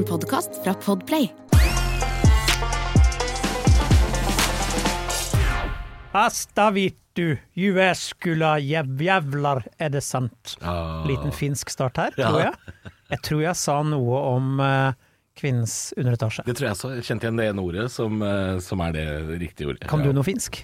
En 0.00 0.06
podkast 0.06 0.50
fra 0.64 0.72
Podplay. 0.74 1.32
Hasta 6.12 6.70
vittu, 6.70 7.36
jueskula 7.52 8.54
jævlar, 8.64 9.60
er 9.76 9.92
det 9.92 10.00
sant? 10.00 10.54
Liten 11.04 11.34
finsk 11.36 11.68
start 11.68 12.00
her, 12.00 12.16
tror 12.16 12.40
jeg. 12.46 12.80
Jeg 13.12 13.22
tror 13.28 13.44
jeg 13.44 13.60
sa 13.60 13.76
noe 13.84 14.22
om 14.30 14.64
eh, 14.64 14.96
kvinnens 15.36 15.76
underetasje. 16.00 16.46
Det 16.48 16.56
tror 16.56 16.70
jeg 16.70 16.80
så. 16.80 16.94
Jeg 16.96 17.04
kjente 17.10 17.28
igjen 17.28 17.42
det 17.42 17.50
ene 17.52 17.66
ordet 17.68 17.90
som, 17.92 18.24
eh, 18.24 18.56
som 18.64 18.80
er 18.86 18.96
det 18.96 19.06
riktige 19.44 19.74
ordet. 19.74 19.84
Kan 19.92 20.00
du 20.00 20.14
noe 20.16 20.24
finsk? 20.24 20.62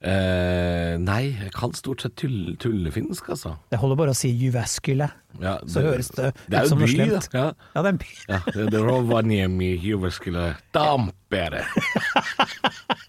Eh, 0.00 0.94
nei, 0.96 1.34
jeg 1.36 1.50
kan 1.52 1.74
stort 1.76 2.00
sett 2.00 2.14
tull, 2.16 2.54
tullefinsk, 2.60 3.26
altså. 3.34 3.52
Det 3.68 3.76
holder 3.82 3.98
bare 4.00 4.14
å 4.14 4.16
si 4.16 4.30
Jyväskylä, 4.32 5.10
Ja, 5.42 5.58
så 5.68 5.82
høres 5.84 6.08
det 6.16 6.30
det 6.48 6.62
ut 6.64 6.70
som 6.72 6.80
noe 6.80 6.88
slemt. 6.88 7.28
Ja. 7.36 7.50
Ja, 7.74 7.82
det 7.82 7.90
er 7.90 7.92
en 7.92 8.00
by. 8.00 8.14
Ja, 8.30 8.38
det 8.54 8.64
det 8.72 8.80
Rovaniemi, 8.86 9.68
Jyväskylä, 9.84 10.46
Tampere. 10.72 11.66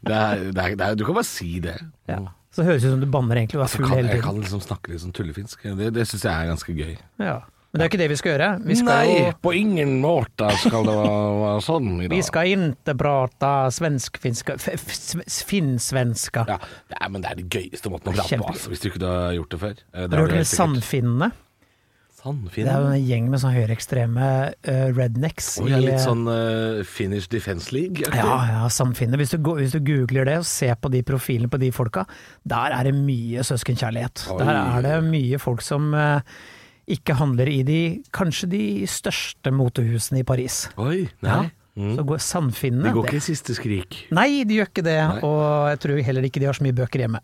Det 0.01 0.17
er, 0.17 0.43
det 0.51 0.61
er, 0.65 0.75
er, 0.75 0.95
du 0.99 1.05
kan 1.07 1.15
bare 1.15 1.29
si 1.29 1.59
det. 1.63 1.77
Ja. 2.11 2.19
Så 2.51 2.65
høres 2.67 2.83
det 2.83 2.89
ut 2.91 2.97
som 2.97 3.03
du 3.05 3.07
banner 3.07 3.39
egentlig 3.39 3.61
og 3.61 3.67
er 3.69 3.71
full 3.71 3.87
hele 3.87 4.09
tiden. 4.09 4.17
jeg 4.17 4.23
kan 4.25 4.39
liksom 4.43 4.61
snakke 4.65 4.91
litt 4.91 5.03
sånn 5.05 5.15
tullefinsk. 5.15 5.63
Det, 5.79 5.91
det 5.95 6.07
syns 6.09 6.25
jeg 6.27 6.33
er 6.33 6.49
ganske 6.51 6.75
gøy. 6.75 6.95
Ja. 7.23 7.37
Men 7.71 7.79
det 7.79 7.85
er 7.85 7.89
ikke 7.91 7.99
det 8.01 8.09
vi 8.11 8.17
skal 8.19 8.33
gjøre. 8.33 8.47
Vi 8.67 8.75
skal 8.75 8.89
Nei, 8.91 9.11
jo 9.15 9.35
på 9.45 9.53
ingen 9.55 9.93
måte 10.03 10.49
skal 10.59 10.87
det 10.89 10.95
være, 10.97 11.51
sånn 11.63 11.91
i 11.93 12.07
dag. 12.09 12.15
Vi 12.17 12.25
skal 12.27 12.49
ikke 12.51 12.95
prate 12.99 13.51
svensk-finska 13.77 14.57
Finnsvenska. 14.59 16.43
ja, 16.51 16.57
er, 16.97 17.05
Men 17.13 17.23
det 17.23 17.31
er 17.31 17.39
det 17.39 17.47
gøyeste 17.47 17.93
måten 17.93 18.11
å 18.11 18.17
prate 18.17 18.41
på, 18.41 18.49
altså, 18.51 18.73
hvis 18.73 18.83
du 18.83 18.89
ikke 18.91 19.05
har 19.07 19.37
gjort 19.39 19.55
det 19.55 19.61
før. 19.63 19.79
Eh, 19.93 20.03
det 20.03 20.19
Har 20.19 20.27
du 20.27 20.35
hørt 20.35 20.41
om. 20.41 20.51
Sandfinnene? 20.51 21.31
Sandfinn? 22.21 22.67
Det 22.67 22.73
er 22.73 22.83
jo 22.83 22.89
en 22.93 23.05
gjeng 23.07 23.29
med 23.31 23.41
sånn 23.41 23.53
høyreekstreme 23.55 24.25
uh, 24.53 24.87
rednecks. 24.93 25.55
Å, 25.61 25.65
ja, 25.71 25.79
litt 25.81 25.95
eh, 25.95 26.03
sånn 26.03 26.27
uh, 26.29 26.81
Finnish 26.85 27.31
Defence 27.31 27.73
League? 27.73 28.03
er 28.05 28.19
Ja, 28.19 28.35
ja, 28.51 28.61
Sandfinne. 28.69 29.17
Hvis 29.17 29.33
hvis 29.33 29.73
du 29.73 29.79
googler 29.81 30.27
det 30.29 30.37
og 30.43 30.47
ser 30.49 30.75
på 30.77 30.91
de 30.93 31.01
profilene 31.07 31.49
på 31.49 31.57
de 31.61 31.71
folka, 31.73 32.05
der 32.45 32.75
er 32.77 32.89
det 32.89 32.93
mye 32.99 33.45
søskenkjærlighet. 33.47 34.27
Oi. 34.35 34.41
Der 34.43 34.59
er 34.59 34.85
det 34.85 34.97
mye 35.07 35.39
folk 35.41 35.65
som 35.65 35.95
eh, 35.97 36.21
ikke 36.89 37.15
handler 37.19 37.49
i 37.51 37.61
de 37.67 37.79
kanskje 38.15 38.49
de 38.51 38.61
største 38.89 39.51
motehusene 39.53 40.21
i 40.21 40.27
Paris. 40.27 40.67
Oi, 40.77 41.09
Ja. 41.21 41.41
nei. 41.41 41.51
Mm. 41.71 41.93
Så 41.95 42.03
går 42.03 42.19
Sandfinnene 42.19 42.83
De 42.83 42.91
går 42.97 43.05
ikke 43.07 43.15
i 43.15 43.23
siste 43.23 43.53
skrik. 43.55 43.95
Nei, 44.11 44.43
de 44.43 44.57
gjør 44.57 44.67
ikke 44.67 44.83
det, 44.83 44.97
Nei. 45.07 45.21
og 45.23 45.69
jeg 45.71 45.79
tror 45.79 46.01
heller 46.03 46.25
ikke 46.27 46.41
de 46.43 46.45
har 46.49 46.53
så 46.57 46.65
mye 46.65 46.75
bøker 46.75 46.99
hjemme. 46.99 47.21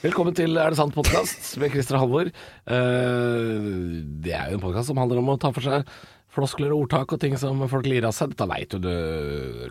Velkommen 0.00 0.34
til 0.34 0.56
Er 0.56 0.70
det 0.72 0.78
sant 0.78 0.94
podkast 0.96 1.50
med 1.60 1.68
Christer 1.74 1.98
Halvor. 2.00 2.30
Uh, 2.64 4.00
det 4.24 4.32
er 4.32 4.48
jo 4.54 4.56
en 4.56 4.64
podkast 4.64 4.88
som 4.88 4.96
handler 5.00 5.20
om 5.20 5.28
å 5.34 5.36
ta 5.40 5.52
for 5.52 5.60
seg 5.66 5.84
floskler 6.30 6.70
og 6.72 6.84
ordtak 6.86 7.12
og 7.12 7.20
ting 7.20 7.34
som 7.36 7.60
folk 7.68 7.84
lirer 7.90 8.06
av 8.08 8.14
seg. 8.16 8.32
Dette 8.32 8.46
veit 8.48 8.72
jo 8.72 8.80
du 8.80 8.90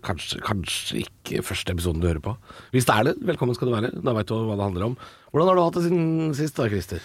kanskje, 0.06 0.42
kanskje 0.46 1.02
ikke 1.06 1.42
første 1.50 1.72
episoden 1.74 2.04
du 2.04 2.10
hører 2.12 2.22
på. 2.24 2.34
Hvis 2.76 2.86
det 2.90 2.98
er 3.00 3.10
det, 3.10 3.16
velkommen 3.32 3.56
skal 3.58 3.72
du 3.72 3.76
være. 3.78 3.92
Da 4.04 4.14
veit 4.18 4.28
du 4.30 4.36
hva 4.36 4.58
det 4.60 4.66
handler 4.68 4.90
om. 4.92 4.98
Hvordan 5.32 5.50
har 5.52 5.56
du 5.58 5.64
hatt 5.64 5.78
det 5.80 5.86
siden 5.88 6.34
sist 6.38 6.60
da, 6.60 6.68
Christer? 6.70 7.02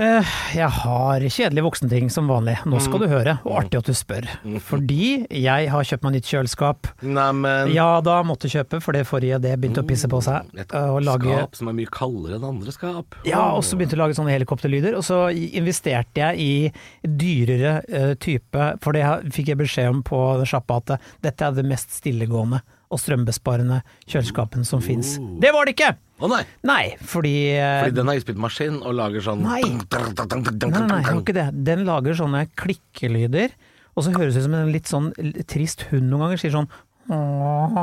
Eh, 0.00 0.24
Jeg 0.56 0.68
har 0.72 1.20
kjedelige 1.28 1.64
voksenting 1.66 2.06
som 2.12 2.28
vanlig. 2.30 2.54
Nå 2.64 2.78
skal 2.80 3.02
du 3.02 3.06
høre, 3.10 3.34
og 3.44 3.58
artig 3.60 3.80
at 3.82 3.88
du 3.90 3.92
spør. 3.96 4.24
Fordi 4.64 5.26
jeg 5.28 5.66
har 5.68 5.84
kjøpt 5.84 6.06
meg 6.06 6.14
nytt 6.16 6.30
kjøleskap. 6.30 6.88
Neimen 7.04 7.68
Ja 7.74 7.88
da, 8.04 8.20
måtte 8.24 8.48
kjøpe, 8.48 8.80
for 8.80 8.96
det 8.96 9.02
forrige 9.10 9.40
det 9.44 9.52
begynte 9.60 9.82
å 9.84 9.88
pisse 9.90 10.08
på 10.10 10.22
seg. 10.24 10.48
Et 10.56 10.72
Eh, 10.72 10.88
Og 10.90 11.02
lage, 11.04 11.28
skap 11.36 11.54
som 11.58 11.68
er 11.68 11.76
mye 11.76 11.90
kaldere 11.92 12.38
enn 12.38 12.48
andre 12.48 12.72
skap. 12.72 13.14
ja, 13.26 13.42
og 13.52 13.62
så 13.66 13.76
begynte 13.76 13.98
å 13.98 14.02
lage 14.06 14.16
sånne 14.16 14.32
helikopterlyder, 14.38 14.96
og 14.96 15.04
så 15.04 15.28
investerte 15.34 16.16
jeg 16.16 16.38
i 16.40 16.72
dyrere 17.04 17.82
eh, 17.88 18.14
type, 18.14 18.70
for 18.80 18.92
det 18.96 19.04
fikk 19.34 19.48
jeg 19.52 19.58
beskjed 19.60 19.90
om 19.90 20.02
på 20.02 20.20
sjappa 20.46 20.76
at 20.80 21.00
dette 21.20 21.42
er 21.44 21.52
det 21.52 21.66
mest 21.68 21.90
stillegående 21.92 22.62
og 22.90 22.98
strømbesparende 22.98 23.80
kjøleskapene 24.10 24.66
som 24.66 24.82
fins. 24.82 25.14
Det 25.40 25.52
var 25.54 25.68
det 25.68 25.76
ikke! 25.76 25.92
Å 26.20 26.28
nei! 26.28 26.40
Nei, 26.68 26.82
fordi, 27.08 27.34
eh, 27.56 27.78
Fordi 27.84 27.96
den 27.96 28.10
har 28.10 28.18
isbitmaskin 28.18 28.80
og 28.82 28.96
lager 28.98 29.24
sånn 29.24 29.44
Nei. 29.46 29.62
Nei, 29.62 30.82
nei, 30.90 31.00
ikke 31.16 31.36
det. 31.36 31.46
Den 31.70 31.86
lager 31.88 32.18
sånne 32.18 32.44
klikkelyder, 32.60 33.54
og 33.94 34.04
så 34.04 34.12
høres 34.16 34.36
det 34.36 34.42
ut 34.42 34.48
som 34.50 34.58
en 34.58 34.72
litt 34.74 34.90
sånn 34.90 35.08
trist 35.48 35.86
hund 35.92 36.10
noen 36.10 36.26
ganger, 36.26 36.42
sier 36.42 36.54
sånn 36.58 36.68
«Åh, 37.10 37.78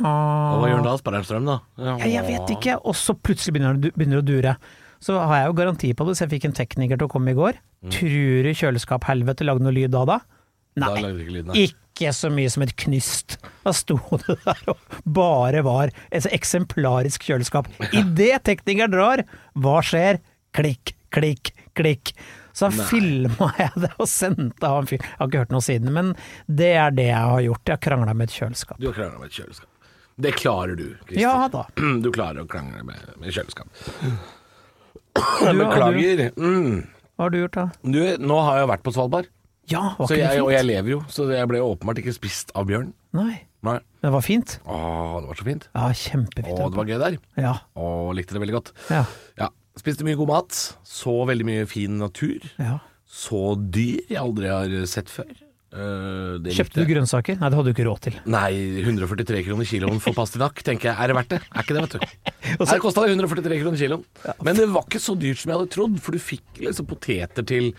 Og 0.00 0.60
hva 0.60 0.68
gjør 0.68 0.78
den 0.80 0.84
åh». 0.84 0.90
da? 0.90 0.98
Sparer 1.00 1.20
den 1.22 1.28
strøm, 1.28 1.48
da? 1.48 1.56
Ja, 1.80 1.96
jeg 2.08 2.26
vet 2.28 2.52
ikke, 2.56 2.76
og 2.84 2.98
så 2.98 3.14
plutselig 3.16 3.56
begynner 3.56 3.80
det 4.20 4.20
å 4.20 4.26
dure. 4.26 4.56
Så 5.00 5.16
har 5.16 5.38
jeg 5.40 5.48
jo 5.48 5.56
garanti 5.56 5.94
på 5.96 6.04
det, 6.06 6.18
så 6.18 6.26
jeg 6.26 6.34
fikk 6.36 6.50
en 6.50 6.56
tekniker 6.60 7.00
til 7.00 7.08
å 7.08 7.12
komme 7.12 7.32
i 7.32 7.38
går. 7.38 7.56
Tror 7.88 8.44
du 8.44 8.50
kjøleskap-helvete 8.52 9.46
lagde 9.48 9.64
noe 9.64 9.72
lyd 9.72 9.94
da 9.94 10.04
da? 10.08 10.18
Nei, 10.78 10.90
da 11.02 11.10
ikke 11.10 11.34
lyd, 11.34 11.48
nei. 11.50 11.64
ikke 11.66 12.12
så 12.16 12.30
mye 12.32 12.50
som 12.52 12.64
et 12.64 12.74
knyst. 12.78 13.38
Da 13.64 13.72
sto 13.76 13.98
det 14.22 14.36
der 14.44 14.60
og 14.70 14.98
bare 15.04 15.64
var 15.66 15.94
et 16.14 16.28
eksemplarisk 16.30 17.26
kjøleskap. 17.26 17.70
Idet 18.00 18.44
teknikeren 18.46 18.94
drar, 18.94 19.24
hva 19.58 19.80
skjer? 19.84 20.20
Klikk, 20.56 20.94
klikk, 21.14 21.52
klikk. 21.78 22.14
Så 22.56 22.68
filma 22.74 23.52
jeg 23.58 23.84
det 23.84 23.92
og 24.02 24.08
sendte 24.10 24.66
av 24.66 24.82
en 24.82 24.88
fyr. 24.90 24.98
Jeg 25.02 25.18
har 25.20 25.28
ikke 25.30 25.42
hørt 25.44 25.52
noe 25.54 25.64
siden, 25.64 25.92
men 25.94 26.14
det 26.46 26.72
er 26.76 26.94
det 26.94 27.06
jeg 27.10 27.34
har 27.34 27.44
gjort. 27.46 27.62
Jeg 27.66 27.76
har 27.78 27.84
krangla 27.86 28.14
med 28.16 28.30
et 28.30 28.36
kjøleskap. 28.36 28.80
Du 28.80 28.88
har 28.90 28.96
krangla 28.98 29.22
med 29.22 29.30
et 29.30 29.38
kjøleskap. 29.38 29.68
Det 30.20 30.32
klarer 30.36 30.76
du, 30.76 30.86
Christer. 31.06 31.22
Ja 31.22 31.48
da. 31.52 31.64
Du 32.04 32.10
klarer 32.12 32.44
å 32.44 32.48
krangle 32.50 32.82
med, 32.84 33.12
med 33.22 33.32
kjøleskap. 33.32 33.70
Du, 34.00 34.10
Beklager. 35.14 36.26
Mm. 36.36 36.82
Hva 37.16 37.26
har 37.26 37.32
du 37.32 37.38
gjort 37.40 37.56
da? 37.56 37.64
Du, 37.82 38.00
nå 38.20 38.40
har 38.46 38.60
jeg 38.60 38.68
vært 38.70 38.84
på 38.84 38.92
Svalbard, 38.96 39.30
Ja, 39.70 39.82
var 39.98 40.08
så 40.10 40.16
ikke 40.16 40.20
jeg, 40.24 40.34
det 40.36 40.42
og 40.42 40.48
fint? 40.50 40.56
jeg 40.58 40.66
lever 40.70 40.90
jo. 40.96 41.00
Så 41.12 41.28
jeg 41.30 41.48
ble 41.52 41.60
åpenbart 41.64 42.00
ikke 42.02 42.14
spist 42.16 42.52
av 42.58 42.66
bjørn. 42.70 42.92
Nei, 43.16 43.40
Nei. 43.66 43.76
det 44.02 44.10
var 44.14 44.24
fint. 44.26 44.56
Å, 44.66 44.76
det 45.22 45.30
var 45.30 45.40
så 45.40 45.46
fint. 45.48 45.66
Ja, 45.74 45.88
kjempefint. 46.02 46.54
Å, 46.58 46.68
det 46.72 46.80
var 46.80 46.90
gøy 46.90 46.98
der. 47.02 47.18
Ja, 47.40 47.54
Å, 47.78 47.90
likte 48.16 48.34
det 48.36 48.42
veldig 48.44 48.58
godt. 48.60 48.72
ja, 48.90 49.04
Ja. 49.40 49.50
Spiste 49.78 50.04
mye 50.04 50.18
god 50.18 50.28
mat. 50.28 50.56
Så 50.84 51.12
veldig 51.30 51.46
mye 51.46 51.66
fin 51.70 51.98
natur. 52.02 52.42
ja. 52.58 52.78
Så 53.10 53.56
dyr 53.74 54.04
jeg 54.06 54.18
aldri 54.20 54.46
har 54.46 54.70
sett 54.86 55.08
før. 55.10 55.26
Eh, 55.70 56.36
det 56.42 56.52
Kjøpte 56.54 56.62
likte 56.62 56.76
du 56.78 56.82
jeg. 56.84 56.88
grønnsaker? 56.92 57.38
Nei, 57.40 57.48
det 57.50 57.56
hadde 57.58 57.70
du 57.70 57.74
ikke 57.74 57.86
råd 57.88 58.00
til. 58.06 58.18
Nei, 58.30 58.50
143 58.84 59.40
kroner 59.48 59.66
kiloen 59.66 59.98
for 60.02 60.14
pastinakk, 60.14 60.62
tenker 60.66 60.90
jeg. 60.90 60.94
Er 60.98 61.10
det 61.10 61.16
verdt 61.18 61.32
det? 61.34 61.40
Er 61.50 61.64
ikke 61.66 61.74
det, 61.74 61.82
vet 61.86 61.96
du. 61.96 62.30
Her 62.70 62.82
kosta 62.82 63.02
det 63.06 63.16
143 63.16 63.58
kroner 63.64 63.78
kiloen. 63.82 64.04
Men 64.46 64.58
det 64.58 64.68
var 64.70 64.86
ikke 64.86 65.02
så 65.02 65.16
dyrt 65.18 65.42
som 65.42 65.50
jeg 65.50 65.58
hadde 65.58 65.72
trodd, 65.74 65.98
for 66.02 66.14
du 66.14 66.22
fikk 66.22 66.62
liksom 66.62 66.86
poteter 66.90 67.46
til, 67.50 67.72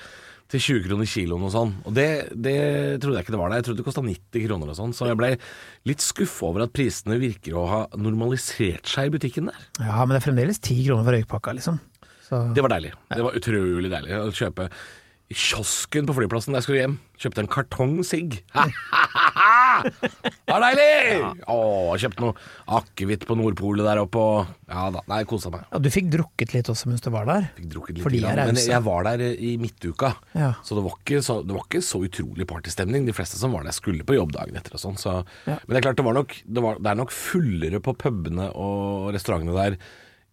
til 0.51 0.59
20 0.59 0.81
kroner 0.88 1.07
kiloen 1.07 1.45
og 1.47 1.53
sånn. 1.53 1.69
Og 1.88 1.94
det, 1.95 2.07
det 2.35 2.56
trodde 3.03 3.19
jeg 3.19 3.25
ikke 3.25 3.35
det 3.35 3.39
var 3.41 3.53
der. 3.53 3.62
Jeg 3.62 3.67
trodde 3.69 3.81
det 3.81 3.88
kosta 3.88 4.03
90 4.03 4.45
kroner 4.47 4.72
og 4.73 4.78
sånn. 4.78 4.95
Så 4.97 5.07
jeg 5.07 5.19
ble 5.19 5.29
litt 5.88 6.03
skuffa 6.03 6.50
over 6.50 6.66
at 6.66 6.73
prisene 6.75 7.19
virker 7.22 7.56
å 7.56 7.67
ha 7.72 7.81
normalisert 7.95 8.91
seg 8.91 9.07
i 9.09 9.13
butikken 9.16 9.47
der. 9.51 9.61
Ja, 9.79 10.01
men 10.03 10.16
det 10.16 10.22
er 10.22 10.28
fremdeles 10.28 10.59
10 10.59 10.84
kroner 10.90 11.07
for 11.07 11.17
røykpakka, 11.17 11.56
liksom. 11.59 11.79
Så 12.28 12.41
Det 12.56 12.63
var 12.63 12.75
deilig. 12.75 12.91
Det 13.11 13.23
var 13.28 13.38
utrolig 13.40 13.91
deilig 13.91 14.17
å 14.19 14.28
kjøpe 14.35 14.67
i 15.31 15.35
kiosken 15.37 16.07
på 16.09 16.13
flyplassen 16.17 16.51
da 16.53 16.59
jeg 16.59 16.65
skulle 16.67 16.81
hjem. 16.81 16.95
Kjøpte 17.21 17.43
en 17.45 17.49
kartong 17.51 17.93
sigg. 18.07 18.39
Det 19.81 20.51
var 20.51 20.61
deilig! 20.61 21.21
Å, 21.49 21.55
kjøpte 22.01 22.23
noe 22.25 22.33
akevitt 22.77 23.23
på 23.29 23.37
Nordpolet 23.39 23.85
der 23.87 24.01
oppe 24.03 24.19
og 24.21 24.49
Ja 24.71 24.87
da. 24.93 25.01
Nei, 25.09 25.21
kosa 25.29 25.51
meg. 25.53 25.63
ja, 25.71 25.79
du 25.81 25.89
fikk 25.93 26.09
drukket 26.13 26.53
litt 26.55 26.69
også 26.71 26.91
mens 26.91 27.03
du 27.05 27.09
var 27.13 27.25
der? 27.29 27.47
Fikk 27.57 27.69
drukket 27.73 27.95
litt. 27.97 28.03
For 28.05 28.13
de 28.13 28.21
er 28.21 28.35
grann. 28.35 28.51
Men 28.51 28.59
jeg 28.61 28.85
var 28.85 29.07
der 29.07 29.23
i 29.31 29.53
midtuka, 29.61 30.13
Ja. 30.37 30.51
så, 30.65 30.77
det 30.77 30.83
var, 30.85 30.97
ikke 30.99 31.21
så 31.25 31.39
det 31.45 31.55
var 31.55 31.65
ikke 31.67 31.83
så 31.85 32.03
utrolig 32.07 32.47
partystemning. 32.49 33.07
De 33.07 33.15
fleste 33.15 33.39
som 33.41 33.55
var 33.55 33.65
der, 33.67 33.75
skulle 33.77 34.05
på 34.07 34.17
jobb 34.19 34.35
dagen 34.35 34.59
etter 34.59 34.75
og 34.77 34.83
sånn. 34.83 34.99
Så. 35.01 35.17
Ja. 35.47 35.57
Men 35.63 35.73
det 35.75 35.81
er 35.81 35.87
klart, 35.89 35.99
det, 36.01 36.07
var 36.07 36.17
nok, 36.19 36.37
det, 36.45 36.65
var, 36.67 36.79
det 36.83 36.91
er 36.93 37.01
nok 37.01 37.15
fullere 37.15 37.81
på 37.83 37.95
pubene 38.05 38.51
og 38.59 39.11
restaurantene 39.15 39.55
der 39.57 39.79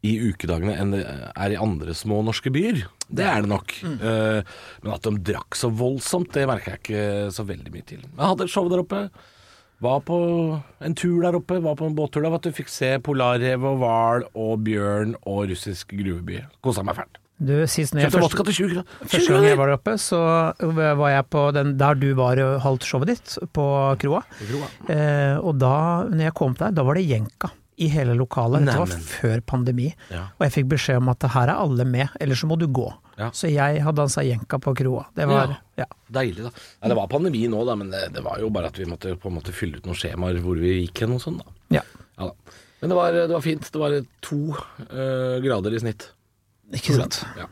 i 0.06 0.14
ukedagene 0.28 0.76
enn 0.78 0.94
det 0.94 1.03
er 1.09 1.54
i 1.54 1.59
andre 1.59 1.94
små 1.97 2.20
norske 2.26 2.53
byer. 2.54 2.84
Det 3.09 3.25
er 3.26 3.42
det 3.42 3.50
nok. 3.50 3.75
Mm. 3.82 3.97
Uh, 4.03 4.54
men 4.84 4.94
at 4.94 5.09
de 5.09 5.14
drakk 5.32 5.59
så 5.59 5.72
voldsomt, 5.75 6.31
det 6.36 6.47
merka 6.50 6.76
jeg 6.76 6.82
ikke 6.82 7.04
så 7.34 7.47
veldig 7.48 7.75
mye 7.75 7.86
til. 7.88 8.04
Jeg 8.04 8.22
hadde 8.22 8.47
et 8.47 8.53
show 8.53 8.68
der 8.71 8.84
oppe. 8.84 9.06
Var 9.83 10.03
på 10.03 10.18
en 10.83 10.98
tur 10.98 11.22
der 11.22 11.39
oppe, 11.39 11.60
var 11.62 11.78
på 11.78 11.86
en 11.86 11.97
båttur 11.98 12.24
der. 12.24 12.34
Du. 12.42 12.50
Fikk 12.54 12.71
se 12.71 12.97
polarrev 13.03 13.66
og 13.66 13.78
hval 13.83 14.27
og 14.34 14.66
bjørn 14.66 15.16
og 15.22 15.48
russisk 15.50 15.95
gruveby. 15.95 16.42
Kosa 16.62 16.86
meg 16.86 16.98
fælt. 16.98 17.18
Du, 17.39 17.54
sist 17.71 17.94
når 17.94 18.03
jeg 18.03 18.10
Kjøpte 18.10 18.22
vodka 18.24 18.44
til 18.48 18.56
20 18.56 18.71
kroner. 18.72 18.94
første 19.12 19.30
gang 19.30 19.44
jeg 19.47 19.59
var 19.60 19.68
der 19.71 19.77
oppe, 19.78 19.92
så 20.03 20.18
var 20.98 21.12
jeg 21.12 21.27
på 21.30 21.44
den 21.54 21.77
der 21.78 21.94
du 21.94 22.09
var 22.18 22.41
holdt 22.65 22.86
showet 22.86 23.12
ditt, 23.12 23.36
på 23.54 23.66
kroa. 24.03 24.24
Kroa. 24.41 24.71
Eh, 24.91 25.36
og 25.39 25.54
da 25.62 25.77
når 26.10 26.24
jeg 26.27 26.34
kom 26.41 26.59
der, 26.59 26.74
da 26.74 26.83
var 26.83 26.98
det 26.98 27.06
jenka 27.06 27.53
i 27.78 27.89
hele 27.92 28.16
lokalet. 28.19 28.66
Dette 28.66 28.78
var 28.83 29.07
før 29.10 29.42
pandemi. 29.47 29.89
Ja. 30.13 30.25
Og 30.36 30.47
jeg 30.47 30.57
fikk 30.57 30.71
beskjed 30.75 31.01
om 31.01 31.13
at 31.13 31.27
her 31.34 31.53
er 31.53 31.63
alle 31.63 31.86
med, 31.89 32.15
ellers 32.22 32.42
så 32.42 32.51
må 32.51 32.59
du 32.60 32.66
gå. 32.66 32.89
Ja. 33.19 33.30
Så 33.34 33.51
jeg 33.51 33.83
har 33.83 33.95
dansa 33.97 34.22
jenka 34.27 34.60
på 34.63 34.75
kroa. 34.78 35.07
Det 35.15 35.27
var 35.30 35.57
ja. 35.78 35.86
Deilig, 36.15 36.47
da. 36.47 36.53
Det 36.91 36.98
var 36.98 37.10
pandemi 37.10 37.45
nå, 37.51 37.63
da, 37.66 37.77
men 37.78 37.91
det, 37.95 38.04
det 38.15 38.22
var 38.27 38.39
jo 38.42 38.51
bare 38.54 38.71
at 38.72 38.78
vi 38.78 38.86
måtte 38.89 39.15
på 39.19 39.30
en 39.30 39.39
måte 39.39 39.54
fylle 39.54 39.78
ut 39.78 39.89
noen 39.89 39.98
skjemaer 39.98 40.39
hvor 40.45 40.59
vi 40.60 40.80
gikk 40.83 41.04
hen 41.04 41.16
og 41.19 41.25
sånn, 41.25 41.41
da. 41.42 41.59
ja. 41.80 41.86
Ja, 42.19 42.30
da. 42.33 42.59
Men 42.78 42.92
det 42.92 42.97
var, 42.98 43.15
det 43.15 43.34
var 43.34 43.42
fint. 43.42 43.69
Det 43.75 43.80
var 43.80 43.95
to 44.22 44.39
uh, 44.54 45.39
grader 45.42 45.75
i 45.75 45.80
snitt. 45.83 46.04
Ikke 46.75 46.95
sant. 46.98 47.22
Ja. 47.39 47.48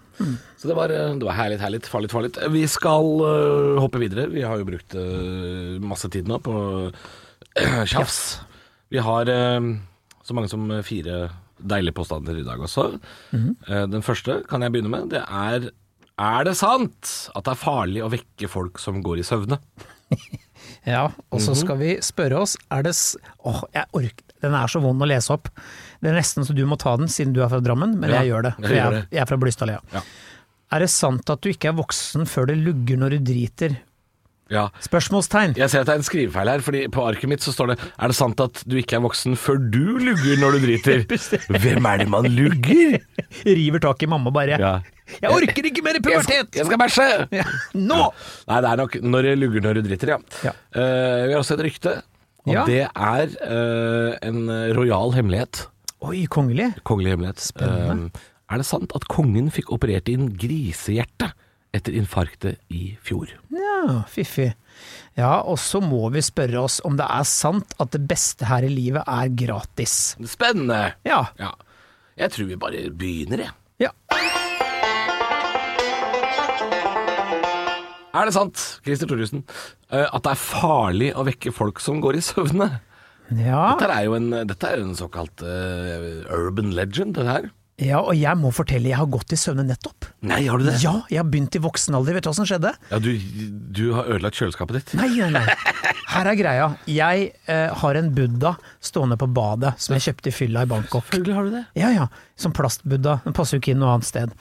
Så 0.60 0.68
det 0.68 0.76
var, 0.76 0.92
eh, 0.92 1.14
det 1.16 1.24
var 1.24 1.36
herlig, 1.38 1.58
herlig, 1.60 1.80
farlig, 1.88 2.10
farlig. 2.12 2.34
Vi 2.52 2.62
skal 2.68 3.08
uh, 3.22 3.80
hoppe 3.80 4.00
videre. 4.02 4.26
Vi 4.32 4.44
har 4.44 4.60
jo 4.60 4.68
brukt 4.68 4.96
uh, 4.96 5.76
masse 5.80 6.10
tid 6.12 6.28
nå 6.28 6.38
på 6.44 6.56
uh, 6.92 7.84
tjafs. 7.88 8.20
Vi 8.92 9.00
har 9.02 9.32
så 10.26 10.34
mange 10.36 10.50
som 10.50 10.66
fire 10.86 11.30
deilige 11.56 11.94
påstander 11.96 12.36
i 12.40 12.44
dag 12.46 12.60
også. 12.66 12.88
Eh, 13.32 13.86
Den 13.88 14.02
første 14.04 14.40
kan 14.50 14.62
jeg 14.66 14.74
begynne 14.74 14.90
med. 14.92 15.10
Det 15.14 15.22
er 15.24 15.70
Er 16.18 16.44
det 16.48 16.56
sant 16.56 17.10
at 17.36 17.44
det 17.44 17.52
er 17.52 17.60
farlig 17.60 18.00
å 18.04 18.10
vekke 18.12 18.48
folk 18.48 18.78
som 18.80 19.02
går 19.04 19.20
i 19.22 19.26
søvne? 19.28 19.58
Ja, 20.86 21.08
og 21.34 21.40
så 21.42 21.52
skal 21.58 21.78
vi 21.80 21.88
spørre 22.02 22.38
oss, 22.40 22.54
er 22.72 22.82
det. 22.86 22.92
Åh, 23.46 23.58
jeg 23.74 23.86
orker 23.92 24.24
Den 24.42 24.54
er 24.54 24.70
så 24.70 24.80
vond 24.82 25.02
å 25.02 25.06
lese 25.08 25.32
opp. 25.34 25.48
Det 26.02 26.10
er 26.10 26.16
nesten 26.18 26.46
så 26.46 26.54
du 26.54 26.62
må 26.66 26.76
ta 26.78 26.92
den, 26.98 27.08
siden 27.10 27.32
du 27.34 27.40
er 27.42 27.50
fra 27.50 27.60
Drammen, 27.62 27.96
men 27.98 28.10
Ja, 28.10 28.20
jeg 28.22 28.30
gjør 28.32 28.42
det. 28.48 28.52
For 28.58 28.68
jeg, 28.74 28.76
jeg, 28.78 29.00
er- 29.00 29.06
jeg 29.16 29.20
er 29.22 29.28
fra 29.30 29.38
Blystadlia. 29.42 29.80
Ja. 29.94 30.02
Er 30.76 30.82
det 30.82 30.90
sant 30.90 31.30
at 31.30 31.40
du 31.42 31.48
ikke 31.52 31.70
er 31.70 31.76
voksen 31.78 32.26
før 32.26 32.46
det 32.50 32.56
lugger 32.62 32.98
når 33.02 33.16
du 33.16 33.18
driter? 33.32 33.76
Ja. 34.52 34.68
Spørsmålstegn. 34.84 35.56
Jeg 35.58 35.70
ser 35.72 35.82
at 35.82 35.88
det 35.88 35.94
er 35.96 36.00
en 36.00 36.06
skrivefeil 36.06 36.50
her, 36.52 36.62
fordi 36.62 36.84
på 36.94 37.02
arket 37.02 37.30
mitt 37.30 37.42
så 37.42 37.50
står 37.54 37.72
det 37.72 37.76
Er 37.82 38.12
det 38.12 38.16
sant 38.18 38.38
at 38.44 38.60
du 38.68 38.76
ikke 38.78 38.98
er 38.98 39.02
voksen 39.02 39.34
før 39.40 39.58
du 39.58 39.96
lugger 39.98 40.38
når 40.38 40.56
du 40.56 40.66
driter? 40.66 41.02
Hvem 41.64 41.88
er 41.90 42.02
det 42.04 42.08
man 42.12 42.28
lugger? 42.30 42.98
River 43.58 43.82
tak 43.82 44.04
i 44.06 44.10
mamma 44.10 44.30
bare. 44.34 44.58
Ja. 44.62 44.74
Jeg 45.22 45.30
orker 45.30 45.66
ikke 45.70 45.82
mer 45.86 45.98
Jeg 45.98 46.02
skal, 46.02 46.22
pubertet! 46.26 46.58
jeg 46.58 46.66
skal 46.66 46.80
bæsje! 46.82 47.08
Nå! 47.78 47.98
Nei, 48.50 48.60
det 48.62 48.70
er 48.70 48.80
nok 48.82 48.96
når 49.06 49.26
du 49.28 49.32
lugger 49.38 49.66
når 49.66 49.78
du 49.78 49.82
driter, 49.86 50.14
ja. 50.14 50.18
Ja. 50.48 50.54
Uh, 50.74 51.26
vi 51.26 51.34
har 51.34 51.40
også 51.42 51.54
et 51.58 51.64
rykte, 51.68 51.96
og 52.46 52.52
Ja. 52.54 52.64
det 52.66 52.80
er 52.86 53.34
uh, 53.50 54.14
en 54.26 54.46
royal 54.78 55.14
hemmelighet. 55.14 55.64
Oi, 56.06 56.24
kongelig. 56.30 56.72
Kongelig 56.86 57.14
hemmelighet. 57.14 57.42
Spennende. 57.50 58.10
Uh, 58.14 58.26
er 58.54 58.62
det 58.62 58.66
sant 58.68 58.92
at 58.94 59.06
kongen 59.10 59.50
fikk 59.50 59.72
operert 59.74 60.10
inn 60.10 60.28
grisehjerte 60.38 61.32
etter 61.76 61.96
infarktet 61.96 62.60
i 62.72 62.96
fjor? 63.04 63.30
Ja, 63.54 64.02
fiffig. 64.10 64.52
Ja, 65.16 65.40
og 65.48 65.58
så 65.62 65.80
må 65.80 66.08
vi 66.12 66.20
spørre 66.24 66.64
oss 66.66 66.80
om 66.84 66.98
det 66.98 67.06
er 67.08 67.28
sant 67.28 67.76
at 67.80 67.94
det 67.94 68.02
beste 68.08 68.48
her 68.48 68.66
i 68.66 68.72
livet 68.72 69.06
er 69.06 69.32
gratis. 69.32 70.16
Spennende! 70.28 70.96
Ja. 71.08 71.22
Ja. 71.40 71.54
Jeg 72.16 72.32
tror 72.32 72.48
vi 72.48 72.58
bare 72.60 72.88
begynner, 72.96 73.46
jeg. 73.46 73.54
Ja. 73.86 73.92
Er 78.16 78.28
det 78.28 78.32
sant, 78.32 78.60
Christer 78.84 79.08
Thoresen, 79.10 79.42
eh, 79.92 80.06
at 80.06 80.22
det 80.24 80.32
er 80.32 80.40
farlig 80.40 81.10
å 81.12 81.24
vekke 81.28 81.52
folk 81.52 81.82
som 81.84 82.00
går 82.04 82.16
i 82.16 82.24
søvne? 82.24 82.70
Ja. 83.34 83.74
Dette 83.74 83.90
er 83.92 84.06
jo 84.06 84.14
en, 84.16 84.30
dette 84.48 84.68
er 84.70 84.80
jo 84.80 84.86
en 84.86 84.96
såkalt 84.96 85.42
uh, 85.42 86.22
urban 86.32 86.70
legend, 86.76 87.16
det 87.18 87.26
her. 87.26 87.48
Ja, 87.76 87.98
og 88.00 88.16
jeg 88.16 88.40
må 88.40 88.48
fortelle, 88.56 88.88
jeg 88.88 88.96
har 88.96 89.08
gått 89.12 89.34
i 89.34 89.36
søvne 89.36 89.66
nettopp. 89.68 90.06
Nei, 90.24 90.46
har 90.48 90.62
du 90.62 90.64
det? 90.64 90.78
Ja, 90.80 90.94
jeg 91.12 91.20
har 91.20 91.26
begynt 91.28 91.58
i 91.58 91.60
voksen 91.60 91.98
alder. 91.98 92.16
Vet 92.16 92.24
du 92.24 92.30
hva 92.30 92.36
som 92.38 92.46
skjedde? 92.48 92.70
Ja, 92.88 93.00
du, 93.04 93.10
du 93.76 93.82
har 93.92 94.08
ødelagt 94.08 94.38
kjøleskapet 94.40 94.78
ditt. 94.78 94.94
Nei, 94.96 95.10
nei, 95.18 95.28
nei. 95.34 95.42
Her 96.14 96.30
er 96.30 96.38
greia. 96.38 96.68
Jeg 96.88 97.26
eh, 97.52 97.74
har 97.82 97.98
en 98.00 98.08
buddha 98.16 98.54
stående 98.80 99.18
på 99.20 99.28
badet 99.28 99.74
som 99.82 99.92
jeg 99.96 100.06
kjøpte 100.06 100.32
i 100.32 100.36
fylla 100.38 100.64
i 100.64 100.70
Bangkok. 100.70 101.04
Selvfølgelig 101.10 101.36
har 101.36 101.50
du 101.50 101.58
det. 101.58 101.62
Ja 101.76 101.90
ja, 101.92 102.06
som 102.40 102.54
plastbuddha. 102.56 103.18
Den 103.26 103.36
passer 103.36 103.58
jo 103.58 103.64
ikke 103.64 103.74
inn 103.74 103.82
noe 103.84 103.92
annet 103.98 104.08
sted. 104.08 104.32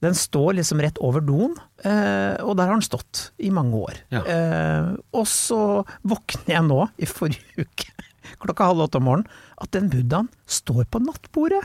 Den 0.00 0.16
står 0.16 0.56
liksom 0.56 0.80
rett 0.80 0.96
over 1.04 1.20
doen, 1.20 1.58
eh, 1.84 2.40
og 2.40 2.54
der 2.56 2.70
har 2.70 2.78
den 2.78 2.86
stått 2.86 3.26
i 3.44 3.50
mange 3.52 3.76
år. 3.76 3.98
Ja. 4.14 4.22
Eh, 4.24 4.94
og 5.12 5.28
så 5.28 5.82
våkner 6.00 6.54
jeg 6.54 6.64
nå, 6.70 6.78
i 6.96 7.08
forrige 7.10 7.66
uke, 7.66 7.92
klokka 8.40 8.70
halv 8.70 8.86
åtte 8.86 9.02
om 9.02 9.04
morgenen, 9.10 9.28
at 9.60 9.74
den 9.76 9.92
buddhaen 9.92 10.32
står 10.48 10.88
på 10.88 11.02
nattbordet. 11.04 11.60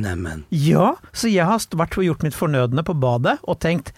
Neimen. 0.00 0.44
Ja, 0.54 0.94
så 1.12 1.28
jeg 1.28 1.44
har 1.48 1.60
vært 1.76 1.98
og 2.00 2.06
gjort 2.06 2.22
mitt 2.24 2.36
fornødne 2.36 2.84
på 2.86 2.94
badet 2.96 3.38
og 3.44 3.58
tenkt 3.60 3.92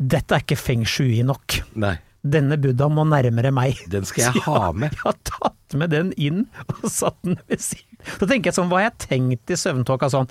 dette 0.00 0.32
er 0.34 0.42
ikke 0.42 0.56
feng 0.56 0.86
shui 0.88 1.20
nok. 1.26 1.60
Nei. 1.78 1.98
Denne 2.20 2.56
buddha 2.60 2.88
må 2.92 3.04
nærmere 3.08 3.52
meg. 3.54 3.78
Den 3.92 4.06
skal 4.08 4.26
jeg 4.30 4.42
ha 4.48 4.72
med. 4.72 4.96
Jeg 4.96 5.04
har 5.04 5.18
tatt 5.28 5.76
med 5.78 5.92
den 5.92 6.10
inn 6.20 6.46
og 6.80 6.88
satt 6.90 7.20
den 7.26 7.38
ved 7.48 7.62
siden. 7.64 8.00
Så 8.16 8.26
tenker 8.26 8.50
jeg 8.50 8.56
sånn, 8.56 8.70
hva 8.72 8.80
har 8.80 8.88
jeg 8.88 9.06
tenkt 9.06 9.52
i 9.52 9.58
søvntåka 9.60 10.08
sånn 10.08 10.28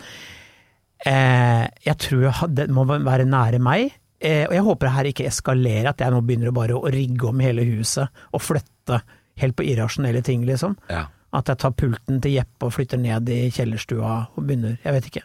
eh, 1.05 1.65
Jeg 1.85 1.95
tror 2.01 2.25
jeg 2.27 2.49
den 2.57 2.73
må 2.73 2.85
være 2.89 3.27
nære 3.29 3.61
meg, 3.61 3.93
eh, 4.19 4.43
og 4.49 4.55
jeg 4.57 4.65
håper 4.65 4.89
det 4.89 4.95
her 4.97 5.09
ikke 5.11 5.29
eskalerer, 5.29 5.91
at 5.93 6.01
jeg 6.01 6.13
nå 6.15 6.23
begynner 6.25 6.55
bare 6.55 6.77
å 6.77 6.89
rigge 6.91 7.29
om 7.29 7.45
hele 7.45 7.65
huset 7.69 8.09
og 8.33 8.41
flytte 8.43 9.03
helt 9.39 9.55
på 9.55 9.67
irrasjonelle 9.69 10.23
ting, 10.25 10.41
liksom. 10.49 10.75
Ja. 10.91 11.05
At 11.35 11.49
jeg 11.51 11.59
tar 11.61 11.73
pulten 11.77 12.17
til 12.23 12.33
Jeppe 12.39 12.65
og 12.65 12.71
flytter 12.73 12.97
ned 12.97 13.27
i 13.29 13.51
kjellerstua 13.53 14.13
og 14.33 14.39
begynner, 14.41 14.79
jeg 14.81 14.95
vet 14.95 15.09
ikke. 15.11 15.21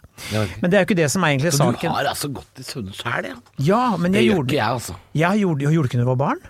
Men 0.61 0.69
det 0.69 0.77
er 0.77 0.83
jo 0.83 0.89
ikke 0.91 0.99
det 0.99 1.07
som 1.15 1.25
er 1.25 1.33
egentlig 1.33 1.53
Så 1.57 1.69
du 1.73 1.87
har 1.89 2.11
altså 2.11 2.29
gått 2.37 2.61
i 2.61 2.67
søvne 2.67 2.93
sjæl, 2.93 3.31
ja? 3.31 3.39
Ja, 3.71 3.85
men 3.97 4.13
Det 4.13 4.21
jeg 4.21 4.29
gjør 4.29 4.37
gjorde 4.43 4.53
ikke 4.53 4.59
jeg, 4.59 4.75
altså. 4.81 4.99
Jeg 5.17 5.41
gjorde, 5.41 5.65
jeg 5.65 5.79
gjorde 5.79 5.91
ikke 5.91 6.01
når 6.01 6.05
jeg 6.05 6.13
var 6.13 6.21
barn. 6.27 6.45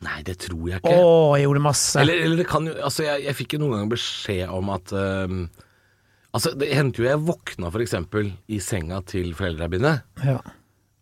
Nei, 0.00 0.18
det 0.24 0.36
tror 0.44 0.68
jeg 0.68 0.80
Å, 0.80 0.92
ikke. 0.92 1.40
jeg 1.40 1.46
gjorde 1.46 1.64
masse. 1.64 1.96
Eller, 2.00 2.22
eller 2.24 2.40
det 2.40 2.46
kan 2.48 2.68
jo 2.68 2.76
Altså, 2.76 3.04
jeg, 3.04 3.24
jeg 3.26 3.36
fikk 3.36 3.56
jo 3.56 3.62
noen 3.64 3.74
ganger 3.74 3.90
beskjed 3.96 4.54
om 4.56 4.70
at 4.76 4.94
ehm, 4.96 5.42
Altså, 6.30 6.52
det 6.54 6.68
hendte 6.76 7.02
jo 7.02 7.08
jeg 7.08 7.24
våkna 7.26 7.72
eksempel 7.82 8.30
i 8.48 8.60
senga 8.62 9.00
til 9.02 9.32
foreldra 9.34 9.66
mine. 9.72 9.96
Ja. 10.22 10.38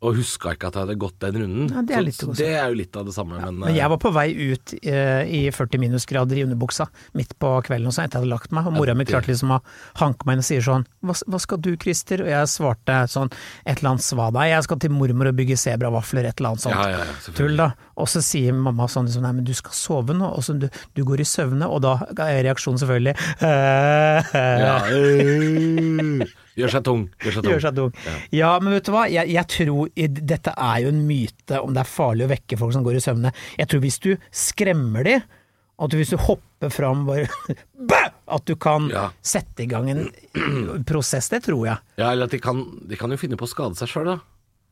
Og 0.00 0.14
huska 0.14 0.52
ikke 0.54 0.68
at 0.68 0.76
jeg 0.78 0.84
hadde 0.84 0.94
gått 1.02 1.16
den 1.24 1.34
runden. 1.42 1.70
Ja, 1.74 1.82
det 1.82 1.94
er 1.96 2.10
Så- 2.14 2.36
det 2.36 2.46
er 2.54 2.68
jo 2.68 2.74
litt 2.78 2.94
av 2.96 3.04
det 3.04 3.14
samme, 3.14 3.40
men, 3.40 3.58
Men 3.58 3.74
jeg 3.74 3.88
var 3.90 3.98
på 3.98 4.12
vei 4.14 4.28
ut 4.52 4.74
eh, 4.86 5.22
i 5.26 5.50
40 5.50 5.78
minusgrader 5.82 6.38
i 6.38 6.44
underbuksa 6.46 6.86
midt 7.14 7.34
på 7.40 7.50
kvelden 7.66 7.88
og 7.88 7.92
sånn, 7.92 8.04
etter 8.06 8.20
jeg 8.20 8.22
hadde 8.22 8.30
lagt 8.30 8.52
meg, 8.52 8.66
og 8.68 8.74
mora 8.74 8.94
mi 8.94 9.04
klarte 9.04 9.26
liksom 9.26 9.50
å 9.56 9.60
hanke 9.98 10.24
meg 10.24 10.34
inn 10.38 10.38
og 10.38 10.44
sier 10.46 10.62
sånn 10.62 10.86
hva, 11.02 11.16
hva 11.26 11.40
skal 11.40 11.58
du 11.58 11.76
Christer? 11.76 12.22
Og 12.22 12.28
jeg 12.30 12.46
svarte 12.46 13.00
sånn 13.10 13.32
et 13.66 13.78
eller 13.82 13.90
annet 13.96 14.06
svada, 14.06 14.46
jeg 14.46 14.62
skal 14.62 14.78
til 14.78 14.90
mormor 14.90 15.26
og 15.32 15.34
bygge 15.36 15.58
sebravafler, 15.58 16.26
et 16.30 16.38
eller 16.38 16.50
annet 16.54 16.62
sånt. 16.62 16.74
Ja, 16.78 16.88
ja, 16.90 16.98
ja. 17.02 17.34
Tull 17.34 17.56
da. 17.56 17.72
Og 17.96 18.06
så 18.06 18.22
sier 18.22 18.52
mamma 18.54 18.86
sånn 18.86 19.06
liksom, 19.10 19.22
nei 19.26 19.32
men 19.32 19.44
du 19.44 19.52
skal 19.54 19.72
sove 19.72 20.14
nå, 20.14 20.30
og 20.30 20.42
så 20.46 20.54
du, 20.58 20.68
du 20.94 21.02
går 21.04 21.20
i 21.20 21.26
søvne, 21.26 21.66
og 21.66 21.82
da 21.82 21.98
er 22.22 22.44
reaksjonen 22.46 22.78
selvfølgelig 22.78 23.16
ja, 23.42 24.78
øh, 24.94 26.26
Gjør 26.58 26.72
seg 26.74 26.84
tung. 26.88 27.04
Gjør 27.22 27.36
seg 27.36 27.44
tung. 27.44 27.52
Gjør 27.52 27.64
seg 27.68 27.76
tung. 27.78 27.92
Ja. 28.34 28.50
men 28.58 28.74
vet 28.74 28.88
du 28.88 28.92
hva, 28.94 29.04
jeg, 29.10 29.30
jeg 29.30 29.46
tror 29.54 29.90
Dette 30.32 30.54
er 30.58 30.80
jo 30.82 30.90
en 30.90 31.02
myte 31.06 31.60
om 31.62 31.74
det 31.76 31.84
er 31.84 31.90
farlig 31.90 32.26
å 32.26 32.32
vekke 32.32 32.58
folk 32.58 32.74
som 32.74 32.82
går 32.86 32.98
i 32.98 33.02
søvne. 33.04 33.32
Jeg 33.60 33.70
tror 33.70 33.84
hvis 33.84 33.98
du 34.02 34.10
skremmer 34.34 35.06
de, 35.06 35.16
at 35.78 35.94
hvis 35.94 36.10
du 36.10 36.16
hopper 36.18 36.72
fram 36.74 37.04
bare! 37.06 37.28
At 38.28 38.44
du 38.44 38.56
kan 38.60 38.90
Ja. 38.92 39.06
sette 39.24 39.62
i 39.64 39.66
gang 39.70 39.86
en 39.88 40.02
prosess, 40.84 41.30
det 41.32 41.44
tror 41.46 41.62
jeg. 41.64 41.78
Ja, 41.96 42.10
eller 42.12 42.26
at 42.28 42.34
de 42.34 42.40
kan, 42.44 42.58
de 42.84 42.96
kan 43.00 43.08
jo 43.08 43.16
finne 43.16 43.38
på 43.40 43.46
å 43.46 43.48
skade 43.48 43.78
seg 43.78 43.88
sjøl, 43.88 44.10
da. 44.10 44.16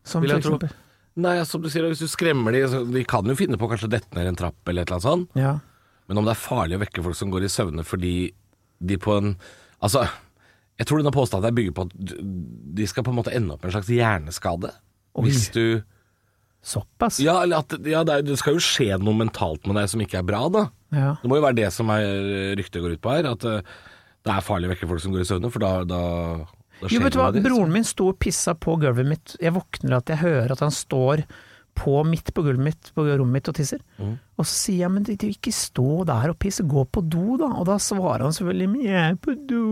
Som 0.05 0.21
Vil 0.27 0.35
for 0.35 0.43
jeg 0.43 0.45
tro. 0.61 0.69
Nei, 1.25 1.39
som 1.49 1.63
du 1.65 1.71
sier, 1.73 1.87
hvis 1.89 2.03
du 2.05 2.11
skremmer 2.13 2.53
de, 2.53 2.61
så 2.69 2.83
de 2.85 3.05
kan 3.09 3.25
jo 3.25 3.33
finne 3.39 3.57
på 3.57 3.71
kanskje 3.71 3.89
å 3.89 3.93
dette 3.95 4.13
ned 4.19 4.29
en 4.29 4.37
trapp 4.37 4.69
eller 4.69 4.85
et 4.85 4.91
eller 4.91 4.99
annet 4.99 5.07
sånt. 5.07 5.39
Ja. 5.41 5.55
Men 6.11 6.21
om 6.21 6.29
det 6.29 6.35
er 6.35 6.43
farlig 6.43 6.77
å 6.77 6.83
vekke 6.85 7.07
folk 7.07 7.17
som 7.17 7.33
går 7.33 7.47
i 7.49 7.53
søvne 7.55 7.87
fordi 7.87 8.13
de 8.85 8.99
på 9.01 9.17
en 9.17 9.33
Altså, 9.81 10.03
jeg 10.77 10.89
tror 10.89 11.01
denne 11.01 11.15
påstanden 11.15 11.49
er 11.49 11.57
bygger 11.57 11.75
på 11.77 11.87
at 11.87 12.17
de 12.77 12.87
skal 12.89 13.05
på 13.07 13.13
en 13.13 13.19
måte 13.19 13.33
ende 13.35 13.55
opp 13.55 13.63
med 13.65 13.71
en 13.71 13.77
slags 13.79 13.93
hjerneskade. 13.93 14.73
Oi. 15.17 15.29
Hvis 15.29 15.49
du 15.55 15.83
Såpass? 16.67 17.21
Ja, 17.23 17.45
at 17.45 17.77
ja, 17.87 18.01
det, 18.03 18.11
er, 18.11 18.25
det 18.27 18.37
skal 18.41 18.57
jo 18.57 18.63
skje 18.65 18.97
noe 18.99 19.15
mentalt 19.15 19.69
med 19.69 19.79
deg 19.79 19.91
som 19.93 20.01
ikke 20.03 20.19
er 20.19 20.25
bra, 20.27 20.41
da. 20.51 20.65
Ja. 20.91 21.13
Det 21.21 21.29
må 21.31 21.39
jo 21.39 21.45
være 21.45 21.61
det 21.61 21.69
som 21.71 21.93
er 21.95 22.57
ryktet 22.59 22.83
går 22.83 22.97
ut 22.97 23.03
på 23.05 23.13
her. 23.15 23.29
At 23.31 23.47
eh, 23.47 23.61
det 24.27 24.33
er 24.35 24.43
farlig 24.43 24.67
å 24.67 24.73
vekke 24.73 24.89
folk 24.91 25.05
som 25.05 25.15
går 25.15 25.23
i 25.23 25.29
søvne, 25.29 25.51
for 25.55 25.63
da, 25.63 25.71
da, 25.87 26.01
da 26.43 26.89
Jo, 26.89 26.97
skjer 26.97 27.05
vet 27.05 27.15
du 27.15 27.21
hva, 27.21 27.29
broren 27.45 27.71
min 27.77 27.87
sto 27.87 28.09
og 28.11 28.19
pissa 28.19 28.57
på 28.59 28.75
gulvet 28.83 29.07
mitt. 29.07 29.37
Jeg 29.39 29.55
våkner 29.55 30.01
at 30.01 30.11
jeg 30.11 30.25
hører 30.25 30.57
at 30.57 30.65
han 30.67 30.75
står 30.75 31.23
på 31.77 32.01
midt 32.09 32.33
på 32.35 32.45
gulvet 32.47 32.65
mitt, 32.71 32.91
på 32.97 33.05
rommet 33.07 33.39
mitt 33.39 33.51
og 33.53 33.57
tisser. 33.59 33.81
Mm. 34.01 34.17
Og 34.37 34.45
så 34.45 34.53
sier 34.53 34.85
jeg, 34.85 34.93
men 34.97 35.07
du, 35.07 35.15
du, 35.17 35.27
ikke 35.31 35.55
stå 35.55 36.05
der 36.09 36.33
og 36.33 36.39
pisse, 36.43 36.67
gå 36.67 36.85
på 36.89 37.05
do 37.05 37.39
da. 37.41 37.53
Og 37.61 37.67
da 37.69 37.79
svarer 37.83 38.27
han 38.27 38.37
selvfølgelig, 38.37 38.69
men 38.75 38.85
jeg 38.87 39.01
er 39.03 39.19
på 39.21 39.37
do. 39.49 39.65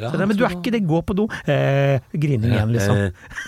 Ja, 0.00 0.12
så 0.12 0.24
men 0.24 0.38
du 0.38 0.46
er 0.46 0.56
ikke 0.58 0.74
det, 0.76 0.86
gå 0.88 1.02
på 1.06 1.16
do. 1.18 1.28
Eh, 1.48 2.02
grining 2.12 2.52
igjen, 2.52 2.74
liksom. 2.76 3.06
Eh, 3.08 3.46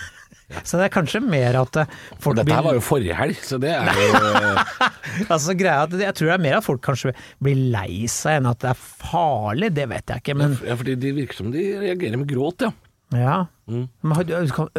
Så 0.65 0.79
det 0.79 0.87
er 0.87 0.93
kanskje 0.93 1.19
mer 1.21 1.59
at 1.59 1.77
eh, 1.77 1.91
folk 2.21 2.39
Dette 2.39 2.55
her 2.55 2.65
var 2.65 2.77
jo 2.77 2.81
forrige 2.81 3.13
helg, 3.13 3.37
så 3.45 3.59
det 3.61 3.69
er 3.75 3.89
jo 3.93 4.21
eh, 4.39 4.79
Altså 5.27 5.53
greia 5.57 5.85
at 5.85 5.93
Jeg 5.93 6.15
tror 6.17 6.31
det 6.31 6.35
er 6.35 6.45
mer 6.47 6.57
at 6.57 6.65
folk 6.65 6.81
kanskje 6.85 7.13
blir 7.43 7.59
lei 7.73 8.09
seg 8.09 8.39
enn 8.39 8.49
at 8.49 8.61
det 8.63 8.71
er 8.71 8.79
farlig, 8.81 9.69
det 9.77 9.85
vet 9.91 10.13
jeg 10.13 10.23
ikke, 10.23 10.37
men 10.41 10.57
Ja, 10.65 10.77
fordi 10.79 10.97
de 11.05 11.13
virker 11.21 11.41
som 11.43 11.51
de 11.53 11.65
reagerer 11.83 12.17
med 12.17 12.29
gråt, 12.31 12.65
ja. 12.65 12.73
Ja. 13.17 13.47
Mm. 13.69 13.87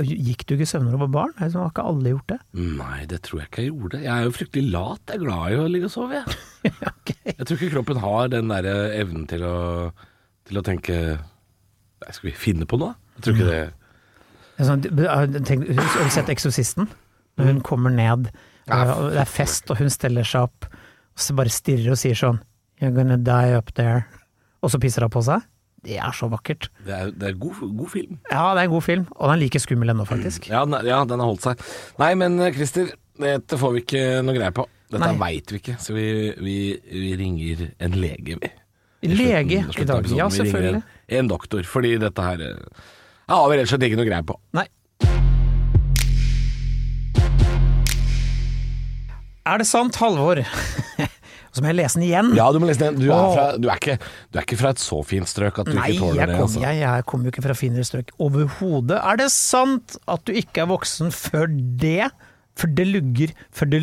Gikk 0.07 0.45
du 0.47 0.55
ikke 0.55 0.63
i 0.63 0.69
søvne 0.69 0.93
da 0.93 0.95
du 0.95 1.03
var 1.03 1.11
barn? 1.15 1.33
Har 1.41 1.51
ikke 1.71 1.83
alle 1.87 2.13
gjort 2.13 2.31
det? 2.31 2.39
Nei, 2.59 3.01
det 3.11 3.23
tror 3.27 3.41
jeg 3.41 3.51
ikke 3.51 3.65
jeg 3.65 3.73
gjorde. 3.73 4.03
Jeg 4.05 4.13
er 4.15 4.29
jo 4.29 4.35
fryktelig 4.37 4.71
lat. 4.71 5.03
Jeg 5.09 5.19
er 5.19 5.25
glad 5.25 5.51
i 5.51 5.59
å 5.59 5.67
ligge 5.71 5.91
og 5.91 5.95
sove, 5.95 6.21
jeg. 6.21 6.39
okay. 6.93 7.19
Jeg 7.33 7.41
tror 7.43 7.57
ikke 7.59 7.73
kroppen 7.75 8.03
har 8.05 8.31
den 8.31 8.53
der 8.53 8.71
evnen 9.01 9.27
til 9.31 9.45
å, 9.47 9.57
til 10.47 10.61
å 10.61 10.65
tenke 10.67 10.97
Skal 12.11 12.31
vi 12.31 12.37
finne 12.37 12.69
på 12.69 12.79
noe? 12.81 12.95
Jeg 13.17 13.27
tror 13.27 13.39
ikke 13.39 13.49
det 13.51 13.61
Det 14.59 14.69
Sånn, 14.69 14.85
tenk, 14.85 15.67
har 15.73 16.05
du 16.05 16.13
sett 16.13 16.29
'Eksorsisten'? 16.29 16.91
Når 17.41 17.47
hun 17.47 17.61
kommer 17.65 17.93
ned, 17.95 18.27
og 18.69 19.07
det 19.15 19.23
er 19.23 19.31
fest, 19.31 19.71
og 19.73 19.79
hun 19.81 19.89
steller 19.89 20.27
seg 20.27 20.51
opp, 20.51 20.67
og 20.69 21.23
så 21.25 21.33
bare 21.39 21.53
stirrer 21.55 21.95
og 21.95 21.97
sier 21.97 22.19
sånn 22.19 22.43
'You're 22.77 22.93
gonna 22.93 23.17
die 23.17 23.57
up 23.57 23.73
there', 23.79 24.05
og 24.61 24.69
så 24.69 24.81
pisser 24.83 25.07
hun 25.07 25.15
på 25.15 25.23
seg? 25.25 25.41
Det 25.87 25.97
er 25.97 26.13
så 26.13 26.29
vakkert. 26.29 26.69
Det 26.85 26.93
er, 26.93 27.11
det 27.17 27.29
er 27.31 27.37
god, 27.41 27.61
god 27.79 27.89
film. 27.93 28.19
Ja, 28.31 28.43
det 28.55 28.61
er 28.61 28.69
en 28.69 28.75
god 28.75 28.83
film, 28.85 29.07
og 29.17 29.23
den 29.31 29.37
er 29.39 29.41
like 29.41 29.61
skummel 29.65 29.89
ennå, 29.95 30.05
faktisk. 30.09 30.51
Ja, 30.53 30.65
den, 30.69 30.75
er- 30.77 30.85
ja, 30.91 30.99
den 31.09 31.23
har 31.23 31.31
holdt 31.31 31.47
seg. 31.47 31.63
Nei, 32.03 32.11
men 32.21 32.37
eh, 32.45 32.53
Christer, 32.57 32.91
dette 33.21 33.59
får 33.61 33.73
vi 33.79 33.83
ikke 33.87 34.03
noe 34.27 34.37
greie 34.37 34.53
på. 34.57 34.67
Dette 34.91 35.13
veit 35.21 35.53
vi 35.55 35.61
ikke, 35.63 35.77
så 35.81 35.95
vi, 35.95 36.05
vi, 36.43 36.57
vi 36.91 37.13
ringer 37.21 37.69
en 37.87 37.95
lege, 37.97 38.37
vi. 38.43 38.51
Lege 39.09 39.63
i 39.65 39.85
dag. 39.89 40.09
Ja, 40.13 40.27
selvfølgelig. 40.29 40.83
En, 40.83 41.17
en 41.23 41.29
doktor, 41.31 41.63
fordi 41.65 41.95
dette 42.03 42.25
her 42.27 42.43
eh, 42.45 42.59
ja, 43.31 43.39
har 43.39 43.49
vi 43.49 43.57
rett 43.61 43.69
og 43.69 43.73
slett 43.73 43.87
ikke 43.89 44.01
noe 44.03 44.09
greie 44.11 44.27
på. 44.29 44.37
Nei. 44.59 44.67
Er 49.49 49.57
det 49.63 49.67
sant, 49.71 49.97
Halvor? 49.97 50.43
Så 51.51 51.63
må 51.65 51.71
jeg 51.73 51.79
lese 51.81 51.99
den 51.99 52.07
igjen. 52.07 52.29
Ja, 52.39 52.45
du 52.55 52.61
må 52.63 52.69
lese 52.69 52.85
den. 52.85 52.99
Du 53.01 53.09
er, 53.11 53.33
fra, 53.35 53.45
du 53.59 53.67
er, 53.69 53.81
ikke, 53.81 53.97
du 54.31 54.39
er 54.39 54.45
ikke 54.47 54.59
fra 54.61 54.71
et 54.71 54.83
så 54.83 55.01
fint 55.07 55.27
strøk 55.31 55.59
at 55.59 55.67
du 55.67 55.75
Nei, 55.75 55.89
ikke 55.91 56.05
tåler 56.05 56.21
jeg 56.21 56.29
det. 56.31 56.37
Nei, 56.37 56.43
Altså. 56.47 56.61
jeg, 56.63 56.79
jeg 56.85 57.07
kommer 57.11 57.27
jo 57.27 57.35
ikke 57.35 57.43
fra 57.49 57.57
finere 57.59 57.87
strøk 57.89 58.13
overhodet. 58.23 58.99
Er 59.03 59.19
det 59.19 59.31
sant 59.35 59.97
at 60.07 60.23
du 60.29 60.33
ikke 60.39 60.63
er 60.63 60.71
voksen 60.71 61.11
før 61.15 61.51
det? 61.83 62.11
For 62.61 62.73
det 62.77 62.87
lugger 62.91 63.33
før 63.57 63.71
det 63.73 63.81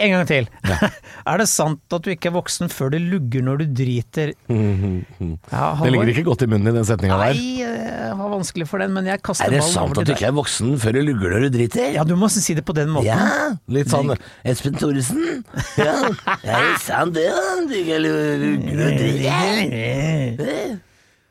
En 0.00 0.14
gang 0.14 0.26
til. 0.28 0.48
er 1.30 1.42
det 1.42 1.46
sant 1.50 1.96
at 1.96 2.04
du 2.06 2.10
ikke 2.12 2.30
er 2.30 2.34
voksen 2.36 2.70
før 2.72 2.92
det 2.94 3.00
lugger 3.02 3.44
når 3.46 3.62
du 3.62 3.64
driter? 3.82 4.32
Ja, 4.48 5.64
Det 5.80 5.90
ligger 5.92 6.12
ikke 6.14 6.26
godt 6.28 6.44
i 6.46 6.50
munnen 6.50 6.70
i 6.70 6.76
den 6.78 6.86
setninga 6.88 7.18
der. 7.20 7.34
Nei, 7.34 7.60
jeg 7.64 8.14
har 8.20 8.32
vanskelig 8.32 8.68
for 8.70 8.82
den, 8.82 8.94
men 8.96 9.10
jeg 9.10 9.22
kaster 9.26 9.50
ballen. 9.50 9.58
Er 9.58 9.66
det 9.66 9.74
sant 9.74 10.00
at 10.00 10.08
du 10.08 10.14
ikke 10.14 10.30
er 10.30 10.36
voksen 10.38 10.72
før 10.80 10.96
du 10.96 11.02
lugger 11.10 11.34
når 11.34 11.46
du 11.46 11.58
driter? 11.58 11.90
Ja, 11.96 12.06
du 12.06 12.14
må 12.20 12.30
si 12.32 12.56
det 12.56 12.64
på 12.66 12.76
den 12.76 12.94
måten. 12.94 13.10
Ja, 13.10 13.50
litt 13.72 13.90
sånn 13.92 14.14
Espen 14.46 14.78
Thoresen. 14.78 15.44
Ja, 15.80 15.98
er 16.40 16.66
det 16.70 16.80
sant 16.86 17.16
det, 17.18 17.28
da? 17.34 17.58
Du 17.66 17.76
ikke 17.82 18.00
lugger 18.06 18.40
når 18.40 18.80
du 18.80 18.98
driter? 19.04 20.80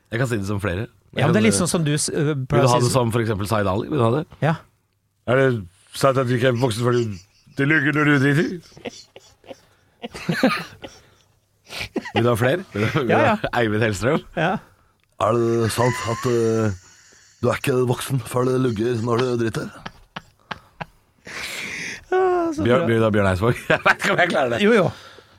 Jeg 0.10 0.22
kan 0.22 0.30
si 0.30 0.40
det 0.42 0.48
som 0.50 0.62
flere. 0.62 0.90
Ja, 1.18 1.26
men 1.26 1.34
det 1.34 1.42
er 1.42 1.48
litt 1.48 1.58
sånn 1.58 1.70
som 1.70 1.86
du 1.86 1.92
uh, 1.96 2.34
Vil 2.38 2.46
du 2.46 2.70
ha 2.70 2.80
det 2.82 2.92
som 2.94 3.10
for 3.14 3.24
eksempel 3.24 3.50
Zaid 3.50 3.68
Ali? 3.70 3.90
Vil 3.90 3.98
du 3.98 4.06
ha 4.06 4.12
det? 4.20 4.24
Ja. 4.46 4.60
Er 5.30 5.42
det 5.42 5.48
sant 5.94 6.18
at 6.18 6.28
du 6.30 6.34
ikke 6.36 6.48
er 6.54 6.60
voksen 6.62 6.84
før 6.86 6.92
du, 7.00 7.16
du 7.58 7.64
lugger 7.66 7.96
når 7.98 8.04
du 8.04 8.18
driter? 8.24 8.50
Vil 12.16 12.24
du 12.26 12.30
ha 12.30 12.36
flere? 12.40 12.64
Du, 12.74 12.80
Ja, 13.10 13.20
ja. 13.30 13.36
Eivind 13.60 13.84
Hellstrøm? 13.86 14.22
ja. 14.38 14.58
Er 15.20 15.36
det 15.36 15.68
sant 15.76 15.98
at 16.08 16.22
uh, 16.32 16.72
du 17.44 17.50
er 17.52 17.58
ikke 17.60 17.74
voksen 17.90 18.22
før 18.24 18.46
det 18.48 18.60
lugger 18.64 19.02
når 19.04 19.18
du 19.20 19.26
driter? 19.42 19.66
Ja, 22.10 22.22
Bjørn, 22.56 22.86
bra. 22.86 22.88
Bjørn, 22.88 23.12
Bjørn 23.14 23.28
Eidsvåg? 23.34 23.60
Jeg 23.70 23.82
vet 23.84 24.00
ikke 24.00 24.14
om 24.16 24.22
jeg 24.24 24.30
klarer 24.32 24.54
det. 24.56 24.62
Jo, 24.64 24.72
jo. 24.78 24.86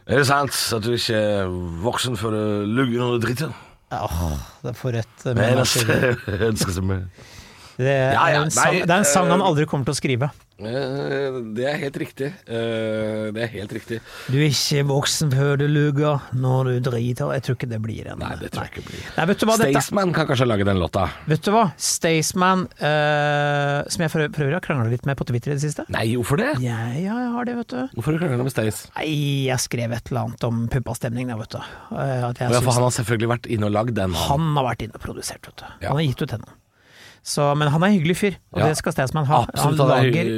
Er 0.06 0.20
det 0.20 0.26
sant 0.28 0.52
at 0.76 0.84
du 0.84 0.92
ikke 0.94 1.16
er 1.16 1.48
voksen 1.82 2.16
før 2.20 2.36
du 2.36 2.42
lugger 2.76 3.00
når 3.02 3.16
du 3.16 3.24
driter? 3.24 3.56
Åh, 3.90 4.20
det 4.62 4.70
er 4.70 4.76
for 4.78 4.94
rett 4.94 5.24
uh, 5.24 5.30
er 5.32 5.40
menneske. 5.40 5.96
eneste 5.96 6.50
ønsket 6.50 6.76
som 6.76 6.92
er 6.94 7.00
Det 7.80 7.96
er, 7.96 8.12
Ja, 8.12 8.28
ja, 8.34 8.44
en 8.44 8.52
sang, 8.54 8.74
nei, 8.76 8.84
det 8.84 8.92
er 8.94 9.02
en 9.02 9.08
sang 9.08 9.30
han 9.32 9.40
eh, 9.40 9.50
aldri 9.50 9.66
kommer 9.70 9.88
til 9.88 9.96
å 9.96 10.00
skrive. 10.00 10.30
Eh, 10.60 11.38
Det 11.56 11.64
er 11.64 11.78
helt 11.80 11.96
riktig. 11.96 12.28
Eh, 12.46 13.30
Det 13.32 13.42
er 13.42 13.50
helt 13.54 13.72
riktig. 13.72 14.00
Du 14.28 14.36
er 14.38 14.48
ikke 14.50 14.84
voksen 14.90 15.32
før 15.32 15.56
du 15.60 15.66
luger 15.68 16.20
når 16.36 16.64
du 16.64 16.90
driter. 16.90 17.32
Jeg 17.36 17.42
tror 17.46 17.56
ikke 17.56 17.70
det 17.70 17.80
blir 17.82 18.10
en 18.12 18.20
Nei, 18.20 18.34
det 18.40 18.52
tror 18.52 18.66
jeg 18.66 18.74
ikke 18.74 18.86
blir. 18.90 19.06
Nei, 19.16 19.26
hva 19.30 19.56
Staysman 19.60 20.12
kan 20.16 20.28
kanskje 20.28 20.48
lage 20.48 20.66
den 20.68 20.80
låta. 20.82 21.08
Vet 21.30 21.42
du 21.46 21.52
hva? 21.54 21.72
Staysman, 21.80 22.66
uh, 22.82 23.88
som 23.88 24.04
jeg 24.04 24.12
for 24.12 24.26
å 24.26 24.60
krangla 24.60 24.90
litt 24.90 25.06
med 25.08 25.16
på 25.16 25.26
Twitter 25.28 25.54
i 25.54 25.56
det 25.56 25.64
siste. 25.64 25.86
Nei, 25.88 26.06
hvorfor 26.16 26.40
det? 26.40 26.52
Ja, 26.64 26.92
ja, 26.92 27.16
jeg 27.24 27.32
har 27.36 27.48
det, 27.48 27.56
vet 27.62 27.72
du. 27.72 27.80
Hvorfor 27.96 28.12
har 28.12 28.18
du 28.18 28.26
krangla 28.26 28.44
med 28.44 28.54
Stays? 28.54 28.84
Nei, 28.98 29.08
jeg 29.48 29.64
skrev 29.64 29.96
et 29.96 30.10
eller 30.12 30.28
annet 30.28 30.44
om 30.44 30.66
puppastemning, 30.72 31.32
da, 31.32 31.38
vet 31.40 31.56
du. 31.56 31.60
For 31.60 32.72
han 32.74 32.86
har 32.88 32.96
selvfølgelig 33.00 33.32
vært 33.36 33.50
inne 33.50 33.70
og 33.70 33.76
lagd 33.78 33.96
den. 33.96 34.16
han. 34.28 34.50
har 34.56 34.72
vært 34.72 34.86
inne 34.86 34.98
og 34.98 35.04
produsert, 35.04 35.46
vet 35.46 35.62
du. 35.62 35.68
Han 35.86 35.96
har 35.96 36.04
gitt 36.04 36.26
ut 36.26 36.36
henne. 36.36 36.59
Så, 37.30 37.44
men 37.58 37.68
han 37.70 37.82
er 37.84 37.92
en 37.92 37.94
hyggelig 37.98 38.16
fyr, 38.18 38.36
og 38.54 38.58
Ja. 38.62 38.68
det 38.70 38.78
skal 38.80 38.94
Staysman 38.96 39.26
ha. 39.28 39.42
Absolutt, 39.46 39.78
han 39.78 39.90
er 39.92 40.08
lager 40.08 40.30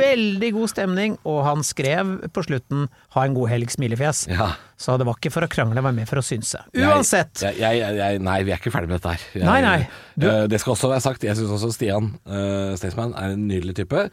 veldig 0.00 0.50
god 0.58 0.68
stemning, 0.74 1.16
og 1.24 1.38
han 1.46 1.62
skrev 1.64 2.10
på 2.34 2.44
slutten 2.44 2.88
'ha 3.14 3.24
en 3.24 3.34
god 3.38 3.48
helg, 3.48 3.70
smilefjes'. 3.72 4.26
Ja. 4.28 4.50
Så 4.76 4.98
det 4.98 5.06
var 5.06 5.14
ikke 5.16 5.32
for 5.32 5.46
å 5.46 5.48
krangle, 5.48 5.74
det 5.78 5.84
var 5.86 5.92
mer 5.96 6.04
for 6.10 6.20
å 6.20 6.24
synse. 6.26 6.60
Uansett! 6.76 7.40
Jeg, 7.46 7.56
jeg, 7.62 7.96
jeg, 7.96 8.20
nei, 8.20 8.42
vi 8.44 8.52
er 8.52 8.58
ikke 8.60 8.72
ferdig 8.74 8.88
med 8.92 9.00
dette 9.00 9.14
her. 9.16 9.44
Nei, 9.44 9.60
nei. 9.62 9.88
Du- 10.18 10.28
eh, 10.28 10.46
det 10.46 10.60
skal 10.60 10.74
også 10.74 10.90
være 10.92 11.00
sagt, 11.00 11.22
jeg 11.24 11.36
syns 11.36 11.50
også 11.54 11.72
Stian 11.72 12.18
uh, 12.26 12.74
Staysman 12.76 13.14
er 13.16 13.32
en 13.32 13.48
nydelig 13.48 13.74
type. 13.80 14.10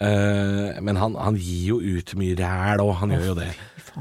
Uh, 0.00 0.78
men 0.80 0.96
han, 0.96 1.14
han 1.18 1.34
gir 1.36 1.74
jo 1.74 1.78
ut 1.82 2.14
mye 2.18 2.34
ræl, 2.38 2.80
og 2.80 2.96
han 3.00 3.10
gjør 3.10 3.26
jo 3.32 3.34
det. 3.34 3.52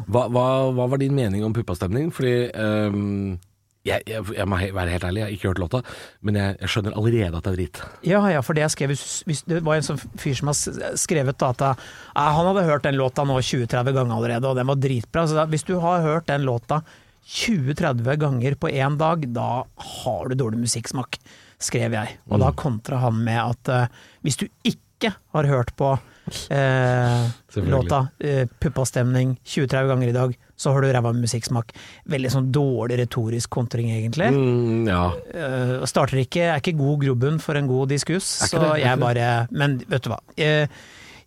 Hva, 0.07 0.27
hva, 0.29 0.45
hva 0.77 0.85
var 0.91 0.97
din 1.01 1.15
mening 1.17 1.43
om 1.45 1.53
puppastemning? 1.53 2.11
Fordi 2.13 2.51
ehm, 2.53 3.39
jeg, 3.87 4.03
jeg, 4.09 4.25
jeg 4.35 4.47
må 4.49 4.59
være 4.59 4.93
helt 4.93 5.07
ærlig, 5.07 5.21
jeg 5.21 5.27
har 5.27 5.35
ikke 5.37 5.51
hørt 5.51 5.63
låta, 5.63 5.81
men 6.27 6.39
jeg, 6.39 6.57
jeg 6.61 6.73
skjønner 6.73 6.97
allerede 6.99 7.39
at 7.39 7.47
det 7.47 7.53
er 7.53 7.57
dritt. 7.61 7.81
Ja, 8.07 8.21
ja, 8.33 8.43
for 8.45 8.57
det 8.57 8.65
jeg 8.65 8.75
skrev 8.75 8.93
hvis, 8.93 9.05
hvis 9.27 9.43
Det 9.47 9.63
var 9.65 9.79
en 9.79 9.87
sånn 9.87 10.01
fyr 10.19 10.37
som 10.37 10.51
har 10.51 10.97
skrevet 10.99 11.39
da 11.41 11.51
at 11.55 11.65
eh, 11.71 11.89
han 12.37 12.49
hadde 12.51 12.67
hørt 12.67 12.87
den 12.87 12.99
låta 12.99 13.25
nå 13.27 13.39
20-30 13.39 13.95
ganger 13.95 14.17
allerede, 14.19 14.51
og 14.51 14.59
den 14.59 14.69
var 14.69 14.79
dritbra. 14.81 15.27
Så 15.27 15.37
da, 15.37 15.47
hvis 15.49 15.67
du 15.67 15.77
har 15.83 16.05
hørt 16.05 16.29
den 16.29 16.45
låta 16.47 16.81
20-30 17.27 18.15
ganger 18.21 18.55
på 18.55 18.69
én 18.71 18.97
dag, 18.99 19.27
da 19.35 19.65
har 19.65 20.29
du 20.29 20.35
dårlig 20.39 20.61
musikksmak, 20.63 21.19
skrev 21.59 21.95
jeg. 21.97 22.19
Og 22.31 22.39
da 22.43 22.53
kontra 22.55 23.01
han 23.03 23.17
med 23.23 23.41
at 23.41 23.73
eh, 23.73 24.03
hvis 24.23 24.39
du 24.39 24.47
ikke 24.63 25.11
har 25.35 25.49
hørt 25.49 25.73
på 25.77 25.91
eh, 26.55 27.27
låta 27.67 28.07
eh, 28.19 28.47
'Puppastemning' 28.47 29.37
20-30 29.43 29.91
ganger 29.91 30.07
i 30.07 30.15
dag, 30.15 30.37
så 30.57 30.73
har 30.73 30.83
du 30.83 30.91
ræva 30.91 31.13
musikksmak. 31.15 31.73
Veldig 32.09 32.33
sånn 32.33 32.51
dårlig 32.53 32.99
retorisk 33.03 33.51
kontring, 33.53 33.91
egentlig. 33.93 34.29
Mm, 34.33 34.87
ja. 34.89 35.03
uh, 35.13 35.87
starter 35.89 36.23
ikke, 36.23 36.47
er 36.49 36.61
ikke 36.61 36.77
god 36.79 37.03
grobunn 37.05 37.41
for 37.43 37.59
en 37.59 37.69
god 37.69 37.93
diskuss, 37.93 38.31
Er 38.43 38.53
så 38.53 38.63
det, 38.63 38.71
jeg 38.81 39.01
bare 39.01 39.27
Men 39.53 39.77
vet 39.85 40.05
du 40.05 40.11
hva. 40.13 40.21
Uh, 40.37 40.65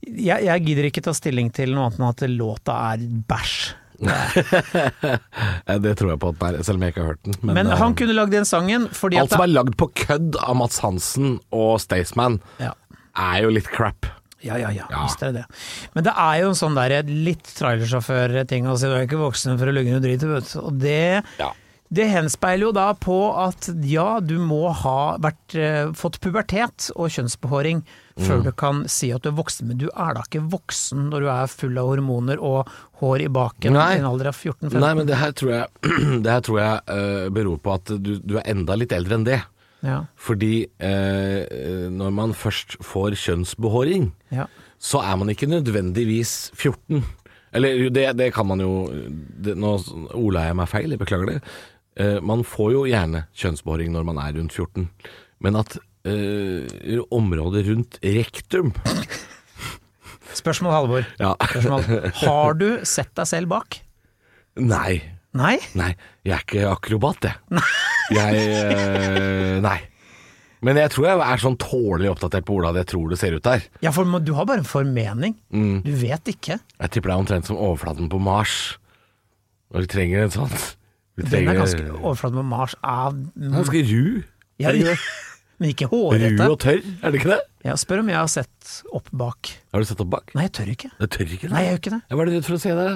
jeg, 0.00 0.46
jeg 0.46 0.64
gidder 0.64 0.88
ikke 0.88 1.04
ta 1.04 1.12
stilling 1.16 1.50
til 1.54 1.75
noe 1.76 1.90
annet 1.90 2.00
enn 2.00 2.08
at 2.08 2.26
låta 2.32 2.80
er 2.94 3.06
bæsj. 3.30 3.58
Det 5.84 5.92
tror 5.99 6.14
jeg 6.14 6.20
på 6.22 6.30
at 6.32 6.38
det 6.40 6.49
er, 6.49 6.62
selv 6.64 6.78
om 6.78 6.84
jeg 6.87 6.94
ikke 6.94 7.02
har 7.02 7.10
hørt 7.12 7.26
den. 7.26 7.37
Men, 7.42 7.54
Men 7.58 7.72
eh, 7.72 7.80
han 7.80 7.96
kunne 7.99 8.16
lagd 8.16 8.32
den 8.32 8.49
sangen 8.49 8.88
fordi 8.96 9.20
alt 9.20 9.34
som 9.34 9.44
er 9.44 9.52
lagd 9.52 9.76
på 9.80 9.90
kødd 10.06 10.38
av 10.40 10.56
Mats 10.56 10.80
Hansen 10.84 11.37
og 11.52 11.75
Staysman, 11.84 12.40
ja. 12.62 12.72
er 13.12 13.44
jo 13.44 13.52
litt 13.52 13.68
crap. 13.68 14.08
Ja, 14.42 14.56
ja, 14.56 14.70
ja, 14.73 14.87
Ja. 14.90 15.04
visst 15.04 15.23
er 15.23 15.32
det 15.32 15.42
det. 15.42 15.62
Men 15.94 16.04
det 16.04 16.12
er 16.16 16.40
jo 16.40 16.49
en 16.49 16.61
sånn 16.61 16.75
der 16.78 17.02
litt 17.04 17.44
trailersjåfør-ting 17.59 18.66
å 18.70 18.76
si 18.78 18.87
du 18.88 18.94
er 18.97 19.06
ikke 19.06 19.20
voksen 19.20 19.59
for 19.61 19.66
å 19.68 19.75
lugge 19.75 19.92
noe 19.92 20.00
drit, 20.04 20.23
vet 20.23 20.52
du. 20.52 20.61
Og 20.61 20.78
det, 20.80 21.23
Ja. 21.38 21.50
det 21.92 22.06
henspeiler 22.09 22.68
jo 22.68 22.73
da 22.73 22.92
på 22.94 23.16
at 23.37 23.68
ja, 23.85 24.20
du 24.20 24.38
må 24.38 24.73
ha 24.73 25.16
vært, 25.18 25.54
eh, 25.54 25.90
fått 25.92 26.20
pubertet 26.20 26.90
og 26.97 27.11
kjønnsbehåring 27.11 27.82
Mm. 28.20 28.26
før 28.26 28.42
du 28.44 28.52
kan 28.52 28.88
si 28.88 29.11
at 29.12 29.23
du 29.23 29.28
er 29.30 29.32
voksen, 29.38 29.66
men 29.68 29.78
du 29.78 29.87
er 29.97 30.14
da 30.14 30.20
ikke 30.20 30.42
voksen 30.50 31.09
når 31.11 31.20
du 31.20 31.28
er 31.28 31.47
full 31.47 31.78
av 31.78 31.87
hormoner 31.88 32.38
og 32.42 32.68
hår 33.00 33.23
i 33.25 33.28
baken 33.28 33.73
Nei. 33.73 33.94
i 33.94 33.99
en 33.99 34.04
alder 34.04 34.26
av 34.28 34.35
14-15. 34.37 34.78
Nei, 34.80 34.94
men 34.94 35.06
det 35.06 35.16
her 35.16 35.32
tror 35.32 35.50
jeg, 35.50 35.66
det 36.23 36.30
her 36.30 36.40
tror 36.40 36.59
jeg 36.61 36.80
uh, 36.90 37.28
beror 37.30 37.59
på 37.61 37.73
at 37.75 37.85
du, 38.02 38.18
du 38.20 38.37
er 38.37 38.42
enda 38.44 38.76
litt 38.76 38.92
eldre 38.92 39.14
enn 39.14 39.25
det. 39.25 39.42
Ja, 39.87 40.02
Fordi 40.20 40.66
eh, 40.84 41.88
når 41.88 42.10
man 42.12 42.34
først 42.37 42.76
får 42.84 43.16
kjønnsbehåring, 43.16 44.10
ja. 44.34 44.44
så 44.76 45.00
er 45.00 45.16
man 45.16 45.32
ikke 45.32 45.49
nødvendigvis 45.49 46.50
14. 46.52 47.00
Eller 47.56 47.88
det, 47.90 48.04
det 48.18 48.28
kan 48.34 48.46
man 48.46 48.60
jo 48.62 48.84
det, 48.87 49.56
Nå 49.58 49.72
ola 50.14 50.44
jeg 50.46 50.58
meg 50.60 50.68
feil, 50.70 50.92
jeg 50.94 51.00
beklager 51.00 51.32
det. 51.32 51.38
Eh, 51.96 52.18
man 52.22 52.44
får 52.46 52.75
jo 52.76 52.84
gjerne 52.88 53.25
kjønnsbehåring 53.34 53.90
når 53.94 54.06
man 54.10 54.20
er 54.22 54.37
rundt 54.37 54.54
14, 54.54 54.87
men 55.40 55.58
at 55.58 55.78
eh, 56.08 57.00
området 57.10 57.66
rundt 57.70 57.99
rektum 58.04 58.75
Spørsmål, 60.30 60.72
Halvor. 60.72 61.06
Ja. 61.18 61.32
Spørsmål. 61.42 61.88
Har 62.22 62.54
du 62.54 62.68
sett 62.87 63.10
deg 63.18 63.26
selv 63.26 63.50
bak? 63.50 63.80
Nei. 64.62 65.00
Nei? 65.38 65.56
Nei, 65.78 65.92
jeg 66.26 66.34
er 66.34 66.42
ikke 66.42 66.66
akrobat, 66.72 67.28
jeg. 67.28 67.62
Jeg 68.10 68.40
eh, 68.50 69.60
Nei. 69.62 69.78
Men 70.60 70.76
jeg 70.76 70.90
tror 70.92 71.06
jeg 71.06 71.20
er 71.25 71.40
sånn 71.40 71.56
tålelig 71.60 72.10
oppdatert 72.10 72.44
på 72.49 72.56
hvordan 72.56 72.76
jeg 72.82 72.88
tror 72.90 73.12
det 73.12 73.18
ser 73.20 73.37
ut 73.38 73.46
der. 73.46 73.62
Ja, 73.84 73.92
for 73.96 74.04
du 74.20 74.32
har 74.37 74.49
bare 74.49 74.60
en 74.60 74.68
formening. 74.68 75.38
Mm. 75.54 75.78
Du 75.87 75.92
vet 76.02 76.28
ikke. 76.34 76.58
Jeg 76.58 76.92
tipper 76.92 77.12
det 77.12 77.14
er 77.14 77.22
omtrent 77.22 77.49
som 77.49 77.56
overflaten 77.56 78.10
på 78.12 78.20
Mars. 78.20 78.56
Og 79.70 79.84
vi 79.87 79.90
trenger 79.92 80.26
en 80.26 80.34
sånn 80.34 80.50
Vi 81.14 81.25
Den 81.30 81.49
er 81.49 81.60
ganske 81.62 81.84
overflaten 81.94 82.40
på 82.42 82.46
Mars 82.50 82.75
av 82.82 83.16
ganske 83.38 83.84
ru. 83.87 84.22
ja, 84.60 84.72
Er 84.75 84.82
det 85.62 85.70
ikke 85.76 85.88
hårete. 85.92 86.34
Ru 86.42 86.50
og 86.56 86.58
tørr, 86.60 86.82
er 86.82 87.14
det 87.14 87.20
ikke 87.22 87.32
det? 87.37 87.40
Ja, 87.68 87.76
spør 87.80 88.02
om 88.02 88.10
jeg 88.10 88.18
har 88.18 88.28
sett 88.32 88.75
opp 88.96 89.08
bak. 89.12 89.52
Har 89.72 89.80
du 89.82 89.88
sett 89.88 90.00
opp 90.02 90.10
bak? 90.12 90.34
Nei, 90.37 90.49
jeg 90.49 90.54
tør 90.58 90.75
ikke. 90.75 90.90
Jeg 90.99 91.12
tør 91.16 91.34
ikke 91.37 91.46
det. 91.46 91.52
Nei, 91.54 91.64
jeg 91.66 91.72
gjør 91.75 91.80
ikke 91.84 91.94
det. 91.94 92.02
Jeg 92.10 92.20
var 92.20 92.30
redd 92.34 92.46
for 92.49 92.56
å 92.56 92.60
se 92.62 92.76
det. 92.78 92.88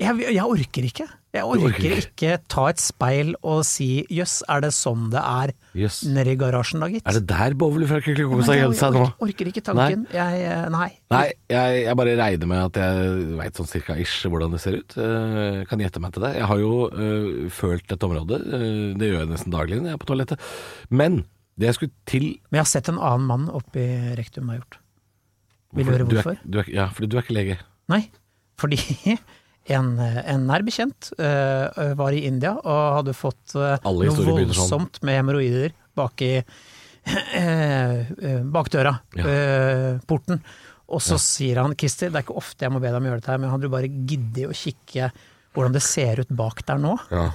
Jeg, 0.00 0.18
jeg 0.34 0.42
orker 0.42 0.86
ikke. 0.88 1.04
Jeg 1.32 1.46
orker, 1.48 1.66
orker 1.68 1.92
ikke. 1.96 2.08
ikke 2.10 2.38
ta 2.50 2.62
et 2.68 2.80
speil 2.82 3.30
og 3.40 3.62
si 3.64 4.04
jøss, 4.12 4.42
er 4.52 4.64
det 4.64 4.72
sånn 4.76 5.06
det 5.12 5.20
er 5.20 5.52
yes. 5.78 6.02
nede 6.08 6.34
i 6.34 6.38
garasjen 6.40 6.82
da, 6.82 6.88
gitt? 6.92 7.04
Er 7.08 7.16
det 7.16 7.22
der 7.30 7.54
Bowley 7.56 7.88
fra 7.88 8.00
Kykkeli 8.04 8.26
har 8.26 8.56
jeg 8.56 8.64
gjemt 8.64 8.80
seg 8.80 8.96
nå? 8.96 9.04
orker, 9.06 9.26
orker 9.28 9.50
ikke 9.52 9.64
tanken. 9.64 10.06
Jeg, 10.12 10.42
eh, 10.48 10.64
nei. 10.74 10.88
Nei, 11.14 11.24
jeg, 11.52 11.78
jeg 11.86 11.98
bare 12.02 12.16
regner 12.20 12.50
med 12.50 12.64
at 12.66 12.80
jeg 12.82 13.28
veit 13.38 13.60
sånn 13.60 13.70
cirka 13.70 13.96
ish 14.02 14.26
hvordan 14.28 14.56
det 14.56 14.62
ser 14.64 14.80
ut. 14.80 14.96
Eh, 15.00 15.62
kan 15.70 15.84
gjette 15.84 16.02
meg 16.04 16.16
til 16.16 16.26
det. 16.26 16.34
Jeg 16.40 16.50
har 16.52 16.62
jo 16.64 16.72
eh, 16.90 17.28
følt 17.52 17.86
dette 17.92 18.08
området. 18.10 18.42
det 19.00 19.12
gjør 19.12 19.22
jeg 19.22 19.32
nesten 19.32 19.54
daglig 19.54 19.80
når 19.80 19.92
jeg 19.92 20.00
er 20.00 20.02
på 20.04 20.10
toalettet. 20.12 20.48
Men 20.92 21.22
det 21.56 21.68
jeg 21.70 21.78
skulle 21.78 21.96
til 22.08 22.26
Men 22.50 22.60
jeg 22.60 22.64
har 22.66 22.72
sett 22.72 22.88
en 22.92 23.00
annen 23.00 23.28
mann 23.28 23.48
oppi 23.52 23.86
rektum 24.18 24.52
har 24.52 24.60
gjort. 24.60 24.80
Vil 25.72 25.86
du 25.88 25.94
høre 25.94 26.04
er- 26.04 26.10
hvorfor? 26.12 26.42
Du 26.44 26.60
er, 26.60 26.68
ja, 26.68 26.90
fordi 26.92 27.08
du 27.08 27.16
er 27.16 27.24
ikke 27.24 27.38
lege. 27.38 27.58
Nei, 27.88 28.02
fordi 28.60 28.76
en, 29.70 29.92
en 30.00 30.46
nær 30.48 30.64
bekjent 30.66 31.12
uh, 31.20 31.94
var 31.98 32.16
i 32.16 32.24
India 32.26 32.56
og 32.58 32.80
hadde 32.98 33.14
fått 33.14 33.54
uh, 33.54 33.76
noe 33.84 34.14
sånn. 34.16 34.30
voldsomt 34.32 35.00
med 35.06 35.20
hemoroider 35.20 35.74
bak 35.98 36.24
i 36.24 36.34
uh, 36.42 37.98
øh, 38.18 38.42
bakdøra, 38.54 38.94
Ja. 39.18 39.36
porten. 40.06 40.42
Og 40.92 41.00
så 41.02 41.16
sier 41.18 41.58
han 41.62 41.74
Christer, 41.78 42.10
det 42.12 42.20
er 42.20 42.24
ikke 42.26 42.36
ofte 42.38 42.66
jeg 42.66 42.72
må 42.74 42.80
be 42.82 42.90
deg 42.90 42.98
om 42.98 43.06
å 43.06 43.10
gjøre 43.10 43.22
dette, 43.22 43.32
her, 43.32 43.40
men 43.40 43.50
hadde 43.52 43.66
du 43.66 43.72
bare 43.72 43.88
giddet 43.88 44.44
å 44.50 44.54
kikke 44.56 45.08
hvordan 45.56 45.74
det 45.74 45.82
ser 45.84 46.20
ut 46.20 46.34
bak 46.36 46.62
der 46.68 46.80
nå? 46.80 46.92
Ja. 47.12 47.30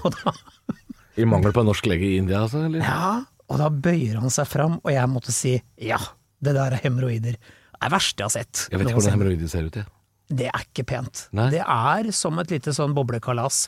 I 1.21 1.25
mangel 1.25 1.53
på 1.55 1.63
en 1.63 1.69
norsk 1.71 1.89
lege 1.89 2.05
i 2.05 2.19
India, 2.21 2.43
altså? 2.45 2.63
Eller? 2.67 2.85
ja, 2.85 3.23
og 3.47 3.61
da 3.61 3.69
bøyer 3.73 4.19
han 4.21 4.33
seg 4.33 4.49
fram, 4.49 4.77
og 4.83 4.91
jeg 4.93 5.09
måtte 5.09 5.33
si 5.33 5.55
ja, 5.81 5.99
det 6.43 6.53
der 6.57 6.75
er 6.77 6.83
hemoroider. 6.83 7.37
Det 7.39 7.79
er 7.79 7.89
det 7.89 7.93
verste 7.93 8.21
jeg 8.23 8.29
har 8.29 8.35
sett. 8.35 8.65
Jeg 8.69 8.79
vet 8.79 8.89
ikke 8.91 8.99
hvordan 8.99 9.17
hemoroider 9.17 9.51
ser 9.51 9.69
ut, 9.69 9.79
jeg. 9.81 9.89
Det 10.27 10.49
er 10.51 10.63
ikke 10.65 10.83
pent. 10.89 11.27
Nei. 11.37 11.49
Det 11.53 11.61
er 11.63 12.09
som 12.15 12.39
et 12.41 12.51
lite 12.51 12.73
sånn 12.75 12.95
boblekalas 12.97 13.67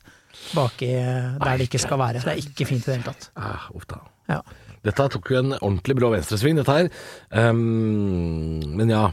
baki 0.53 0.89
der 0.91 1.59
det 1.59 1.69
ikke 1.69 1.81
skal 1.81 2.01
være. 2.01 2.23
Det 2.23 2.33
er 2.33 2.41
ikke 2.43 2.67
fint 2.67 2.83
i 2.83 2.91
det 2.91 2.97
hele 2.99 3.13
tatt. 3.13 3.29
Ah. 3.39 3.69
Ja. 4.29 4.41
Dette 4.85 5.07
tok 5.15 5.31
jo 5.33 5.39
en 5.41 5.55
ordentlig 5.57 5.97
brå 5.99 6.11
venstresving, 6.13 6.59
dette 6.59 6.75
her. 6.75 6.91
Um, 7.31 8.61
men 8.77 8.93
ja, 8.93 9.09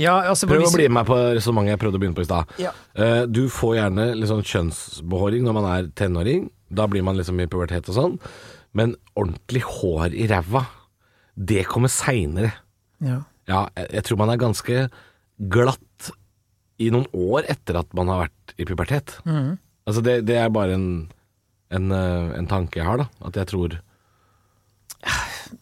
Ja, 0.00 0.16
altså, 0.26 0.48
prøv 0.50 0.64
å 0.66 0.72
bli 0.74 0.88
med 0.90 1.06
på 1.06 1.14
resonnementet 1.36 1.76
jeg 1.76 1.80
prøvde 1.84 1.98
å 2.00 2.02
begynne 2.02 2.18
på 2.18 2.24
i 2.24 2.26
stad. 2.26 2.54
Ja. 2.58 2.72
Uh, 2.98 3.22
du 3.30 3.44
får 3.52 3.76
gjerne 3.78 4.08
sånn 4.30 4.42
kjønnsbehåring 4.50 5.46
når 5.46 5.58
man 5.58 5.68
er 5.70 5.92
tenåring. 5.98 6.48
Da 6.74 6.88
blir 6.90 7.04
man 7.06 7.18
liksom 7.18 7.38
i 7.42 7.46
pubertet 7.50 7.90
og 7.92 7.98
sånn. 7.98 8.16
Men 8.74 8.96
ordentlig 9.14 9.62
hår 9.68 10.16
i 10.18 10.26
ræva, 10.30 10.64
det 11.34 11.62
kommer 11.70 11.92
seinere. 11.92 12.50
Ja. 13.04 13.20
Jeg 13.46 14.02
tror 14.06 14.18
man 14.18 14.32
er 14.32 14.40
ganske 14.40 14.88
glatt 15.52 16.10
i 16.82 16.90
noen 16.90 17.06
år 17.14 17.46
etter 17.52 17.78
at 17.78 17.92
man 17.96 18.10
har 18.10 18.24
vært 18.26 18.54
i 18.58 18.66
pubertet. 18.66 19.18
Mm. 19.28 19.54
Altså 19.84 20.02
det, 20.04 20.14
det 20.28 20.38
er 20.40 20.52
bare 20.54 20.76
en, 20.78 20.88
en, 21.74 21.92
eh, 21.94 22.32
en 22.38 22.48
tanke 22.50 22.80
jeg 22.80 22.88
har, 22.88 23.04
da. 23.04 23.08
At 23.28 23.38
jeg 23.42 23.50
tror 23.52 23.78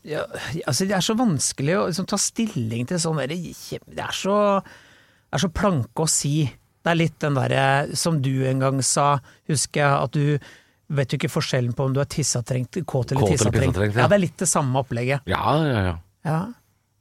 Ja, 0.07 0.23
altså, 0.66 0.87
det 0.87 0.95
er 0.97 1.04
så 1.04 1.16
vanskelig 1.19 1.75
å 1.76 1.85
liksom, 1.90 2.07
ta 2.09 2.19
stilling 2.21 2.87
til 2.88 3.00
sånn 3.02 3.19
derre 3.21 3.37
Det 3.37 4.02
er 4.07 4.14
så, 4.16 4.37
er 4.62 5.42
så 5.42 5.50
planke 5.52 6.07
å 6.07 6.11
si. 6.11 6.47
Det 6.83 6.92
er 6.92 6.99
litt 6.99 7.19
den 7.23 7.37
derre 7.38 7.97
som 7.99 8.21
du 8.23 8.33
en 8.49 8.62
gang 8.62 8.81
sa, 8.87 9.16
husker 9.50 9.83
jeg, 9.83 9.92
at 10.07 10.16
du 10.16 10.52
vet 10.92 11.12
jo 11.12 11.19
ikke 11.21 11.33
forskjellen 11.33 11.75
på 11.76 11.87
om 11.88 11.95
du 11.97 12.00
er 12.02 12.09
tissatrengt, 12.11 12.78
kåt 12.88 13.14
eller 13.14 13.35
tissatrengt. 13.35 13.78
ja. 13.81 14.04
Ja, 14.04 14.09
det 14.11 14.19
er 14.19 14.25
litt 14.25 14.40
det 14.42 14.49
samme 14.50 14.83
opplegget. 14.83 15.28
Ja, 15.31 15.54
ja, 15.64 15.85
ja. 15.88 15.95
Ja. 16.26 16.40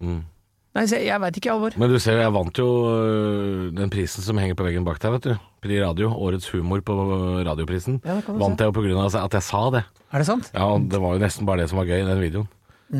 Mm. 0.01 0.21
Nei, 0.71 0.85
jeg, 0.87 1.03
jeg 1.03 1.19
veit 1.19 1.37
ikke, 1.41 1.51
Alvor. 1.51 1.75
Men 1.81 1.91
du 1.91 1.97
ser, 1.99 2.21
jeg 2.23 2.31
vant 2.31 2.59
jo 2.61 2.67
øh, 2.87 3.63
den 3.75 3.91
prisen 3.91 4.23
som 4.23 4.39
henger 4.39 4.55
på 4.55 4.63
veggen 4.63 4.85
bak 4.87 5.01
deg, 5.03 5.17
vet 5.17 5.25
du. 5.27 5.47
Pri 5.61 5.81
Radio. 5.83 6.13
Årets 6.15 6.47
humor 6.53 6.83
på 6.87 6.95
radioprisen. 7.43 7.99
Ja, 8.07 8.15
det 8.17 8.25
kan 8.27 8.39
vant 8.39 8.63
jeg 8.63 8.71
jo 8.71 8.95
av 9.01 9.17
at 9.19 9.35
jeg 9.35 9.45
sa 9.49 9.65
det. 9.75 9.83
Er 10.11 10.23
det 10.23 10.29
sant? 10.29 10.51
Ja, 10.55 10.69
det 10.79 11.01
var 11.03 11.17
jo 11.17 11.23
nesten 11.23 11.49
bare 11.49 11.63
det 11.63 11.71
som 11.71 11.81
var 11.81 11.91
gøy 11.91 11.99
i 11.99 12.07
den 12.07 12.23
videoen. 12.23 12.47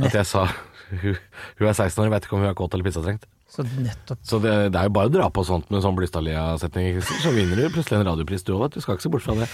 At 0.03 0.15
jeg 0.19 0.27
sa 0.27 0.45
hun, 1.01 1.15
hun 1.15 1.69
er 1.69 1.77
16 1.77 2.03
år, 2.03 2.11
vet 2.11 2.27
ikke 2.27 2.35
om 2.35 2.43
hun 2.43 2.51
er 2.51 2.59
kåt 2.59 2.75
eller 2.75 2.87
pissatrengt. 2.87 3.23
Så 3.51 3.65
nettopp. 3.67 4.19
Så 4.23 4.39
det, 4.39 4.51
det 4.71 4.79
er 4.79 4.87
jo 4.87 4.93
bare 4.95 5.09
å 5.09 5.11
dra 5.11 5.25
på 5.31 5.43
sånt 5.43 5.71
med 5.73 5.83
sånn 5.83 5.95
Blystadlia-setning, 5.97 7.01
så 7.03 7.33
vinner 7.35 7.59
du 7.59 7.65
plutselig 7.73 7.99
en 7.99 8.07
radiopris 8.07 8.45
du 8.47 8.53
òg, 8.53 8.61
vet 8.65 8.77
du. 8.77 8.83
Skal 8.83 8.95
ikke 8.95 9.07
se 9.07 9.11
bort 9.11 9.25
fra 9.25 9.35
det. 9.41 9.47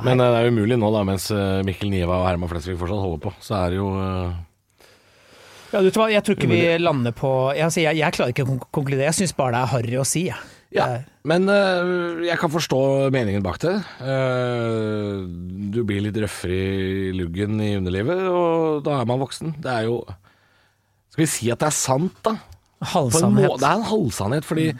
Men 0.00 0.16
Nei. 0.20 0.28
det 0.32 0.38
er 0.40 0.52
umulig 0.52 0.78
nå, 0.80 0.88
da, 0.94 1.02
mens 1.08 1.28
øh, 1.32 1.60
Mikkel 1.68 1.92
Niva 1.92 2.22
og 2.22 2.28
Herman 2.30 2.48
Flesvig 2.48 2.78
fortsatt 2.80 3.04
holder 3.04 3.20
på. 3.26 3.34
Så 3.44 3.58
er 3.58 3.74
det 3.74 3.80
jo 3.82 3.90
øh, 4.00 4.32
Ja, 5.72 5.80
du 5.80 5.88
jeg 5.88 6.22
tror 6.24 6.36
ikke 6.36 6.50
vi 6.50 6.64
lander 6.76 7.14
på 7.16 7.28
Jeg, 7.56 7.72
jeg, 7.80 7.96
jeg 7.96 8.12
klarer 8.12 8.34
ikke 8.34 8.44
å 8.44 8.58
konkludere, 8.68 9.06
jeg 9.08 9.22
syns 9.22 9.32
bare 9.36 9.54
det 9.54 9.62
er 9.62 9.72
harry 9.72 10.00
å 10.00 10.08
si, 10.08 10.26
jeg. 10.28 10.50
Ja, 10.72 10.86
men 11.28 11.44
øh, 11.52 12.22
jeg 12.24 12.38
kan 12.40 12.52
forstå 12.52 12.78
meningen 13.12 13.44
bak 13.44 13.58
det. 13.60 13.74
Uh, 14.00 15.28
du 15.72 15.82
blir 15.84 16.00
litt 16.00 16.16
røffere 16.16 16.56
i 16.56 17.10
luggen 17.16 17.60
i 17.60 17.74
underlivet, 17.76 18.22
og 18.24 18.80
da 18.86 19.02
er 19.02 19.08
man 19.08 19.20
voksen. 19.20 19.52
Det 19.60 19.68
er 19.68 19.90
jo 19.90 20.00
Skal 21.12 21.24
vi 21.26 21.28
si 21.28 21.50
at 21.52 21.60
det 21.60 21.68
er 21.68 21.76
sant, 21.76 22.16
da? 22.24 22.38
Halvsannhet. 22.92 23.52
det 23.60 23.68
er 23.68 23.78
en 23.78 23.90
halvsannhet, 23.90 24.48
fordi 24.48 24.70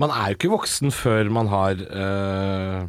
man 0.00 0.12
er 0.14 0.30
jo 0.30 0.38
ikke 0.38 0.52
voksen 0.52 0.92
før 0.94 1.30
man 1.32 1.48
har 1.50 1.80
eh, 1.80 2.84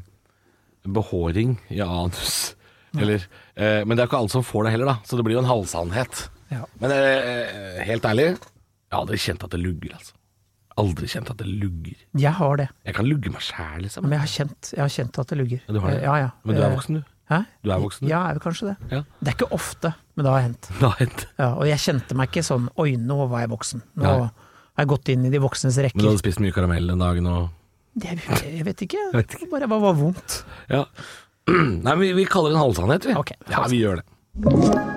behåring 0.85 1.55
i 1.73 1.79
anus. 1.81 2.53
Eller, 2.99 3.25
eh, 3.55 3.81
men 3.87 3.95
det 3.95 4.03
er 4.03 4.11
ikke 4.11 4.19
alle 4.19 4.33
som 4.33 4.45
får 4.45 4.67
det 4.67 4.75
heller, 4.75 4.91
da, 4.91 4.97
så 5.07 5.17
det 5.17 5.25
blir 5.25 5.39
jo 5.39 5.43
en 5.43 5.49
halvsannhet. 5.49 6.27
Ja. 6.51 6.65
Men 6.81 6.91
eh, 6.95 7.79
helt 7.87 8.05
ærlig, 8.05 8.25
jeg 8.35 8.91
har 8.95 9.03
aldri 9.05 9.19
kjent 9.23 9.45
at 9.47 9.53
det 9.55 9.61
lugger, 9.63 9.93
altså. 9.97 10.17
Aldri 10.81 11.07
kjent 11.11 11.29
at 11.33 11.39
det 11.41 11.47
lugger. 11.51 11.95
Jeg 12.17 12.31
har 12.37 12.55
det, 12.61 12.67
Jeg 12.87 12.95
kan 12.95 13.05
lugge 13.07 13.31
meg 13.33 13.43
sjæl, 13.43 13.81
liksom. 13.85 14.05
men 14.07 14.15
jeg 14.15 14.21
har 14.23 14.31
kjent, 14.31 14.69
jeg 14.75 14.81
har 14.81 14.91
kjent 14.93 15.19
at 15.19 15.31
det 15.33 15.37
lugger. 15.41 15.59
Ja, 15.67 15.73
du 15.75 15.79
har 15.83 15.91
det? 15.91 16.01
Ja, 16.03 16.13
ja. 16.21 16.29
Men 16.43 16.55
du 16.55 16.61
er 16.61 16.67
Eh, 16.69 16.75
voksen, 16.75 16.95
du. 16.99 17.01
Hæ? 17.31 17.39
Du 17.63 17.71
er 17.71 17.79
voksen, 17.83 18.05
du. 18.05 18.09
Ja, 18.11 18.19
jeg 18.21 18.29
er 18.29 18.37
vel 18.39 18.43
kanskje 18.45 18.67
det. 18.69 18.75
Ja. 18.91 19.01
Det 19.19 19.27
er 19.31 19.35
ikke 19.37 19.49
ofte, 19.55 19.93
men 20.15 20.25
det 20.25 20.31
har 20.33 20.41
hendt. 20.45 20.69
Det 20.79 20.87
har 20.87 20.97
hendt. 20.99 21.25
Ja, 21.39 21.49
og 21.53 21.65
jeg 21.67 21.79
kjente 21.85 22.17
meg 22.19 22.31
ikke 22.31 22.43
sånn 22.47 22.69
Oi, 22.81 22.89
nå 22.99 23.19
var 23.31 23.43
jeg 23.45 23.51
voksen. 23.53 23.83
Nå 23.99 24.03
Nei. 24.07 24.13
har 24.31 24.85
jeg 24.85 24.91
gått 24.95 25.11
inn 25.15 25.25
i 25.27 25.33
de 25.33 25.43
voksnes 25.43 25.77
rekker. 25.83 25.95
Men 25.99 26.07
du 26.07 26.11
hadde 26.13 26.23
spist 26.23 26.39
mye 26.43 26.55
karamell 26.55 26.87
den 26.91 27.03
dagen 27.03 27.27
og 27.31 27.49
Jeg, 28.01 28.19
jeg 28.47 28.63
vet 28.65 28.85
ikke. 28.87 29.03
Jeg 29.11 29.19
vet 29.19 29.35
ikke. 29.39 29.49
Bare 29.55 29.67
var, 29.71 29.83
var 29.83 29.99
vondt. 29.99 30.41
Ja. 30.71 30.85
Nei, 31.51 31.91
men 31.91 31.99
vi, 32.05 32.13
vi 32.23 32.25
kaller 32.31 32.51
det 32.55 32.59
en 32.59 32.63
halvsannhet, 32.65 33.11
vi. 33.11 33.19
Okay. 33.19 33.39
ja, 33.51 33.67
vi 33.67 33.83
gjør 33.83 34.01
det. 34.01 34.90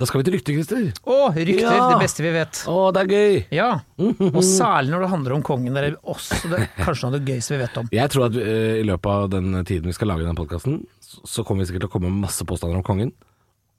Da 0.00 0.06
skal 0.08 0.22
vi 0.22 0.24
til 0.24 0.34
rykter, 0.38 0.54
Christer. 0.56 0.84
Å, 1.04 1.16
rykter! 1.36 1.66
Ja. 1.66 1.88
Det 1.90 1.98
beste 2.00 2.24
vi 2.24 2.30
vet. 2.32 2.62
Å, 2.72 2.76
det 2.96 3.02
er 3.02 3.10
gøy! 3.12 3.34
Ja, 3.52 3.68
og 4.30 4.40
særlig 4.48 4.94
når 4.94 5.04
det 5.04 5.10
handler 5.12 5.34
om 5.36 5.42
kongen. 5.44 5.76
Det 5.76 5.90
er 5.90 5.98
også 6.08 6.38
det, 6.48 6.62
kanskje 6.78 7.04
noe 7.04 7.10
av 7.10 7.16
det 7.18 7.34
gøyeste 7.34 7.52
vi 7.52 7.60
vet 7.60 7.76
om. 7.82 7.90
Jeg 7.92 8.12
tror 8.14 8.24
at 8.30 8.38
eh, 8.40 8.78
i 8.80 8.86
løpet 8.88 9.10
av 9.12 9.28
den 9.36 9.58
tiden 9.68 9.92
vi 9.92 9.96
skal 9.98 10.08
lage 10.14 10.24
den 10.24 10.38
podkasten, 10.38 10.80
så, 11.04 11.20
så 11.28 11.44
kommer 11.44 11.66
vi 11.66 11.68
sikkert 11.68 11.84
til 11.84 11.92
å 11.92 11.94
komme 11.98 12.08
med 12.08 12.24
masse 12.24 12.48
påstander 12.48 12.80
om 12.80 12.86
kongen. 12.86 13.12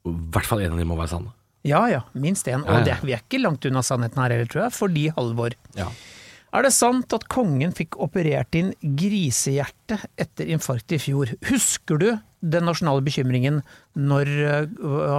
I 0.06 0.16
hvert 0.36 0.50
fall 0.52 0.62
en 0.62 0.78
av 0.78 0.84
dem 0.84 0.94
må 0.94 1.00
være 1.02 1.16
sanne. 1.16 1.34
Ja 1.66 1.82
ja, 1.90 2.06
minst 2.14 2.46
én. 2.50 2.62
Og 2.70 2.86
det, 2.86 3.00
vi 3.02 3.18
er 3.18 3.26
ikke 3.26 3.42
langt 3.42 3.66
unna 3.66 3.82
sannheten 3.86 4.22
her 4.22 4.34
heller, 4.34 4.50
tror 4.50 4.68
jeg, 4.68 4.78
fordi 4.78 5.10
Halvor. 5.18 5.58
Ja. 5.78 5.90
Er 6.54 6.66
det 6.68 6.74
sant 6.76 7.14
at 7.16 7.26
kongen 7.32 7.74
fikk 7.74 7.98
operert 8.04 8.54
inn 8.60 8.74
grisehjerte 8.82 9.98
etter 10.22 10.54
infarkt 10.54 10.94
i 10.94 11.02
fjor? 11.02 11.34
Husker 11.50 12.02
du 12.02 12.10
den 12.42 12.66
nasjonale 12.66 13.04
bekymringen 13.06 13.60
når 13.96 14.30
uh, 14.42 14.56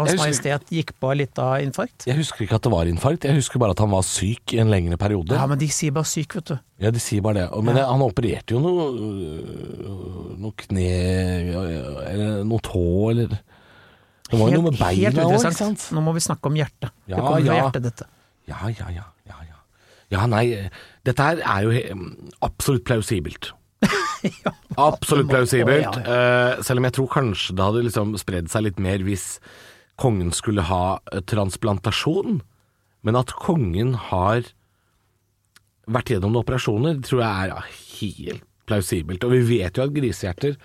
Hans 0.02 0.10
husker- 0.10 0.18
Majestet 0.22 0.72
gikk 0.74 0.92
på 1.00 1.12
litt 1.16 1.38
av 1.38 1.60
infarkt? 1.62 2.06
Jeg 2.08 2.16
husker 2.18 2.42
ikke 2.44 2.56
at 2.58 2.66
det 2.66 2.72
var 2.74 2.90
infarkt, 2.90 3.26
jeg 3.28 3.38
husker 3.38 3.62
bare 3.62 3.76
at 3.76 3.82
han 3.84 3.92
var 3.94 4.02
syk 4.06 4.54
i 4.56 4.58
en 4.62 4.72
lengre 4.72 4.98
periode. 4.98 5.36
Ja, 5.38 5.46
men 5.46 5.60
de 5.60 5.68
sier 5.70 5.94
bare 5.94 6.08
syk, 6.10 6.34
vet 6.40 6.50
du. 6.50 6.56
Ja, 6.82 6.90
de 6.90 6.98
sier 7.02 7.22
bare 7.22 7.44
det. 7.44 7.46
Men 7.62 7.76
Men 7.76 7.84
han 7.86 8.02
opererte 8.02 8.56
jo 8.56 8.60
noe, 8.64 8.88
øh, 8.90 10.34
noe 10.42 10.52
kne 10.58 10.86
Eller 12.10 12.42
noe 12.48 12.58
tå, 12.64 12.82
eller 13.12 13.28
Det 13.32 14.38
var 14.40 14.48
jo 14.50 14.58
noe 14.62 14.70
med 14.70 14.78
beina 14.80 15.24
òg, 15.28 15.38
ikke 15.38 15.54
sant? 15.54 15.88
Nå 15.94 16.02
må 16.02 16.14
vi 16.16 16.20
snakke 16.24 16.50
om 16.50 16.54
hjertet. 16.58 16.90
Ja, 17.06 17.16
det 17.16 17.22
kommer 17.22 17.46
fra 17.46 17.58
hjertet, 17.62 17.82
dette. 17.86 18.06
Ja, 18.48 18.58
ja, 18.72 18.88
ja. 18.90 19.04
ja, 19.28 19.40
ja. 19.46 19.58
Ja, 20.12 20.26
nei, 20.28 20.44
dette 21.06 21.22
her 21.24 21.40
er 21.40 21.66
jo 21.68 21.98
absolutt 22.44 22.84
plausibelt. 22.84 23.52
Absolutt 24.90 25.30
plausibelt. 25.30 25.98
Ja, 26.02 26.16
ja. 26.16 26.62
selv 26.64 26.82
om 26.82 26.88
jeg 26.88 26.96
tror 26.98 27.12
kanskje 27.12 27.56
det 27.58 27.66
hadde 27.68 27.84
liksom 27.88 28.16
spredd 28.20 28.50
seg 28.52 28.66
litt 28.68 28.80
mer 28.82 29.04
hvis 29.06 29.36
kongen 30.00 30.32
skulle 30.34 30.64
ha 30.68 30.98
eh, 31.12 31.22
transplantasjon. 31.28 32.40
Men 33.02 33.18
at 33.18 33.34
kongen 33.34 33.96
har 34.10 34.46
vært 35.90 36.12
gjennom 36.12 36.32
noen 36.32 36.44
operasjoner, 36.44 37.00
tror 37.02 37.24
jeg 37.24 37.50
er 37.50 37.70
helt 37.98 38.48
plausibelt. 38.70 39.24
Og 39.26 39.34
vi 39.34 39.42
vet 39.58 39.76
jo 39.76 39.84
at 39.84 39.94
grisehjerter 39.94 40.56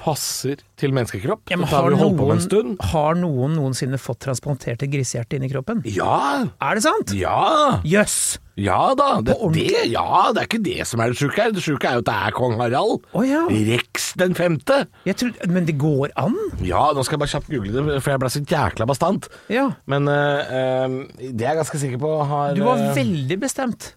passer 0.00 0.62
til 0.80 0.94
menneskekropp. 0.96 1.44
Ja, 1.52 1.58
men 1.60 1.66
Dette 1.68 1.76
har 1.76 1.86
har, 1.86 1.92
vi 1.92 2.00
holdt 2.00 2.18
på 2.18 2.26
med 2.26 2.34
en 2.34 2.40
noen, 2.40 2.46
stund. 2.46 2.84
har 2.92 3.18
noen 3.20 3.56
noensinne 3.58 4.00
fått 4.00 4.22
transplantert 4.24 4.82
et 4.84 4.92
grisehjerte 4.92 5.36
inn 5.36 5.44
i 5.44 5.50
kroppen? 5.52 5.82
Ja! 5.84 6.46
Er 6.64 6.78
det 6.78 6.84
sant? 6.86 7.12
Ja! 7.16 7.80
Jøss! 7.84 8.38
Ja 8.60 8.90
da, 8.98 9.22
det, 9.24 9.38
det, 9.54 9.86
ja, 9.88 10.32
det 10.34 10.42
er 10.42 10.48
ikke 10.48 10.58
det 10.60 10.84
som 10.88 11.00
er 11.00 11.12
det 11.12 11.20
sjuke 11.20 11.38
her. 11.40 11.52
Det 11.56 11.62
sjuke 11.64 11.88
er 11.88 11.96
jo 11.96 12.02
at 12.02 12.08
det 12.10 12.16
er 12.26 12.34
kong 12.36 12.58
Harald. 12.60 13.06
Oh, 13.16 13.24
ja. 13.24 13.46
Rex 13.48 14.10
den 14.20 14.34
femte. 14.36 14.82
Jeg 15.08 15.16
tror, 15.20 15.30
men 15.48 15.68
det 15.68 15.78
går 15.80 16.12
an? 16.20 16.36
Ja, 16.66 16.90
nå 16.92 17.04
skal 17.06 17.16
jeg 17.16 17.22
bare 17.22 17.32
kjapt 17.36 17.48
google 17.52 17.72
det, 17.86 18.02
for 18.04 18.12
jeg 18.12 18.20
ble 18.20 18.32
så 18.34 18.42
jækla 18.44 18.88
bastant. 18.90 19.30
Ja. 19.52 19.70
Men 19.88 20.10
uh, 20.10 21.00
det 21.16 21.40
er 21.40 21.54
jeg 21.54 21.60
ganske 21.62 21.80
sikker 21.86 22.02
på 22.02 22.12
har 22.34 22.58
Du 22.58 22.66
var 22.66 22.84
eh, 22.84 22.92
veldig 23.00 23.40
bestemt. 23.40 23.94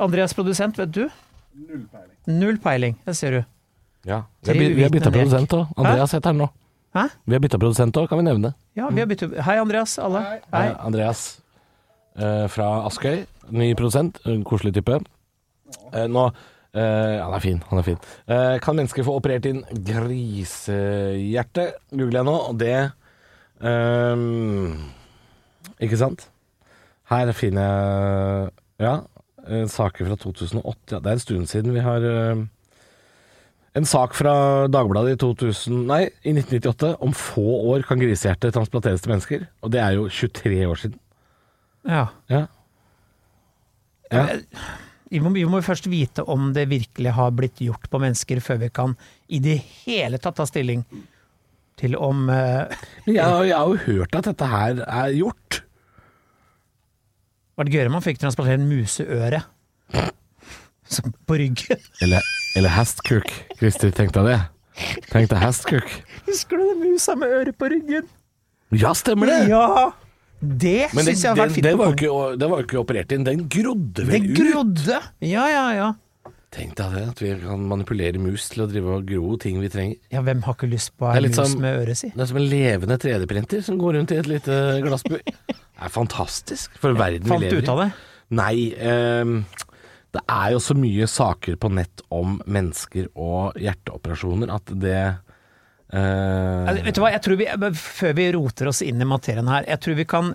Andreas 0.00 0.32
produsent, 0.38 0.78
vet 0.80 0.94
du? 0.94 1.04
Null 1.58 1.84
peiling. 1.90 2.16
Null 2.38 2.58
peiling, 2.62 2.98
det 3.04 3.18
ser 3.18 3.40
du. 3.40 3.40
Ja. 4.06 4.22
Vi 4.40 4.52
har, 4.52 4.74
vi 4.76 4.82
har 4.82 4.90
bytta 4.90 5.10
produsent 5.10 5.52
òg. 5.56 5.66
Andreas 5.76 6.14
heter 6.14 6.30
han 6.32 6.42
nå. 6.44 6.48
Hæ? 6.96 7.08
Vi 7.24 7.36
har 7.36 7.42
bytta 7.44 7.58
produsent 7.60 7.96
òg, 8.00 8.08
kan 8.08 8.20
vi 8.20 8.24
nevne. 8.28 8.54
Ja, 8.78 8.88
vi 8.88 9.02
har 9.02 9.08
byttet 9.10 9.34
Hei, 9.44 9.58
Andreas. 9.60 9.98
Alle. 9.98 10.22
Hei. 10.24 10.38
Hei. 10.54 10.68
Andreas 10.86 11.24
eh, 12.16 12.46
fra 12.52 12.68
Askøy. 12.88 13.26
Ny 13.50 13.72
produsent. 13.78 14.20
En 14.26 14.44
koselig 14.46 14.74
type. 14.78 15.00
Eh, 15.92 16.06
nå 16.08 16.24
eh, 16.28 17.18
Han 17.20 17.34
er 17.36 17.44
fin, 17.44 17.60
han 17.70 17.82
er 17.82 17.86
fin. 17.86 17.98
Eh, 18.26 18.56
kan 18.64 18.78
mennesker 18.78 19.04
få 19.06 19.18
operert 19.18 19.48
inn 19.50 19.64
grisehjerte? 19.88 21.70
Googler 21.92 22.22
jeg 22.22 22.28
nå, 22.30 22.36
og 22.52 22.58
det 22.60 22.76
ehm, 23.60 24.78
Ikke 25.84 26.00
sant? 26.00 26.28
Her 27.08 27.32
finner 27.36 27.68
jeg 27.68 28.50
Ja, 28.84 28.94
eh, 29.48 29.66
saker 29.68 30.08
fra 30.08 30.16
2008. 30.16 30.94
Ja, 30.94 31.02
det 31.02 31.10
er 31.10 31.18
en 31.18 31.26
stund 31.26 31.50
siden 31.50 31.74
vi 31.74 31.84
har 31.84 32.04
eh, 32.04 32.46
en 33.78 33.86
sak 33.88 34.14
fra 34.18 34.32
Dagbladet 34.72 35.16
i 35.16 35.20
2000, 35.22 35.80
nei, 35.88 36.02
i 36.26 36.32
1998 36.34 36.92
om 37.04 37.12
få 37.16 37.44
år 37.72 37.84
kan 37.88 38.00
grisehjerte 38.02 38.50
transplanteres 38.54 39.02
til 39.04 39.12
mennesker. 39.14 39.44
Og 39.64 39.72
det 39.74 39.80
er 39.84 39.96
jo 39.98 40.08
23 40.10 40.62
år 40.68 40.80
siden. 40.82 40.98
Ja. 41.88 42.06
Ja. 42.32 42.42
ja. 44.12 44.24
Vi 45.08 45.20
må, 45.24 45.30
vi 45.32 45.46
må 45.48 45.62
først 45.64 45.86
vite 45.88 46.24
om 46.28 46.50
det 46.56 46.66
virkelig 46.68 47.14
har 47.16 47.30
blitt 47.36 47.62
gjort 47.64 47.86
på 47.88 48.00
mennesker, 48.02 48.42
før 48.44 48.58
vi 48.66 48.68
kan 48.76 48.92
i 49.32 49.38
det 49.44 49.56
hele 49.86 50.18
tatt 50.20 50.36
ta 50.36 50.44
stilling 50.48 50.82
til 51.78 51.94
om 51.96 52.26
uh, 52.28 52.66
jeg, 53.06 53.22
har- 53.22 53.46
jeg 53.46 53.54
har 53.56 53.70
jo 53.70 53.78
hørt 53.86 54.18
at 54.18 54.26
dette 54.32 54.48
her 54.50 54.82
er 54.84 55.14
gjort. 55.16 55.62
Var 57.58 57.66
det 57.68 57.74
gøyere 57.74 57.90
man 57.94 58.04
fikk 58.04 58.20
transplantert 58.20 58.60
en 58.60 58.68
museøre? 58.70 59.40
På 61.28 61.36
ryggen. 61.38 61.78
Eller, 62.04 62.22
eller 62.56 62.72
hestkuk. 62.76 63.28
Christer, 63.58 63.90
tenk 63.94 64.12
deg 64.16 64.28
det. 64.30 64.38
Tenk 65.10 65.28
deg 65.32 65.40
hestkuk. 65.42 65.88
Husker 66.28 66.56
du 66.60 66.66
den 66.70 66.84
musa 66.92 67.16
med 67.18 67.28
øre 67.40 67.52
på 67.52 67.68
ryggen? 67.72 68.06
Ja, 68.76 68.92
stemmer 68.96 69.26
det! 69.30 69.38
Ja! 69.50 69.90
Det 70.38 70.92
Men 70.94 71.02
den, 71.02 71.16
syns 71.16 71.22
jeg 71.24 71.32
har 71.32 71.38
vært 71.40 71.54
fint. 71.56 71.64
den, 71.66 71.78
var 71.80 71.88
jo 71.90 71.94
ikke, 71.96 72.10
den 72.38 72.50
var 72.52 72.60
jo 72.60 72.66
ikke 72.68 72.78
operert 72.78 73.10
inn, 73.16 73.24
den 73.26 73.40
grodde 73.50 74.04
vel 74.06 74.20
vel 74.22 74.28
ut. 74.30 74.36
grodde! 74.38 74.98
Ja, 75.26 75.48
ja, 75.50 75.64
ja. 75.74 75.88
Tenk 76.54 76.76
deg 76.78 76.92
det, 76.94 77.02
at 77.10 77.18
vi 77.20 77.32
kan 77.42 77.64
manipulere 77.68 78.20
mus 78.22 78.46
til 78.52 78.62
å 78.64 78.68
drive 78.70 78.92
og 79.00 79.08
gro 79.08 79.34
ting 79.42 79.58
vi 79.60 79.68
trenger. 79.72 79.98
Ja, 80.14 80.22
hvem 80.24 80.40
har 80.46 80.54
ikke 80.54 80.70
lyst 80.70 80.94
på 80.96 81.08
Det 81.10 81.10
er 81.10 81.18
ei 81.18 81.24
litt 81.26 81.36
mus 81.36 81.50
som- 81.50 81.60
med 81.64 81.80
øre 81.82 81.96
si? 81.98 82.08
Det 82.14 82.22
er 82.24 82.30
som 82.30 82.38
en 82.40 82.46
levende 82.48 82.96
3D-printer 83.02 83.64
som 83.66 83.80
går 83.82 83.98
rundt 83.98 84.14
i 84.14 84.20
et 84.22 84.30
lite 84.30 84.54
glassbur. 84.86 85.20
Det 85.78 85.86
er 85.86 85.92
fantastisk 85.94 86.78
for 86.80 86.94
verden 86.98 87.26
Fant 87.28 87.42
vi 87.42 87.50
du 87.50 87.56
lever 87.58 87.66
ut 87.66 87.68
av 87.74 87.82
det? 87.82 87.90
Nei, 88.38 88.54
ehm, 88.78 89.34
det 90.18 90.26
er 90.34 90.52
jo 90.54 90.60
så 90.62 90.76
mye 90.78 91.08
saker 91.10 91.56
på 91.60 91.70
nett 91.72 92.04
om 92.14 92.36
mennesker 92.46 93.08
og 93.14 93.58
hjerteoperasjoner 93.62 94.52
at 94.54 94.76
det 94.82 95.00
Uh, 95.88 96.68
Altså, 96.68 96.82
Vet 96.84 96.96
du 96.98 97.00
hva, 97.00 97.10
jeg 97.14 97.22
tror 97.24 97.38
vi, 97.40 97.46
Før 97.80 98.10
vi 98.18 98.24
roter 98.34 98.68
oss 98.68 98.82
inn 98.84 99.00
i 99.00 99.06
materien 99.08 99.46
her, 99.48 99.64
jeg 99.72 99.80
tror 99.80 99.94
vi 99.96 100.04
kan 100.04 100.26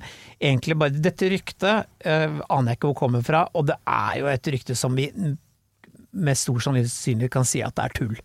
egentlig 0.41 0.77
bare 0.81 0.95
Dette 0.97 1.27
ryktet 1.29 1.91
uh, 2.09 2.39
aner 2.49 2.73
jeg 2.73 2.79
ikke 2.79 2.89
hvor 2.89 2.97
kommer 3.03 3.21
fra, 3.21 3.43
og 3.53 3.67
det 3.69 3.75
er 3.85 4.15
jo 4.17 4.31
et 4.31 4.49
rykte 4.55 4.73
som 4.77 4.97
vi 4.97 5.11
med 5.13 6.37
stor 6.37 6.57
sannsynlighet 6.61 7.33
kan 7.33 7.45
si 7.45 7.61
at 7.65 7.73
det 7.77 7.85
er 7.85 7.93
tull. 7.99 8.17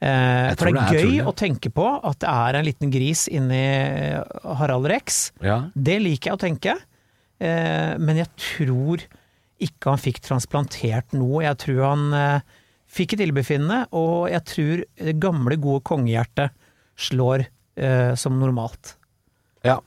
Uh, 0.00 0.56
for 0.56 0.64
det 0.64 0.72
er, 0.72 0.74
det 0.74 0.80
er 0.80 0.96
gøy 0.96 1.04
tull, 1.04 1.14
ja. 1.18 1.26
å 1.28 1.36
tenke 1.36 1.72
på 1.72 1.84
at 2.00 2.18
det 2.24 2.32
er 2.32 2.58
en 2.58 2.66
liten 2.70 2.94
gris 2.96 3.26
inni 3.28 3.60
Harald 4.60 4.88
Rex. 4.88 5.20
Ja. 5.44 5.66
Det 5.76 5.98
liker 6.00 6.32
jeg 6.32 6.38
å 6.38 6.42
tenke, 6.46 6.78
men 7.44 8.20
jeg 8.22 8.30
tror 8.40 9.04
ikke 9.64 9.94
han 9.94 10.02
fikk 10.02 10.20
transplantert 10.24 11.14
noe. 11.16 11.44
Jeg 11.46 11.58
tror 11.64 11.80
han 11.88 12.04
eh, 12.18 12.58
fikk 12.90 13.16
et 13.16 13.24
illebefinnende, 13.26 13.84
og 13.96 14.28
jeg 14.32 14.44
tror 14.50 14.84
det 15.08 15.16
gamle, 15.22 15.58
gode 15.60 15.84
kongehjertet 15.88 16.54
slår 17.08 17.46
eh, 17.46 18.12
som 18.18 18.38
normalt. 18.40 18.96
ja. 19.64 19.80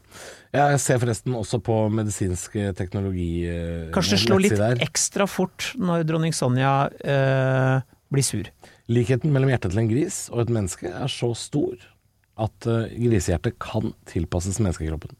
Jeg 0.57 0.79
ser 0.81 0.97
forresten 1.01 1.35
også 1.37 1.59
på 1.61 1.73
medisinsk 1.93 2.55
teknologi 2.79 3.43
eh, 3.45 3.89
Kanskje 3.93 4.17
slår 4.23 4.41
litt 4.45 4.61
ekstra 4.81 5.27
fort 5.29 5.73
når 5.77 6.05
dronning 6.07 6.33
Sonja 6.33 6.87
eh, 7.03 7.83
blir 8.09 8.25
sur. 8.25 8.47
Likheten 8.87 9.33
mellom 9.35 9.51
hjertet 9.51 9.73
til 9.75 9.83
en 9.83 9.91
gris 9.91 10.21
og 10.31 10.45
et 10.45 10.53
menneske 10.55 10.89
er 10.89 11.11
så 11.11 11.33
stor 11.37 11.75
at 12.37 12.69
uh, 12.69 12.85
grisehjertet 12.93 13.57
kan 13.61 13.91
tilpasses 14.09 14.59
menneskekroppen. 14.61 15.15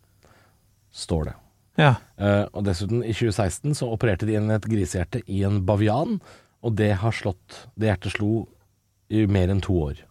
Står 0.93 1.29
det. 1.29 1.35
Ja. 1.77 1.93
Uh, 2.17 2.45
og 2.57 2.65
dessuten, 2.65 3.03
i 3.05 3.13
2016 3.13 3.77
så 3.77 3.89
opererte 3.93 4.27
de 4.29 4.37
inn 4.39 4.51
et 4.53 4.65
grisehjerte 4.65 5.21
i 5.29 5.43
en 5.47 5.61
bavian, 5.65 6.17
og 6.65 6.77
det 6.77 6.95
har 7.03 7.13
slått 7.13 7.67
Det 7.77 7.91
hjertet 7.91 8.17
slo 8.17 8.47
i 9.13 9.27
mer 9.29 9.53
enn 9.53 9.61
to 9.63 9.75
år. 9.85 10.01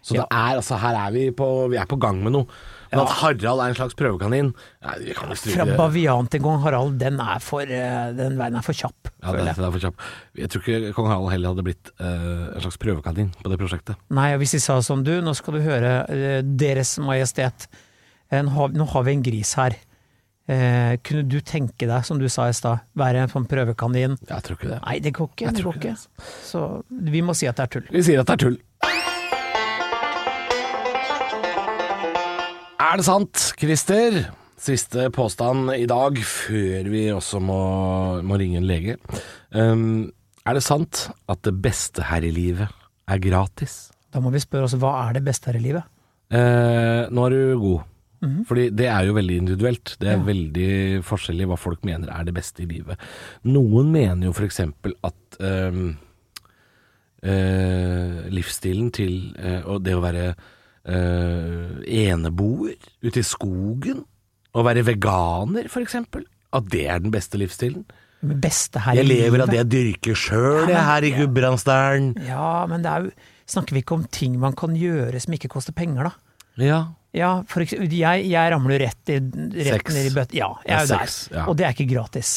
Så 0.00 0.14
Ja. 0.16 0.22
det 0.22 0.28
er 0.32 0.56
altså 0.56 0.78
Her 0.80 0.96
er 0.96 1.10
vi 1.12 1.30
på, 1.30 1.46
vi 1.68 1.76
er 1.76 1.84
på 1.84 1.98
gang 2.00 2.22
med 2.24 2.32
noe. 2.32 2.46
Men 2.90 3.00
at 3.00 3.12
Harald 3.20 3.60
er 3.60 3.68
en 3.68 3.76
slags 3.76 3.94
prøvekanin 3.94 4.48
Nei, 4.82 4.94
vi 5.04 5.12
kan 5.14 5.28
jo 5.30 5.36
Fra 5.36 5.66
bavian 5.76 6.26
til 6.26 6.40
kong 6.42 6.62
Harald, 6.64 6.96
den 6.98 7.20
er 7.20 7.38
for 7.38 7.62
eh, 7.62 8.12
Den 8.16 8.38
veien 8.40 8.56
er 8.56 8.64
for 8.66 8.72
kjapp, 8.72 9.12
Ja, 9.22 9.34
det, 9.36 9.44
er 9.52 9.70
for 9.70 9.78
kjapp. 9.78 10.00
Jeg 10.40 10.50
tror 10.50 10.64
ikke 10.64 10.94
kong 10.96 11.10
Harald 11.12 11.30
heller 11.30 11.52
hadde 11.52 11.66
blitt 11.66 11.92
uh, 12.00 12.54
en 12.54 12.64
slags 12.64 12.80
prøvekanin 12.80 13.30
på 13.36 13.52
det 13.52 13.60
prosjektet. 13.60 14.00
Nei, 14.10 14.32
og 14.34 14.42
hvis 14.42 14.56
de 14.56 14.62
sa 14.64 14.80
som 14.82 15.04
du, 15.04 15.12
nå 15.20 15.36
skal 15.36 15.58
du 15.58 15.60
høre 15.60 16.42
Deres 16.42 16.96
Majestet, 16.98 17.68
nå 18.32 18.50
har, 18.56 18.74
nå 18.74 18.88
har 18.94 19.06
vi 19.06 19.14
en 19.18 19.24
gris 19.26 19.54
her. 19.60 19.76
Eh, 20.50 20.96
kunne 21.06 21.28
du 21.30 21.38
tenke 21.46 21.86
deg, 21.86 22.02
som 22.06 22.18
du 22.18 22.26
sa 22.32 22.48
i 22.50 22.54
stad, 22.56 22.82
være 22.98 23.22
en 23.22 23.30
sånn 23.30 23.46
prøvekanin? 23.46 24.16
Jeg 24.26 24.46
tror 24.46 24.56
ikke 24.58 24.72
det. 24.72 24.80
Nei, 24.82 24.96
det 25.04 25.12
går 25.14 25.28
ikke. 25.30 25.52
Det 25.54 25.62
går 25.66 25.78
ikke. 25.78 25.94
Så 26.48 26.62
vi 26.90 27.22
må 27.22 27.36
si 27.38 27.46
at 27.46 27.60
det 27.60 27.68
er 27.68 27.72
tull. 27.76 27.86
Vi 27.94 28.02
sier 28.08 28.22
at 28.22 28.32
det 28.32 28.34
er 28.34 28.42
tull. 28.48 28.58
Er 32.80 32.98
det 32.98 33.06
sant, 33.06 33.44
Christer? 33.60 34.18
Siste 34.60 35.06
påstand 35.14 35.70
i 35.76 35.86
dag, 35.88 36.18
før 36.26 36.88
vi 36.90 37.04
også 37.14 37.38
må, 37.40 37.60
må 38.26 38.40
ringe 38.40 38.58
en 38.58 38.66
lege. 38.66 38.98
Um, 39.54 40.10
er 40.44 40.58
det 40.58 40.64
sant 40.66 41.06
at 41.30 41.44
det 41.46 41.54
beste 41.62 42.08
her 42.10 42.26
i 42.26 42.32
livet 42.34 42.66
er 43.06 43.22
gratis? 43.22 43.92
Da 44.10 44.18
må 44.20 44.34
vi 44.34 44.42
spørre 44.42 44.66
oss 44.66 44.74
hva 44.80 44.96
er 45.04 45.16
det 45.20 45.24
beste 45.30 45.52
her 45.52 45.60
i 45.60 45.62
livet? 45.62 45.86
Eh, 46.34 47.06
nå 47.10 47.24
er 47.26 47.36
du 47.36 47.40
god. 47.62 47.86
Fordi 48.20 48.68
det 48.76 48.86
er 48.92 49.06
jo 49.08 49.16
veldig 49.16 49.36
individuelt. 49.40 49.94
Det 50.00 50.10
er 50.12 50.24
veldig 50.24 50.70
forskjellig 51.08 51.46
hva 51.48 51.56
folk 51.60 51.86
mener 51.88 52.10
er 52.12 52.26
det 52.28 52.34
beste 52.36 52.64
i 52.64 52.68
livet. 52.68 53.00
Noen 53.48 53.88
mener 53.94 54.28
jo 54.28 54.34
f.eks. 54.34 54.60
at 55.08 55.38
ehm, 55.40 55.94
eh, 57.24 58.20
livsstilen 58.32 58.90
til 58.92 59.14
eh, 59.40 59.64
og 59.64 59.80
det 59.86 59.96
å 59.96 60.04
være 60.04 60.26
eh, 60.28 61.80
eneboer 62.04 62.76
ute 63.00 63.22
i 63.22 63.26
skogen, 63.26 64.04
å 64.52 64.66
være 64.66 64.84
veganer 64.90 65.70
f.eks., 65.70 65.98
at 66.50 66.70
det 66.72 66.86
er 66.90 67.00
den 67.00 67.12
beste 67.14 67.40
livsstilen. 67.40 67.88
Jeg 68.20 69.06
lever 69.06 69.40
av 69.40 69.48
det 69.48 69.62
jeg 69.62 69.70
dyrker 69.72 70.18
sjøl, 70.18 70.66
ja, 70.68 70.82
her 70.90 71.06
i 71.08 71.14
Gudbrandsdalen. 71.14 72.10
Ja, 72.26 72.66
men 72.68 72.84
det 72.84 72.92
er 72.92 73.08
jo 73.08 73.18
Snakker 73.50 73.74
vi 73.74 73.80
ikke 73.82 73.96
om 73.96 74.04
ting 74.14 74.36
man 74.38 74.54
kan 74.54 74.76
gjøre 74.78 75.18
som 75.18 75.34
ikke 75.34 75.48
koster 75.50 75.74
penger, 75.74 76.06
da? 76.06 76.36
Ja. 76.62 76.76
Ja, 77.16 77.30
for 77.50 77.64
eksempel, 77.64 77.90
jeg, 77.90 78.28
jeg 78.30 78.52
ramler 78.52 78.78
rett, 78.84 79.00
i, 79.10 79.16
rett 79.18 79.88
ned 79.90 80.06
i 80.06 80.14
bøtta. 80.14 80.36
Ja, 80.38 80.48
jeg 80.62 80.76
er 80.76 80.84
jo 80.86 80.92
der. 80.94 81.14
ja. 81.34 81.44
Og 81.50 81.56
det 81.58 81.66
er 81.66 81.74
ikke 81.74 81.88
gratis. 81.90 82.32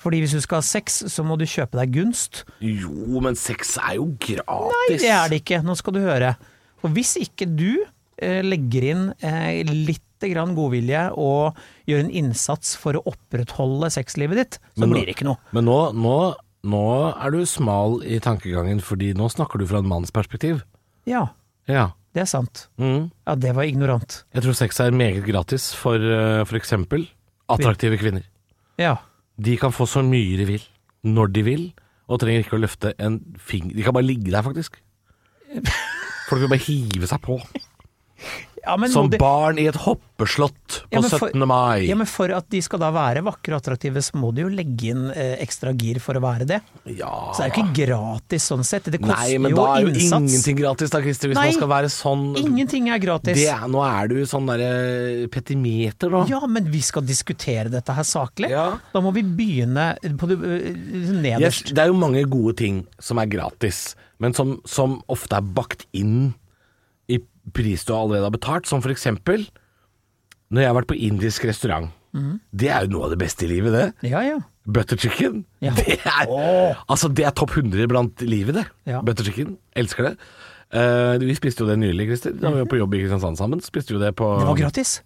Fordi 0.00 0.18
hvis 0.22 0.32
du 0.32 0.40
skal 0.40 0.62
ha 0.62 0.64
sex, 0.66 1.02
så 1.12 1.22
må 1.22 1.36
du 1.38 1.44
kjøpe 1.44 1.76
deg 1.78 1.92
gunst. 1.94 2.44
Jo, 2.64 3.20
men 3.22 3.36
sex 3.38 3.76
er 3.78 3.98
jo 4.00 4.08
gratis. 4.18 4.72
Nei, 4.74 4.96
det 4.96 5.10
er 5.12 5.28
det 5.30 5.42
ikke. 5.42 5.60
Nå 5.62 5.76
skal 5.78 5.94
du 5.94 6.00
høre. 6.02 6.32
For 6.80 6.88
hvis 6.96 7.14
ikke 7.20 7.46
du 7.52 7.82
eh, 8.16 8.40
legger 8.42 8.86
inn 8.94 9.02
eh, 9.20 9.60
litt 9.68 10.06
grann 10.24 10.54
godvilje 10.56 11.04
og 11.16 11.56
gjør 11.88 12.02
en 12.02 12.10
innsats 12.22 12.74
for 12.80 12.96
å 12.98 13.04
opprettholde 13.12 13.88
sexlivet 13.92 14.40
ditt, 14.40 14.58
så 14.76 14.84
nå- 14.88 14.90
blir 14.96 15.06
det 15.08 15.14
ikke 15.18 15.28
noe. 15.28 15.38
Men 15.56 15.68
nå, 15.68 15.78
nå, 15.96 16.16
nå 16.72 16.82
er 17.12 17.36
du 17.36 17.44
smal 17.48 18.00
i 18.04 18.18
tankegangen, 18.24 18.80
fordi 18.84 19.12
nå 19.16 19.28
snakker 19.32 19.60
du 19.62 19.68
fra 19.70 19.80
en 19.84 19.88
manns 19.92 20.10
perspektiv. 20.12 20.64
Ja, 21.08 21.28
Ja. 21.70 21.90
Det 22.16 22.24
er 22.24 22.30
sant. 22.30 22.64
Mm. 22.80 23.10
Ja, 23.28 23.36
det 23.38 23.54
var 23.54 23.68
ignorant. 23.68 24.24
Jeg 24.34 24.42
tror 24.42 24.56
sex 24.58 24.80
er 24.82 24.94
meget 24.94 25.22
gratis 25.26 25.70
for 25.78 25.94
uh, 25.94 26.42
f.eks. 26.42 26.74
attraktive 26.74 28.00
kvinner. 28.00 28.26
Ja. 28.80 28.96
De 29.38 29.54
kan 29.60 29.72
få 29.72 29.86
så 29.86 30.02
mye 30.02 30.38
de 30.40 30.48
vil, 30.48 30.64
når 31.06 31.30
de 31.36 31.44
vil, 31.46 31.64
og 32.10 32.20
trenger 32.22 32.42
ikke 32.42 32.58
å 32.58 32.64
løfte 32.64 32.94
en 32.98 33.20
finger. 33.38 33.76
De 33.78 33.86
kan 33.86 33.94
bare 33.94 34.08
ligge 34.08 34.32
der, 34.32 34.42
faktisk. 34.42 34.80
Folk 36.28 36.42
vil 36.42 36.50
bare 36.50 36.66
hive 36.66 37.10
seg 37.10 37.22
på. 37.22 37.38
Ja, 38.62 38.76
men 38.76 38.90
som 38.92 39.08
det- 39.08 39.18
barn 39.18 39.58
i 39.58 39.66
et 39.70 39.74
hoppeslott 39.74 40.82
på 40.90 40.92
Ja, 40.92 41.00
for- 41.00 41.30
17. 41.30 41.46
mai. 41.48 41.86
Ja, 41.88 41.94
men 41.96 42.06
for 42.06 42.30
at 42.30 42.48
de 42.50 42.60
skal 42.60 42.78
da 42.78 42.90
være 42.92 43.22
vakre 43.24 43.54
og 43.56 43.62
attraktive, 43.62 44.02
så 44.04 44.12
må 44.20 44.34
de 44.34 44.42
jo 44.42 44.48
legge 44.48 44.90
inn 44.90 45.10
eh, 45.10 45.36
ekstra 45.40 45.72
gir 45.76 45.98
for 45.98 46.14
å 46.14 46.20
være 46.20 46.46
det. 46.46 46.60
Ja. 46.84 47.32
Så 47.32 47.38
det 47.40 47.46
er 47.46 47.54
jo 47.56 47.62
ikke 47.64 47.86
gratis 47.86 48.48
sånn 48.50 48.64
sett. 48.64 48.84
Det 48.84 49.00
koster 49.00 49.16
Nei, 49.16 49.38
men 49.38 49.50
jo 49.52 49.56
da 49.56 49.76
er 49.78 49.80
jo 49.86 49.88
innsats. 49.94 50.20
ingenting 50.28 50.56
gratis, 50.60 50.90
da, 50.90 51.00
Christer. 51.00 51.28
Hvis 51.32 51.34
Nei, 51.40 51.46
man 51.50 51.56
skal 51.56 51.68
være 51.68 51.88
sånn 51.94 52.36
Ingenting 52.36 52.90
er 52.90 52.98
gratis. 52.98 53.34
det 53.34 53.48
er, 53.48 53.66
Nå 53.66 53.80
er 53.82 54.08
du 54.08 54.16
sånn 54.26 54.46
derre 54.46 55.28
petimeter, 55.32 56.10
nå. 56.10 56.28
Ja, 56.28 56.40
men 56.46 56.64
vi 56.70 56.80
skal 56.80 57.02
diskutere 57.02 57.70
dette 57.70 57.94
her 57.96 58.04
saklig. 58.04 58.50
Ja. 58.50 58.78
Da 58.92 59.00
må 59.00 59.12
vi 59.14 59.22
begynne 59.22 59.96
på 60.18 60.28
det 60.28 60.38
øh, 60.38 61.40
Yes, 61.40 61.62
det 61.62 61.78
er 61.78 61.86
jo 61.88 61.94
mange 61.94 62.22
gode 62.28 62.56
ting 62.56 62.86
som 63.00 63.18
er 63.18 63.26
gratis, 63.26 63.94
men 64.20 64.34
som, 64.36 64.60
som 64.68 65.02
ofte 65.08 65.36
er 65.38 65.40
bakt 65.42 65.86
inn 65.96 66.34
pris 67.56 67.84
du 67.86 67.94
allerede 67.96 68.28
har 68.28 68.34
betalt, 68.34 68.68
som 68.68 68.82
for 68.84 68.92
eksempel 68.92 69.48
når 70.50 70.64
jeg 70.64 70.70
har 70.70 70.78
vært 70.80 70.90
på 70.90 70.98
indisk 70.98 71.44
restaurant. 71.46 71.92
Mm. 72.10 72.40
Det 72.50 72.70
er 72.74 72.86
jo 72.86 72.96
noe 72.96 73.06
av 73.06 73.12
det 73.14 73.20
beste 73.20 73.46
i 73.46 73.50
livet, 73.52 73.74
det. 73.74 74.10
Ja, 74.10 74.22
ja. 74.26 74.40
Butter 74.66 74.98
chicken. 74.98 75.44
Ja. 75.62 75.74
Det 75.78 75.98
er, 76.02 76.74
altså, 76.90 77.08
det 77.08 77.24
er 77.26 77.34
topp 77.36 77.54
100 77.56 77.86
blant 77.90 78.22
livet, 78.26 78.58
det. 78.58 78.64
Ja. 78.90 79.00
Butter 79.06 79.26
chicken. 79.26 79.56
Elsker 79.78 80.10
det. 80.10 80.14
Uh, 80.70 81.18
vi 81.22 81.34
spiste 81.38 81.64
jo 81.64 81.70
det 81.70 81.78
nylig, 81.82 82.06
Christer. 82.10 82.34
Da 82.38 82.52
vi 82.54 82.62
var 82.62 82.68
på 82.70 82.78
jobb 82.78 82.94
i 82.94 83.02
Kristiansand 83.02 83.38
sammen. 83.38 83.62
Spiste 83.64 83.94
jo 83.94 84.02
det 84.02 84.12
på 84.18 84.26
Det 84.38 84.50
var 84.50 84.58
gratis. 84.58 85.00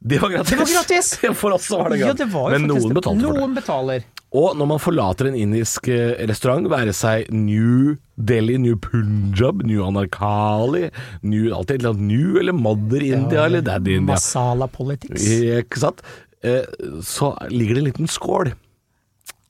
Det 0.00 0.20
var 0.22 0.30
gratis! 0.30 0.50
Det 0.52 0.58
var 0.60 0.70
gratis! 0.72 1.08
For 1.40 1.56
oss 1.56 1.66
så 1.66 1.80
var 1.80 1.90
det 1.90 1.98
Ja, 2.00 2.06
gratis. 2.12 2.20
det 2.26 2.32
var 2.34 2.54
Men 2.54 2.68
noen 2.70 2.94
betalte 2.94 3.18
betalte 3.18 3.32
for 3.34 3.48
det. 3.48 3.54
Betaler. 3.62 4.04
Og 4.38 4.58
når 4.60 4.66
man 4.68 4.80
forlater 4.84 5.30
en 5.30 5.36
indisk 5.40 5.88
eh, 5.88 6.12
restaurant, 6.28 6.66
være 6.68 6.92
seg 6.92 7.30
New 7.32 7.94
Delhi, 8.20 8.58
New 8.60 8.76
Punjab, 8.76 9.62
New 9.64 9.80
Anarkali, 9.86 10.90
New, 11.24 11.48
alltid 11.56 11.78
et 11.78 11.80
eller 11.80 11.94
annet 11.96 12.08
New 12.10 12.36
eller 12.42 12.52
Mother 12.52 13.06
India 13.08 13.46
eller 13.48 13.64
Daddy 13.64 13.96
India, 13.96 14.12
Masala 14.18 14.68
politics. 14.68 15.24
ikke 15.24 15.80
sant? 15.80 16.04
Eh, 16.44 16.60
så 17.02 17.32
ligger 17.50 17.78
det 17.78 17.82
en 17.86 17.88
liten 17.88 18.10
skål 18.12 18.52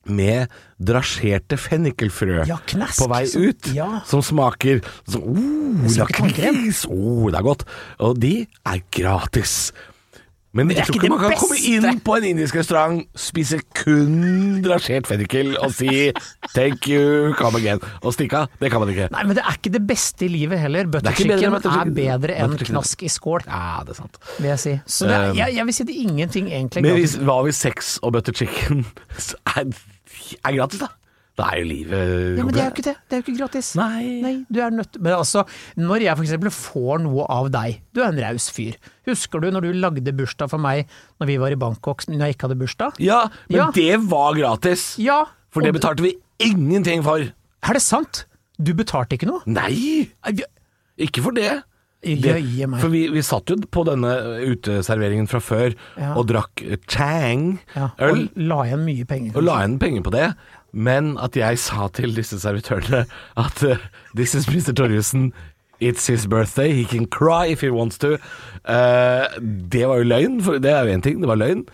med 0.09 0.47
drasjerte 0.81 1.59
fennikelfrø 1.61 2.47
Ja, 2.49 2.57
knask, 2.71 3.03
på 3.03 3.11
vei 3.11 3.27
ut, 3.29 3.67
ja. 3.77 3.91
som 4.09 4.23
smaker 4.25 4.79
sånn, 5.11 5.27
oh, 5.35 5.91
lakris, 5.99 6.87
oh, 6.89 7.27
det 7.29 7.43
er 7.43 7.45
godt. 7.51 7.67
Og 8.07 8.17
de 8.23 8.33
er 8.65 8.81
gratis. 8.95 9.73
Men 10.57 10.71
jeg 10.73 10.87
tror 10.89 10.97
ikke 10.97 11.11
man 11.13 11.21
kan 11.21 11.35
kan 11.35 11.41
komme 11.43 11.59
inn 11.69 11.99
på 12.05 12.15
en 12.17 12.25
indisk 12.31 12.57
restaurant, 12.57 13.03
spise 13.21 13.59
kun 13.77 14.63
drasjert 14.65 15.07
fennikel 15.07 15.53
og 15.61 15.75
si 15.77 16.09
'thank 16.55 16.89
you, 16.89 17.35
come 17.37 17.61
again' 17.61 17.83
og 18.01 18.15
stikke 18.17 18.45
av. 18.45 18.49
Det 18.61 18.71
kan 18.73 18.81
man 18.81 18.89
ikke. 18.89 19.11
Nei, 19.13 19.25
men 19.29 19.37
det 19.37 19.45
er 19.45 19.59
ikke 19.59 19.73
det 19.77 19.85
beste 19.87 20.25
i 20.25 20.29
livet 20.33 20.59
heller. 20.59 20.89
Butter 20.89 21.11
er 21.11 21.15
chicken 21.15 21.55
er 21.55 21.93
bedre 21.93 22.39
enn 22.39 22.57
knask 22.57 23.03
i 23.03 23.09
skål, 23.13 23.45
Ja, 23.47 23.83
det 23.85 23.93
er 23.93 24.01
sant. 24.01 24.17
vil 24.39 24.49
jeg 24.49 24.59
si. 24.59 24.81
Så 24.87 25.07
det 25.07 25.15
er, 25.15 25.29
Um, 25.29 25.37
jeg, 25.37 25.55
jeg 25.57 25.67
vil 25.67 25.75
si 25.75 25.85
det 25.85 25.95
er 25.97 26.01
ingenting 26.09 26.47
egentlig 26.49 26.83
Men 26.83 26.95
hvis, 26.97 27.17
hva 27.17 27.43
hvis 27.45 27.57
sex 27.57 27.99
og 28.03 28.13
butter 28.13 28.33
chicken 28.33 28.87
er, 29.57 29.65
er 30.45 30.57
gratis, 30.57 30.81
da? 30.81 30.87
Da 31.39 31.53
er 31.55 31.61
jo 31.63 31.67
livet 31.71 32.39
Ja, 32.39 32.43
men 32.45 32.53
det 32.55 32.61
er 32.61 32.67
jo 32.69 32.73
ikke 32.75 32.85
det. 32.89 32.95
Det 33.07 33.15
er 33.15 33.21
jo 33.21 33.25
ikke 33.29 33.39
gratis. 33.39 33.69
Nei. 33.79 34.45
du 34.51 34.59
er 34.65 34.73
nødt 34.75 34.99
Men 35.01 35.13
altså, 35.21 35.45
når 35.79 36.03
jeg 36.03 36.19
eksempel 36.25 36.51
får 36.51 37.03
noe 37.05 37.27
av 37.31 37.51
deg, 37.55 37.77
du 37.95 38.01
er 38.03 38.09
en 38.11 38.19
raus 38.25 38.49
fyr. 38.51 38.75
Husker 39.07 39.41
du 39.45 39.51
når 39.55 39.69
du 39.69 39.73
lagde 39.79 40.15
bursdag 40.19 40.51
for 40.51 40.59
meg 40.59 40.89
når 41.21 41.31
vi 41.31 41.37
var 41.39 41.55
i 41.55 41.61
Bangkok, 41.63 42.03
når 42.11 42.27
jeg 42.27 42.35
ikke 42.37 42.49
hadde 42.49 42.59
bursdag? 42.65 42.99
Ja, 42.99 43.21
men 43.49 43.61
Ja. 43.63 43.71
det 43.75 44.01
var 44.11 44.35
gratis. 44.35 44.97
Ja. 44.99 45.25
For 45.55 45.63
det 45.63 45.73
betalte 45.79 46.03
vi 46.03 46.17
ingenting 46.43 47.03
for. 47.07 47.19
Er 47.63 47.73
det 47.73 47.83
sant? 47.83 48.25
Du 48.59 48.75
betalte 48.75 49.15
ikke 49.15 49.27
noe? 49.31 49.41
Nei, 49.47 50.11
ikke 50.99 51.23
for 51.23 51.31
det. 51.39 51.63
Det, 51.99 52.31
for 52.79 52.93
vi, 52.95 53.09
vi 53.11 53.23
satt 53.27 53.51
jo 53.51 53.57
på 53.75 53.83
denne 53.89 54.13
uteserveringen 54.53 55.27
fra 55.27 55.41
før 55.43 55.73
Ja. 55.99 56.13
og 56.15 56.29
drakk 56.31 56.63
Chang 56.87 57.59
Ja, 57.75 57.89
og 57.99 58.29
la 58.39 58.61
igjen 58.69 58.85
mye 58.87 59.05
penger. 59.05 59.33
og 59.35 59.43
la 59.43 59.57
igjen 59.65 59.79
penger 59.83 60.05
på 60.07 60.13
det. 60.15 60.29
Men 60.73 61.17
at 61.19 61.37
jeg 61.37 61.59
sa 61.59 61.89
til 61.97 62.17
disse 62.17 62.41
servitørene 62.41 63.07
at 63.45 63.63
uh, 63.65 63.77
this 64.15 64.35
is 64.35 64.49
Mr. 64.49 64.75
Torjussen, 64.77 65.33
it's 65.81 66.07
his 66.07 66.27
birthday, 66.27 66.73
he 66.73 66.85
can 66.85 67.07
cry 67.07 67.47
if 67.47 67.61
he 67.61 67.71
wants 67.71 67.99
to. 67.99 68.19
Uh, 68.65 69.27
det 69.41 69.89
var 69.89 70.03
jo 70.03 70.09
løgn, 70.11 70.41
det 70.63 70.71
er 70.71 70.85
jo 70.85 70.97
én 70.97 71.03
ting, 71.03 71.21
det 71.23 71.29
var 71.29 71.41
løgn. 71.41 71.65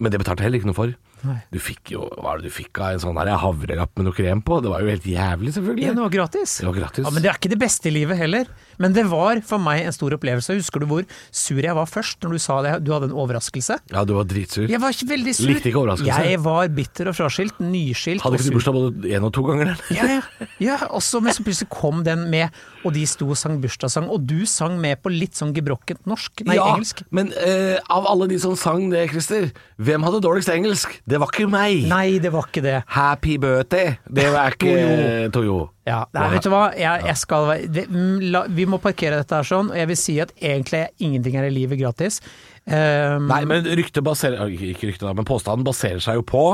Men 0.00 0.12
det 0.12 0.20
betalte 0.22 0.40
jeg 0.40 0.48
heller 0.48 0.62
ikke 0.62 0.72
noe 0.72 0.78
for. 0.78 0.96
Nei. 1.26 1.36
Du 1.52 1.58
fikk 1.62 1.92
jo 1.94 2.06
Hva 2.16 2.34
er 2.34 2.40
det 2.40 2.50
du 2.50 2.54
fikk 2.54 2.80
av 2.80 2.96
en 2.96 3.02
sånn 3.02 3.18
her 3.20 3.30
havrelapp 3.42 3.92
med 3.98 4.08
noe 4.08 4.16
krem 4.16 4.42
på? 4.44 4.60
Det 4.64 4.72
var 4.72 4.84
jo 4.84 4.90
helt 4.92 5.06
jævlig, 5.06 5.54
selvfølgelig. 5.56 5.86
Ja, 5.88 5.94
det 5.96 6.04
var 6.04 6.14
gratis. 6.14 6.56
Det 6.60 6.68
var 6.68 6.78
gratis. 6.78 7.06
Ja, 7.06 7.14
Men 7.14 7.24
det 7.24 7.32
er 7.32 7.40
ikke 7.40 7.52
det 7.52 7.60
beste 7.60 7.90
i 7.90 7.94
livet 7.94 8.20
heller. 8.20 8.50
Men 8.80 8.96
det 8.96 9.04
var 9.10 9.40
for 9.46 9.62
meg 9.62 9.84
en 9.84 9.94
stor 9.94 10.16
opplevelse. 10.16 10.56
Husker 10.56 10.82
du 10.82 10.88
hvor 10.90 11.06
sur 11.28 11.60
jeg 11.60 11.76
var 11.76 11.88
først 11.90 12.24
når 12.24 12.36
du 12.36 12.42
sa 12.42 12.60
det? 12.64 12.74
Du 12.86 12.92
hadde 12.94 13.10
en 13.10 13.16
overraskelse? 13.16 13.78
Ja, 13.92 14.04
du 14.08 14.14
var 14.16 14.28
dritsur. 14.30 14.68
Jeg 14.70 14.80
var 14.82 14.96
ikke 14.96 15.10
veldig 15.12 15.36
sur. 15.36 15.50
Likte 15.50 15.70
ikke 15.70 15.82
overraskelse. 15.82 16.20
Jeg 16.30 16.40
var 16.44 16.70
bitter 16.74 17.10
og 17.12 17.18
fraskilt, 17.18 17.60
nyskilt 17.60 18.24
Hadde 18.24 18.40
ikke 18.40 18.50
du 18.50 18.56
bursdag 18.56 18.76
både 18.76 19.12
én 19.12 19.26
og 19.26 19.34
to 19.36 19.44
ganger? 19.46 19.74
eller? 19.74 19.84
Ja, 19.94 20.08
ja. 20.16 20.48
ja 20.62 20.78
også, 20.88 21.20
men 21.24 21.36
så 21.36 21.44
plutselig 21.44 21.70
kom 21.72 22.04
den 22.06 22.26
med, 22.32 22.56
og 22.84 22.94
de 22.96 23.04
sto 23.08 23.28
og 23.30 23.38
sang 23.38 23.60
bursdagssang, 23.62 24.08
og 24.12 24.24
du 24.28 24.44
sang 24.48 24.78
med 24.80 25.00
på 25.04 25.12
litt 25.12 25.38
sånn 25.38 25.52
gebrokkent 25.56 26.06
norsk, 26.08 26.44
nei, 26.48 26.56
ja, 26.58 26.68
engelsk. 26.72 27.02
Men 27.14 27.32
uh, 27.36 27.76
av 27.92 28.08
alle 28.10 28.30
de 28.32 28.40
som 28.42 28.56
sang 28.58 28.88
det, 28.92 29.06
Christer, 29.12 29.50
hvem 29.80 30.06
hadde 30.06 30.22
dårligst 30.24 30.52
engelsk? 30.52 30.96
Det 31.10 31.18
var 31.18 31.32
ikke 31.32 31.48
meg. 31.50 31.84
Nei, 31.90 32.20
det 32.22 32.30
var 32.32 32.46
ikke 32.46 32.62
det. 32.64 32.76
Happy 32.94 33.36
birthday. 33.42 33.96
Det 34.06 34.26
var 34.30 34.54
ikke 34.54 35.30
Toyo. 35.34 35.58
Ja, 35.88 36.04
nei, 36.14 36.26
vet 36.36 36.46
du 36.46 36.50
hva, 36.52 36.68
jeg, 36.78 37.02
jeg 37.08 37.18
skal 37.18 37.48
det, 37.72 37.86
mm, 37.90 38.20
la, 38.30 38.44
Vi 38.54 38.66
må 38.68 38.78
parkere 38.82 39.18
dette 39.18 39.40
her 39.40 39.48
sånn, 39.48 39.72
og 39.72 39.80
jeg 39.80 39.90
vil 39.90 39.98
si 39.98 40.14
at 40.22 40.30
egentlig 40.36 40.84
ingenting 41.02 41.38
er 41.40 41.48
i 41.48 41.54
livet 41.54 41.80
gratis. 41.80 42.20
Um, 42.66 43.26
Nei, 43.30 43.42
men 43.48 43.66
ryktet 43.80 44.04
baserer 44.06 44.52
Ikke 44.52 44.90
ryktet, 44.90 45.08
men 45.16 45.26
påstanden 45.26 45.66
baserer 45.66 46.02
seg 46.04 46.20
jo 46.20 46.26
på 46.28 46.44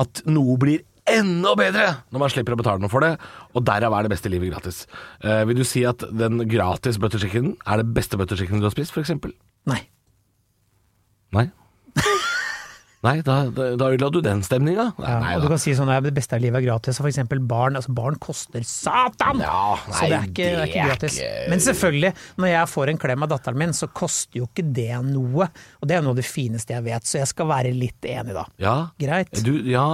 at 0.00 0.24
noe 0.26 0.56
blir 0.58 0.82
enda 1.06 1.52
bedre 1.58 1.84
når 2.08 2.22
man 2.22 2.32
slipper 2.32 2.56
å 2.56 2.58
betale 2.58 2.82
noe 2.82 2.90
for 2.90 3.04
det, 3.04 3.12
og 3.52 3.66
derav 3.68 3.94
er 3.94 4.06
det 4.06 4.14
beste 4.16 4.32
livet 4.32 4.50
gratis. 4.50 4.84
Uh, 5.22 5.44
vil 5.46 5.60
du 5.60 5.66
si 5.68 5.84
at 5.86 6.02
den 6.10 6.46
gratis 6.50 6.98
butterchickenen 6.98 7.58
er 7.62 7.82
det 7.82 7.92
beste 7.94 8.18
butterchickenen 8.18 8.64
du 8.64 8.70
har 8.70 8.74
spist, 8.74 8.96
f.eks.? 8.96 9.12
Nei. 9.70 9.84
Nei? 11.36 11.50
Nei, 13.04 13.18
da, 13.20 13.34
da, 13.52 13.66
ødela 13.92 14.08
du 14.08 14.22
den 14.24 14.40
stemninga. 14.46 14.86
Ja, 14.96 15.16
og 15.34 15.42
du 15.44 15.50
kan 15.52 15.60
si 15.60 15.74
sånn 15.76 15.90
at 15.92 16.06
det 16.06 16.14
beste 16.16 16.38
av 16.38 16.40
livet 16.40 16.62
er 16.62 16.64
gratis, 16.70 16.96
og 16.96 17.04
for 17.04 17.10
eksempel 17.10 17.42
barn. 17.44 17.76
Altså 17.76 17.92
barn 17.92 18.16
koster 18.22 18.64
satan! 18.64 19.42
Ja, 19.44 19.74
så 19.90 20.08
det 20.08 20.16
er 20.16 20.30
ikke, 20.30 20.46
det 20.48 20.62
er 20.62 20.70
ikke 20.70 20.86
gratis. 20.88 21.18
Men 21.52 21.60
selvfølgelig, 21.66 22.14
når 22.40 22.52
jeg 22.54 22.70
får 22.72 22.94
en 22.94 23.02
klem 23.04 23.26
av 23.26 23.32
datteren 23.34 23.60
min, 23.60 23.76
så 23.76 23.90
koster 23.92 24.40
jo 24.40 24.48
ikke 24.48 24.64
det 24.80 24.88
noe. 25.10 25.50
Og 25.82 25.90
det 25.90 25.98
er 25.98 26.06
noe 26.06 26.16
av 26.16 26.22
det 26.22 26.26
fineste 26.28 26.78
jeg 26.78 26.86
vet, 26.88 27.04
så 27.04 27.20
jeg 27.20 27.28
skal 27.34 27.52
være 27.52 27.76
litt 27.76 28.08
enig 28.08 28.38
da. 28.40 28.48
Ja, 28.64 28.76
Greit. 29.04 29.36
du, 29.44 29.52
ja, 29.68 29.86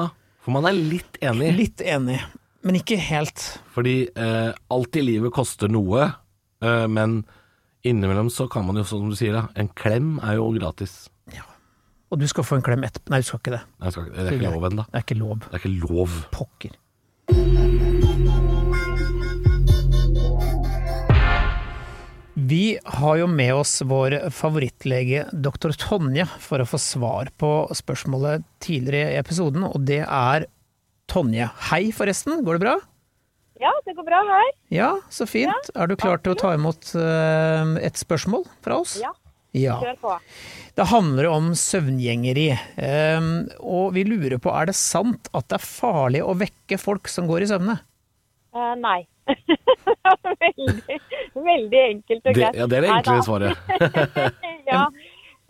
for 0.46 0.54
man 0.54 0.70
er 0.70 0.78
litt 0.78 1.18
enig. 1.18 1.50
Litt 1.58 1.82
enig, 1.82 2.22
men 2.62 2.78
ikke 2.78 3.02
helt. 3.10 3.42
Fordi 3.74 4.04
eh, 4.06 4.54
alt 4.70 5.02
i 5.02 5.02
livet 5.02 5.34
koster 5.34 5.72
noe, 5.72 6.12
eh, 6.62 6.86
men 6.86 7.24
innimellom 7.82 8.30
så 8.30 8.46
kan 8.46 8.70
man 8.70 8.78
jo, 8.78 8.86
som 8.86 9.10
du 9.10 9.18
sier, 9.18 9.34
da, 9.34 9.48
en 9.58 9.74
klem 9.74 10.20
er 10.22 10.38
jo 10.38 10.52
gratis. 10.54 11.08
Og 12.10 12.18
du 12.18 12.26
skal 12.30 12.42
få 12.46 12.58
en 12.58 12.62
klem 12.66 12.82
etterpå. 12.86 13.12
Nei, 13.14 13.20
du 13.22 13.28
skal 13.28 13.38
ikke 13.42 13.54
det. 13.54 13.62
Nei, 13.80 13.90
skal, 13.94 14.06
ikke- 14.08 14.16
det 14.16 14.26
er 14.26 14.38
ikke 14.38 14.50
lov 14.54 14.70
ennå. 14.70 14.86
Det 14.90 14.98
er 14.98 15.04
ikke 15.06 15.18
lov. 15.20 15.38
Det 15.46 15.54
er 15.54 15.58
ikke 15.62 15.74
lov. 15.86 16.08
Pokker. 16.34 17.80
Vi 22.34 22.78
har 22.84 23.16
jo 23.20 23.26
med 23.28 23.52
oss 23.54 23.80
vår 23.84 24.14
favorittlege 24.32 25.26
dr. 25.44 25.74
Tonje 25.76 26.24
for 26.40 26.62
å 26.62 26.66
få 26.68 26.78
svar 26.80 27.28
på 27.40 27.50
spørsmålet 27.76 28.44
tidligere 28.64 29.12
i 29.16 29.18
episoden, 29.20 29.66
og 29.66 29.82
det 29.86 30.00
er 30.06 30.46
Tonje. 31.10 31.48
Hei 31.72 31.88
forresten, 31.92 32.40
går 32.46 32.56
det 32.56 32.62
bra? 32.64 32.76
Ja, 33.60 33.72
det 33.84 33.96
går 33.98 34.06
bra 34.06 34.20
her. 34.24 34.52
Ja, 34.72 34.90
så 35.12 35.26
fint. 35.28 35.72
Er 35.74 35.90
du 35.90 35.96
klar 36.00 36.20
til 36.22 36.32
å 36.32 36.38
ta 36.38 36.54
imot 36.56 36.92
eh, 36.96 37.74
et 37.84 37.98
spørsmål 38.00 38.46
fra 38.64 38.78
oss? 38.80 38.94
Ja, 39.02 39.10
Ja. 39.56 39.80
kjør 39.82 39.96
på. 39.98 40.16
Det 40.78 40.86
handler 40.92 41.26
om 41.30 41.52
søvngjengeri, 41.58 42.48
eh, 42.54 43.30
og 43.58 43.94
vi 43.96 44.04
lurer 44.06 44.38
på 44.42 44.52
er 44.54 44.70
det 44.70 44.76
sant 44.78 45.30
at 45.34 45.48
det 45.50 45.58
er 45.58 45.66
farlig 45.66 46.22
å 46.22 46.36
vekke 46.38 46.78
folk 46.78 47.10
som 47.10 47.26
går 47.30 47.46
i 47.46 47.50
søvne? 47.50 47.80
Uh, 48.54 48.74
nei. 48.78 49.04
veldig, 50.44 50.98
veldig 51.34 51.80
enkelt 51.84 52.24
og 52.24 52.34
Det, 52.34 52.48
ja, 52.58 52.66
det 52.66 52.78
er 52.78 52.86
det 52.86 52.94
enkle 52.96 53.20
svaret. 53.26 53.70
ja. 54.72 54.86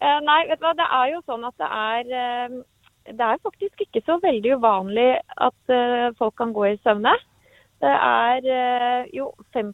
Eh, 0.00 0.18
nei, 0.24 0.40
vet 0.48 0.60
du 0.60 0.66
hva, 0.66 0.74
det 0.76 0.88
er 0.96 1.14
jo 1.14 1.22
sånn 1.28 1.46
at 1.48 1.56
det 1.60 1.68
er 1.68 2.12
eh, 2.16 2.58
Det 3.10 3.26
er 3.26 3.40
faktisk 3.44 3.84
ikke 3.84 4.02
så 4.06 4.16
veldig 4.22 4.56
uvanlig 4.60 5.10
at 5.36 5.74
folk 6.20 6.36
kan 6.40 6.52
gå 6.56 6.68
i 6.70 6.78
søvne. 6.84 7.12
Det 7.80 7.90
er 7.90 8.46
eh, 8.52 9.08
jo 9.16 9.30
5 9.56 9.72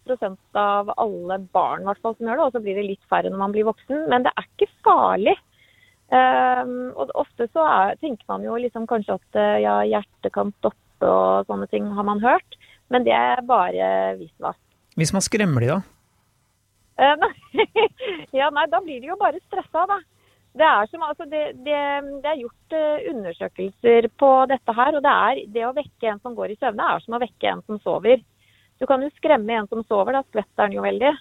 av 0.55 0.93
alle 0.95 1.39
barn 1.55 1.87
hvert 1.89 2.01
fall 2.05 2.15
som 2.15 2.29
gjør 2.29 2.39
det, 2.39 2.47
og 2.47 2.55
så 2.55 2.63
blir 2.63 2.79
det 2.79 2.87
litt 2.87 3.09
færre 3.11 3.33
når 3.33 3.41
man 3.41 3.55
blir 3.55 3.67
voksen. 3.67 4.05
Men 4.13 4.27
det 4.27 4.33
er 4.37 4.47
ikke 4.47 4.71
farlig. 4.87 5.35
Um, 6.07 6.93
og 6.95 7.11
ofte 7.19 7.49
så 7.51 7.65
er, 7.67 7.97
tenker 7.99 8.23
man 8.31 8.45
jo 8.47 8.55
liksom 8.63 8.85
kanskje 8.87 9.17
at 9.19 9.39
eh, 9.43 9.57
ja, 9.65 9.81
hjertet 9.91 10.31
kan 10.37 10.53
stoppe 10.61 11.09
og 11.11 11.49
sånne 11.51 11.67
ting, 11.73 11.89
har 11.97 12.07
man 12.07 12.23
hørt. 12.23 12.59
Men 12.95 13.03
det 13.09 13.17
er 13.17 13.43
bare 13.43 14.15
visvas. 14.21 14.59
Hvis 14.97 15.11
man 15.13 15.25
skremmer 15.27 15.67
de 15.67 15.73
da? 15.75 15.81
Uh, 16.97 17.17
nei, 17.21 17.67
ja, 18.39 18.53
nei, 18.55 18.69
da 18.71 18.81
blir 18.85 19.03
de 19.03 19.11
jo 19.11 19.19
bare 19.19 19.43
stressa, 19.49 19.83
da. 19.91 19.99
Det 20.57 20.65
er, 20.65 20.89
som, 20.89 21.03
altså, 21.05 21.27
det, 21.29 21.43
det, 21.67 21.81
det 22.25 22.31
er 22.31 22.41
gjort 22.41 22.77
eh, 22.79 23.09
undersøkelser 23.13 24.09
på 24.17 24.31
dette 24.49 24.77
her, 24.79 24.97
og 24.97 25.05
det, 25.05 25.15
er, 25.29 25.41
det 25.53 25.65
å 25.69 25.75
vekke 25.77 26.09
en 26.09 26.23
som 26.25 26.37
går 26.39 26.55
i 26.55 26.59
søvne, 26.59 26.87
er 26.95 27.05
som 27.05 27.17
å 27.19 27.21
vekke 27.21 27.51
en 27.53 27.65
som 27.69 27.81
sover. 27.85 28.23
Du 28.81 28.87
kan 28.89 29.05
jo 29.05 29.13
skremme 29.19 29.59
en 29.61 29.69
som 29.69 29.83
sover, 29.85 30.17
da 30.17 30.25
skvetter 30.25 30.65
han 30.65 30.77
jo 30.77 30.85
veldig. 30.85 31.13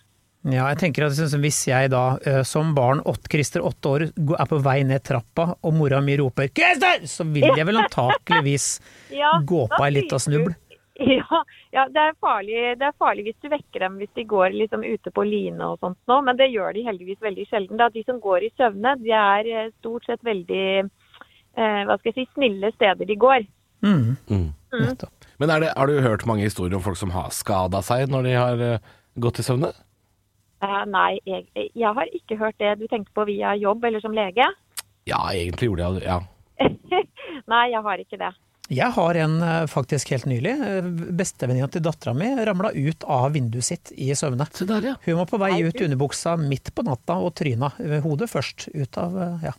Ja, 0.45 0.67
jeg 0.69 0.77
tenker 0.77 1.07
at 1.07 1.15
sånn 1.17 1.41
Hvis 1.41 1.63
jeg 1.65 1.89
da 1.89 2.03
eh, 2.21 2.43
som 2.45 2.75
barn, 2.77 3.01
Christer 3.31 3.65
åtte 3.65 3.93
år, 3.95 4.03
er 4.13 4.49
på 4.49 4.59
vei 4.61 4.77
ned 4.85 5.01
trappa, 5.05 5.55
og 5.57 5.73
mora 5.73 6.01
mi 6.05 6.17
roper 6.21 6.51
'Christer!', 6.51 7.07
så 7.09 7.25
vil 7.25 7.49
jeg 7.49 7.65
vel 7.65 7.81
antakeligvis 7.81 8.67
Ja, 9.21 9.35
gå 9.41 9.65
på 9.71 9.81
ei 9.87 9.91
lita 9.95 10.21
du. 10.29 10.53
Ja, 11.15 11.41
ja 11.75 11.87
det, 11.91 11.99
er 11.99 12.13
farlig, 12.23 12.59
det 12.79 12.85
er 12.87 12.93
farlig 12.99 13.25
hvis 13.27 13.39
du 13.43 13.49
vekker 13.51 13.83
dem 13.83 13.97
hvis 13.99 14.13
de 14.15 14.23
går 14.31 14.53
liksom 14.55 14.85
ute 14.87 15.11
på 15.11 15.25
line 15.27 15.59
og 15.67 15.81
sånt 15.83 15.97
nå, 16.07 16.21
men 16.23 16.39
det 16.39 16.47
gjør 16.53 16.71
de 16.77 16.85
heldigvis 16.87 17.19
veldig 17.23 17.47
sjelden. 17.49 17.79
Da. 17.81 17.89
De 17.91 18.03
som 18.07 18.21
går 18.23 18.45
i 18.47 18.51
søvne, 18.55 18.95
de 19.03 19.11
er 19.11 19.49
eh, 19.51 19.73
stort 19.81 20.07
sett 20.07 20.23
veldig 20.23 20.67
eh, 20.85 21.81
hva 21.83 21.97
skal 21.99 22.11
jeg 22.13 22.21
si, 22.21 22.27
snille 22.37 22.71
steder 22.77 23.11
de 23.11 23.19
går. 23.19 23.47
Mm, 23.85 24.15
Mm. 24.31 24.47
Mm. 24.75 24.95
Men 25.39 25.51
er 25.51 25.59
det, 25.59 25.73
har 25.77 25.87
du 25.87 25.99
hørt 26.03 26.25
mange 26.27 26.47
historier 26.47 26.75
om 26.75 26.83
folk 26.83 26.97
som 26.99 27.11
har 27.15 27.31
skada 27.35 27.81
seg 27.85 28.09
når 28.11 28.23
de 28.27 28.33
har 28.35 28.63
eh, 28.63 28.93
gått 29.19 29.39
i 29.39 29.45
søvne? 29.45 29.71
Eh, 30.63 30.83
nei, 30.89 31.19
jeg, 31.27 31.45
jeg 31.75 31.91
har 31.99 32.11
ikke 32.15 32.39
hørt 32.39 32.57
det 32.59 32.77
du 32.79 32.87
tenkte 32.91 33.13
på 33.15 33.27
via 33.29 33.53
jobb 33.59 33.83
eller 33.87 34.03
som 34.03 34.15
lege. 34.15 34.47
Ja, 35.07 35.21
egentlig 35.31 35.69
gjorde 35.69 35.89
jeg 35.89 35.99
det. 35.99 36.07
Ja. 36.07 36.19
nei, 37.51 37.63
jeg 37.75 37.83
har 37.87 38.03
ikke 38.03 38.19
det. 38.21 38.31
Jeg 38.73 38.89
har 38.95 39.17
en 39.21 39.35
eh, 39.45 39.65
faktisk 39.69 40.09
helt 40.15 40.25
nylig. 40.25 40.53
eh, 40.57 40.87
Bestevenninna 41.13 41.67
til 41.69 41.83
dattera 41.85 42.15
mi 42.17 42.31
ramla 42.47 42.71
ut 42.73 43.03
av 43.05 43.27
vinduet 43.35 43.67
sitt 43.67 43.91
i 43.93 44.07
søvne. 44.17 44.47
Der, 44.65 44.87
ja. 44.89 44.95
Hun 45.05 45.19
var 45.19 45.27
på 45.29 45.37
vei 45.41 45.51
ut 45.67 45.81
underbuksa 45.85 46.33
midt 46.41 46.71
på 46.73 46.85
natta 46.87 47.19
og 47.21 47.35
tryna 47.37 47.69
hodet 48.01 48.29
først. 48.31 48.69
Ut 48.73 48.97
av 49.01 49.17
eh, 49.21 49.45
ja. 49.51 49.53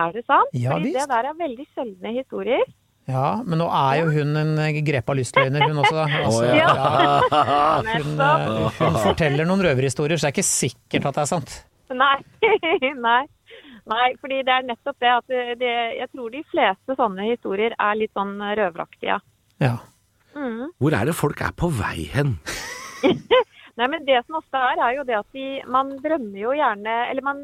Er 0.00 0.14
det 0.16 0.22
sant? 0.24 0.48
Ja, 0.56 0.72
Fordi 0.72 0.88
visst. 0.94 1.02
det 1.02 1.10
der 1.12 1.28
er 1.28 1.36
veldig 1.36 1.66
sjeldne 1.76 2.14
historier. 2.16 2.62
ja, 3.10 3.26
men 3.44 3.60
nå 3.60 3.66
er 3.68 3.98
jo 4.00 4.06
hun 4.14 4.36
en 4.40 4.78
grepa 4.86 5.12
lystløgner, 5.18 5.66
hun 5.68 5.82
også. 5.84 6.06
Altså, 6.24 6.46
ja. 6.56 6.72
hun, 7.98 8.16
hun 8.80 8.98
forteller 9.02 9.44
noen 9.44 9.60
røverhistorier, 9.68 10.16
så 10.16 10.30
det 10.30 10.32
er 10.32 10.36
ikke 10.38 10.48
sikkert 10.48 11.10
at 11.10 11.20
det 11.20 11.26
er 11.26 11.30
sant. 11.34 11.58
Nei. 11.92 12.16
nei. 13.08 13.20
Nei, 13.90 14.12
fordi 14.22 14.42
det 14.46 14.52
er 14.54 14.66
nettopp 14.68 14.98
det 15.02 15.10
at 15.10 15.30
det, 15.30 15.44
det, 15.58 15.72
jeg 15.98 16.10
tror 16.12 16.28
de 16.30 16.42
fleste 16.52 16.96
sånne 16.98 17.26
historier 17.26 17.74
er 17.74 17.96
litt 17.98 18.12
sånn 18.14 18.36
røveraktige. 18.38 19.18
Ja. 19.62 19.76
Mm. 20.36 20.70
Hvor 20.80 20.94
er 20.96 21.08
det 21.08 21.16
folk 21.18 21.42
er 21.44 21.54
på 21.58 21.68
vei 21.74 22.06
hen? 22.12 22.36
Nei, 23.78 23.88
men 23.88 24.04
det 24.06 24.20
som 24.26 24.38
ofte 24.38 24.60
er, 24.60 24.78
er 24.78 24.98
jo 24.98 25.06
det 25.08 25.16
at 25.18 25.34
de, 25.34 25.46
man 25.70 25.94
drømmer 26.04 26.38
jo 26.38 26.52
gjerne 26.56 26.96
Eller 27.08 27.24
man, 27.24 27.42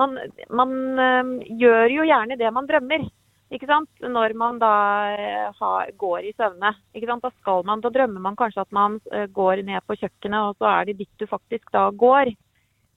man, 0.00 0.16
man 0.48 0.72
øh, 0.98 1.30
gjør 1.60 1.92
jo 1.92 2.06
gjerne 2.08 2.38
det 2.40 2.52
man 2.52 2.68
drømmer. 2.68 3.06
Ikke 3.54 3.68
sant? 3.68 3.90
Når 4.02 4.34
man 4.34 4.58
da 4.58 4.72
øh, 5.14 5.52
har, 5.60 5.92
går 6.00 6.26
i 6.26 6.32
søvne. 6.36 6.72
Ikke 6.96 7.10
sant? 7.10 7.22
Da 7.22 7.30
skal 7.36 7.62
man, 7.68 7.84
da 7.84 7.92
drømmer 7.94 8.24
man 8.24 8.38
kanskje 8.38 8.64
at 8.64 8.72
man 8.74 8.98
øh, 9.12 9.28
går 9.36 9.62
ned 9.68 9.84
på 9.86 9.98
kjøkkenet, 10.00 10.40
og 10.40 10.56
så 10.58 10.72
er 10.72 10.88
det 10.88 10.98
dit 11.02 11.20
du 11.20 11.28
faktisk 11.30 11.70
da 11.76 11.86
går. 11.90 12.32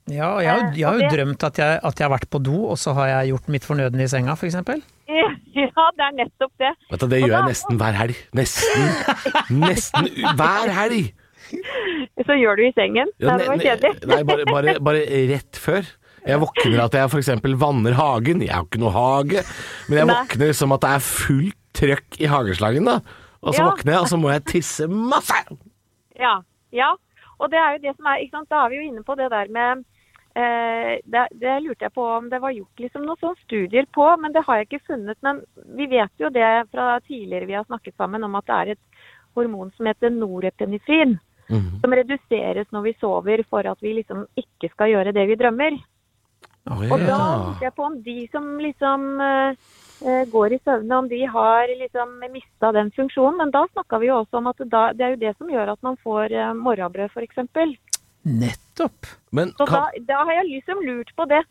Ja, 0.10 0.30
jeg, 0.42 0.50
har 0.50 0.60
jo- 0.64 0.76
jeg 0.80 0.86
har 0.88 1.00
jo 1.00 1.10
drømt 1.16 1.44
at 1.46 1.58
jeg, 1.62 1.80
at 1.84 2.00
jeg 2.00 2.08
har 2.10 2.14
vært 2.18 2.30
på 2.34 2.40
do, 2.42 2.66
og 2.72 2.78
så 2.82 2.94
har 2.98 3.08
jeg 3.12 3.30
gjort 3.34 3.48
mitt 3.54 3.64
fornødne 3.68 4.04
i 4.04 4.08
senga, 4.10 4.34
f.eks. 4.36 4.56
Ja, 5.60 5.86
det 5.98 6.04
er 6.06 6.14
nettopp 6.16 6.52
det. 6.62 6.70
Vet 6.92 7.00
du, 7.02 7.08
Det 7.08 7.20
gjør 7.22 7.32
da- 7.34 7.38
jeg 7.40 7.50
nesten 7.54 7.78
hver 7.80 7.96
helg. 7.98 8.16
Nesten. 8.38 8.90
Nesten 9.60 10.10
hver 10.38 10.70
helg! 10.76 11.14
Så 12.28 12.36
gjør 12.38 12.60
du 12.60 12.64
i 12.68 12.72
sengen. 12.78 13.10
Ja, 13.22 13.38
det 13.40 13.48
var 13.50 13.58
kjedelig. 13.64 13.92
Nei, 14.10 14.20
bare, 14.28 14.46
bare, 14.50 14.76
bare 14.90 15.02
rett 15.32 15.58
før. 15.60 15.88
Jeg 16.28 16.42
våkner 16.44 16.82
at 16.84 16.98
jeg 17.00 17.10
f.eks. 17.10 17.30
vanner 17.64 17.96
hagen. 17.98 18.42
Jeg 18.46 18.54
har 18.54 18.66
ikke 18.68 18.82
noe 18.84 18.94
hage, 18.94 19.44
men 19.90 20.02
jeg 20.02 20.10
våkner 20.12 20.54
som 20.62 20.76
at 20.76 20.84
det 20.86 20.92
er 20.98 21.06
fullt 21.06 21.58
trøkk 21.80 22.20
i 22.22 22.30
hageslangen. 22.30 22.86
da 22.92 23.00
Og 23.42 23.54
så 23.56 23.62
Ja. 23.64 23.70
våkner 23.72 23.94
jeg, 23.96 24.02
og 24.04 24.10
så 24.12 24.18
må 24.20 24.32
jeg 24.34 24.46
tisse 24.52 24.88
masse! 24.92 25.38
Ja, 26.20 26.42
ja. 26.76 26.92
Og 27.40 27.50
det 27.50 27.58
er 27.62 27.78
jo 27.78 27.84
det 27.88 27.96
som 27.96 28.06
er, 28.12 28.20
ikke 28.26 28.36
sant, 28.38 28.50
da 28.52 28.66
er 28.66 28.70
vi 28.74 28.82
jo 28.82 28.88
inne 28.92 29.04
på 29.08 29.16
det 29.16 29.30
der 29.32 29.48
med 29.56 29.80
eh, 29.80 29.86
det, 31.06 31.24
det 31.42 31.56
lurte 31.64 31.88
jeg 31.88 31.94
på 31.96 32.04
om 32.18 32.30
det 32.30 32.40
var 32.42 32.52
gjort 32.56 32.84
liksom 32.84 33.06
noen 33.06 33.20
sånne 33.22 33.44
studier 33.46 33.86
på, 33.96 34.06
men 34.22 34.34
det 34.36 34.44
har 34.48 34.60
jeg 34.60 34.70
ikke 34.70 34.88
funnet. 34.94 35.18
Men 35.26 35.42
vi 35.78 35.88
vet 35.92 36.12
jo 36.22 36.30
det 36.30 36.52
fra 36.72 37.00
tidligere 37.08 37.50
vi 37.50 37.58
har 37.58 37.66
snakket 37.66 37.96
sammen 37.98 38.24
om 38.24 38.36
at 38.40 38.46
det 38.46 38.60
er 38.60 38.72
et 38.76 39.02
hormon 39.36 39.72
som 39.78 39.86
heter 39.90 40.10
norepenifin, 40.10 41.20
Mhm. 41.50 41.82
Som 41.82 41.94
reduseres 41.98 42.68
når 42.70 42.82
vi 42.84 42.94
sover 43.02 43.44
for 43.50 43.66
at 43.66 43.80
vi 43.82 43.94
liksom 43.98 44.28
ikke 44.38 44.70
skal 44.70 44.92
gjøre 44.92 45.14
det 45.14 45.26
vi 45.28 45.36
drømmer. 45.36 45.80
Og 46.70 47.00
da 47.00 47.18
Ja. 47.18 47.48
lurte 47.48 47.64
jeg 47.66 47.74
på 47.76 47.86
om 47.86 48.02
de 48.04 48.28
som 48.32 48.60
liksom 48.60 49.22
eh, 49.22 49.56
eh, 50.06 50.26
går 50.26 50.54
i 50.54 50.60
søvne, 50.60 50.92
om 50.98 51.08
de 51.10 51.26
har 51.26 51.68
liksom 51.68 52.20
mista 52.32 52.72
den 52.72 52.92
funksjonen. 52.92 53.38
Men 53.38 53.52
da 53.52 53.66
snakka 53.74 54.00
vi 54.00 54.08
jo 54.08 54.22
også 54.24 54.38
om 54.38 54.48
at 54.48 54.58
da, 54.70 54.94
det 54.94 55.02
er 55.02 55.10
jo 55.16 55.26
det 55.26 55.38
som 55.38 55.50
gjør 55.50 55.72
at 55.72 55.82
man 55.82 55.98
får 55.98 56.32
uh, 56.32 56.54
morrabrød, 56.54 57.10
f.eks. 57.10 57.36
Nettopp. 58.26 58.69
Men 59.36 59.54
Så 59.58 59.66
da, 59.66 59.86
kan, 59.90 60.06
da 60.10 60.26
har 60.26 60.38
jeg 60.42 60.52
liksom 60.56 60.84
lurt 60.88 61.16
på 61.18 61.28
det. 61.30 61.42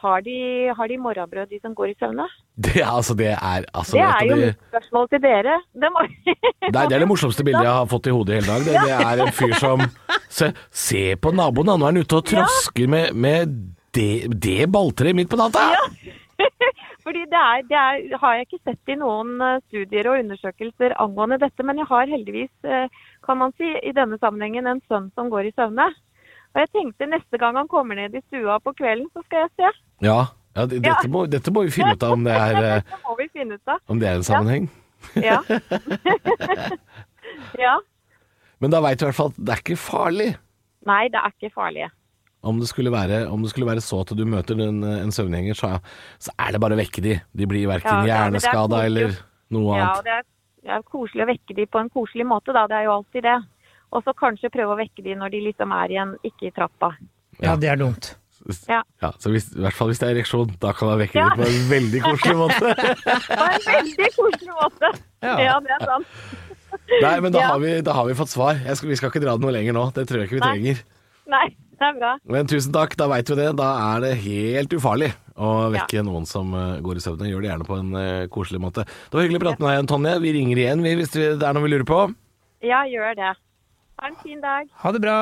Har 0.00 0.22
de, 0.24 0.36
har 0.72 0.88
de 0.88 0.96
morrabrød, 0.96 1.50
de 1.50 1.58
som 1.60 1.74
går 1.76 1.90
i 1.92 1.96
søvne? 2.00 2.24
det, 2.56 2.80
altså, 2.84 3.14
det 3.14 3.34
er 3.34 3.66
altså, 3.74 3.96
Det 3.96 4.04
er 4.04 4.24
jo 4.24 4.36
det, 4.36 4.46
mitt 4.46 4.62
spørsmål 4.72 5.08
til 5.12 5.22
dere. 5.24 5.58
Det 5.82 5.90
må... 5.92 6.04
Nei, 6.06 6.84
det 6.88 6.96
er 6.96 7.02
det 7.02 7.08
morsomste 7.10 7.44
bildet 7.44 7.66
jeg 7.66 7.74
har 7.74 7.90
fått 7.90 8.08
i 8.08 8.14
hodet 8.16 8.32
i 8.32 8.38
hele 8.40 8.48
dag. 8.48 8.64
Det, 8.64 8.86
det 8.86 8.96
er 9.10 9.24
en 9.26 9.34
fyr 9.36 9.54
som 9.60 9.84
Se, 10.30 10.52
se 10.70 11.02
på 11.18 11.32
naboen, 11.34 11.66
da. 11.66 11.76
Nå 11.76 11.88
er 11.88 11.92
han 11.92 12.04
ute 12.04 12.20
og 12.20 12.26
trasker 12.30 12.90
med, 12.90 13.16
med 13.18 13.54
det, 13.96 14.30
det 14.30 14.68
balltreet 14.70 15.16
midt 15.18 15.30
på 15.32 15.38
natta! 15.40 15.64
Fordi 17.04 17.24
det, 17.32 17.40
er, 17.40 17.64
det 17.66 17.78
er, 17.80 18.18
har 18.22 18.36
jeg 18.36 18.46
ikke 18.46 18.60
sett 18.68 18.92
i 18.92 18.98
noen 19.00 19.40
eh, 19.42 19.62
studier 19.70 20.06
og 20.10 20.20
undersøkelser 20.20 20.94
angående 21.02 21.40
dette, 21.42 21.64
men 21.66 21.80
jeg 21.80 21.88
har 21.90 22.12
heldigvis, 22.12 22.52
eh, 22.68 23.00
kan 23.26 23.40
man 23.40 23.54
si, 23.58 23.72
i 23.82 23.92
denne 23.96 24.20
sammenhengen 24.20 24.68
en 24.70 24.82
sønn 24.86 25.08
som 25.16 25.32
går 25.32 25.48
i 25.48 25.54
søvne. 25.56 25.88
Og 26.50 26.60
jeg 26.64 26.70
tenkte 26.74 27.06
neste 27.06 27.38
gang 27.38 27.56
han 27.60 27.68
kommer 27.70 27.98
ned 27.98 28.14
i 28.18 28.22
stua 28.26 28.58
på 28.64 28.72
kvelden, 28.78 29.06
så 29.14 29.22
skal 29.26 29.44
jeg 29.44 29.50
se. 29.54 29.70
Ja, 30.06 30.18
ja 30.56 30.66
dette, 30.66 30.82
dette, 30.82 31.10
må, 31.12 31.24
dette 31.30 31.52
må 31.54 31.62
vi 31.68 31.74
finne 31.74 31.94
ut 31.94 32.02
av 32.06 32.16
om 32.16 32.24
det 32.26 32.34
er, 32.34 32.58
eh, 32.64 32.80
Dette 32.82 33.00
må 33.06 33.16
vi 33.20 33.28
finne 33.30 33.58
ut 33.60 33.70
av. 33.74 33.78
om 33.86 34.02
det 34.02 34.08
er 34.10 34.18
en 34.18 34.26
sammenheng. 34.26 34.66
Ja. 35.22 35.38
ja. 37.66 37.76
Men 38.60 38.74
da 38.74 38.82
veit 38.84 39.00
du 39.00 39.06
i 39.06 39.08
hvert 39.08 39.18
fall 39.20 39.32
at 39.32 39.38
det 39.40 39.54
er 39.54 39.62
ikke 39.64 39.78
farlig. 39.80 40.28
Nei, 40.88 41.04
det 41.12 41.20
er 41.22 41.32
ikke 41.32 41.52
farlig. 41.54 41.86
Om 42.40 42.58
det 42.60 42.70
skulle 42.70 42.92
være, 42.92 43.22
om 43.28 43.42
det 43.44 43.50
skulle 43.52 43.68
være 43.68 43.82
så 43.84 44.00
at 44.00 44.12
du 44.16 44.22
møter 44.28 44.60
en, 44.64 44.82
en 44.84 45.12
søvngjenger, 45.12 45.56
så, 45.56 45.74
så 46.20 46.32
er 46.40 46.54
det 46.54 46.60
bare 46.64 46.76
å 46.76 46.80
vekke 46.80 47.02
de. 47.04 47.18
De 47.36 47.48
blir 47.48 47.68
verken 47.68 47.90
Ja, 47.92 48.00
ja, 48.00 48.02
er 48.02 48.10
hjerneskada 48.26 48.84
eller 48.88 49.16
noe 49.52 49.76
Ja, 49.76 49.90
annet. 49.90 50.06
det 50.06 50.14
er, 50.14 50.28
det 50.64 50.76
er 50.76 50.84
koselig 50.88 51.26
å 51.26 51.30
vekke 51.30 51.56
de 51.58 51.66
på 51.68 51.82
en 51.82 51.90
koselig 51.92 52.26
måte, 52.28 52.54
da. 52.56 52.64
Det 52.70 52.78
er 52.80 52.86
jo 52.88 52.94
alltid 52.96 53.26
det. 53.28 53.36
Og 53.90 54.04
så 54.06 54.14
kanskje 54.14 54.50
prøve 54.54 54.76
å 54.76 54.78
vekke 54.78 55.02
de 55.04 55.16
når 55.18 55.32
de 55.34 55.40
liksom 55.48 55.72
er 55.74 55.94
igjen, 55.96 56.16
ikke 56.26 56.48
i 56.50 56.54
trappa. 56.54 56.92
Ja, 57.42 57.56
det 57.58 57.70
er 57.72 57.80
dumt. 57.80 58.12
Ja. 58.70 58.80
Ja, 59.02 59.10
så 59.20 59.28
hvis, 59.34 59.50
I 59.52 59.60
hvert 59.66 59.76
fall 59.76 59.90
hvis 59.90 59.98
det 60.00 60.06
er 60.08 60.14
ereksjon, 60.16 60.54
da 60.62 60.70
kan 60.76 60.88
man 60.88 61.00
vekke 61.02 61.18
Ja. 61.20 61.26
de 61.34 61.42
på 61.42 61.48
en 61.48 61.66
veldig 61.68 62.00
koselig 62.06 62.36
måte. 62.40 62.70
På 63.28 63.48
en 63.48 63.66
veldig 63.66 64.08
koselig 64.16 64.54
måte. 64.56 64.92
Ja. 65.20 65.34
Ja, 65.44 65.56
det 65.60 65.74
er 65.76 65.84
sant. 65.84 66.06
Nei, 67.02 67.16
men 67.20 67.34
da, 67.34 67.42
Ja. 67.42 67.48
har 67.52 67.58
vi, 67.60 67.72
da 67.84 67.92
har 67.98 68.06
vi 68.08 68.14
fått 68.16 68.32
svar. 68.32 68.54
Jeg 68.64 68.78
skal, 68.78 68.88
vi 68.88 68.96
skal 68.96 69.10
ikke 69.12 69.20
dra 69.26 69.34
det 69.36 69.44
noe 69.44 69.52
lenger 69.52 69.76
nå. 69.76 69.84
Det 69.92 70.06
tror 70.08 70.22
jeg 70.22 70.30
ikke 70.30 70.38
vi 70.38 70.44
Nei. 70.46 70.54
trenger. 70.54 70.80
Nei, 71.30 71.44
det 71.78 71.86
er 71.90 71.98
bra. 71.98 72.12
Men 72.32 72.48
tusen 72.50 72.72
takk, 72.74 72.96
da 72.96 73.10
veit 73.12 73.28
vi 73.28 73.36
det. 73.42 73.50
Da 73.60 73.68
er 73.90 74.00
det 74.06 74.14
helt 74.24 74.72
ufarlig 74.78 75.10
å 75.36 75.50
vekke 75.74 76.02
noen 76.06 76.24
som 76.30 76.54
eh, 76.56 76.80
går 76.80 76.96
i 76.96 77.04
søvne. 77.04 77.28
Gjør 77.28 77.44
det 77.44 77.50
gjerne 77.52 77.68
på 77.68 77.76
en 77.76 77.92
uh, 77.94 78.26
koselig 78.32 78.62
måte. 78.62 78.86
Det 78.86 79.18
var 79.18 79.26
hyggelig 79.26 79.42
å 79.42 79.44
prate 79.44 79.60
med 79.60 79.68
deg 79.68 79.76
igjen, 79.76 79.90
Tonje. 79.92 80.16
Vi 80.24 80.32
ringer 80.38 80.64
igjen 80.64 80.82
vi, 80.86 80.96
hvis 81.02 81.12
det 81.14 81.28
er 81.44 81.54
noe 81.56 81.66
vi 81.66 81.72
lurer 81.74 81.86
på. 81.88 82.00
Ja, 82.64 82.82
gjør 82.88 83.14
det. 83.20 83.34
Ha 84.00 84.08
en 84.08 84.14
fin 84.22 84.40
dag. 84.40 84.68
Ha 84.80 84.90
det 84.96 85.00
bra. 85.04 85.16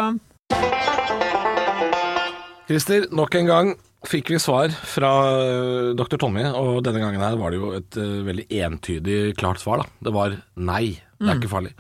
Christer, 2.68 3.08
nok 3.10 3.34
en 3.34 3.48
gang 3.48 3.70
fikk 4.06 4.30
vi 4.30 4.38
svar 4.38 4.70
fra 4.70 5.10
øh, 5.34 5.88
dr. 5.98 6.14
Tommy, 6.20 6.44
og 6.54 6.84
denne 6.86 7.00
gangen 7.02 7.24
her 7.24 7.34
var 7.40 7.50
det 7.50 7.58
jo 7.58 7.72
et 7.74 7.98
øh, 7.98 8.20
veldig 8.28 8.44
entydig 8.54 9.16
klart 9.40 9.58
svar. 9.58 9.82
da. 9.82 9.88
Det 10.06 10.12
var 10.14 10.36
nei, 10.54 11.00
det 11.18 11.26
er 11.32 11.40
ikke 11.40 11.50
farlig. 11.50 11.72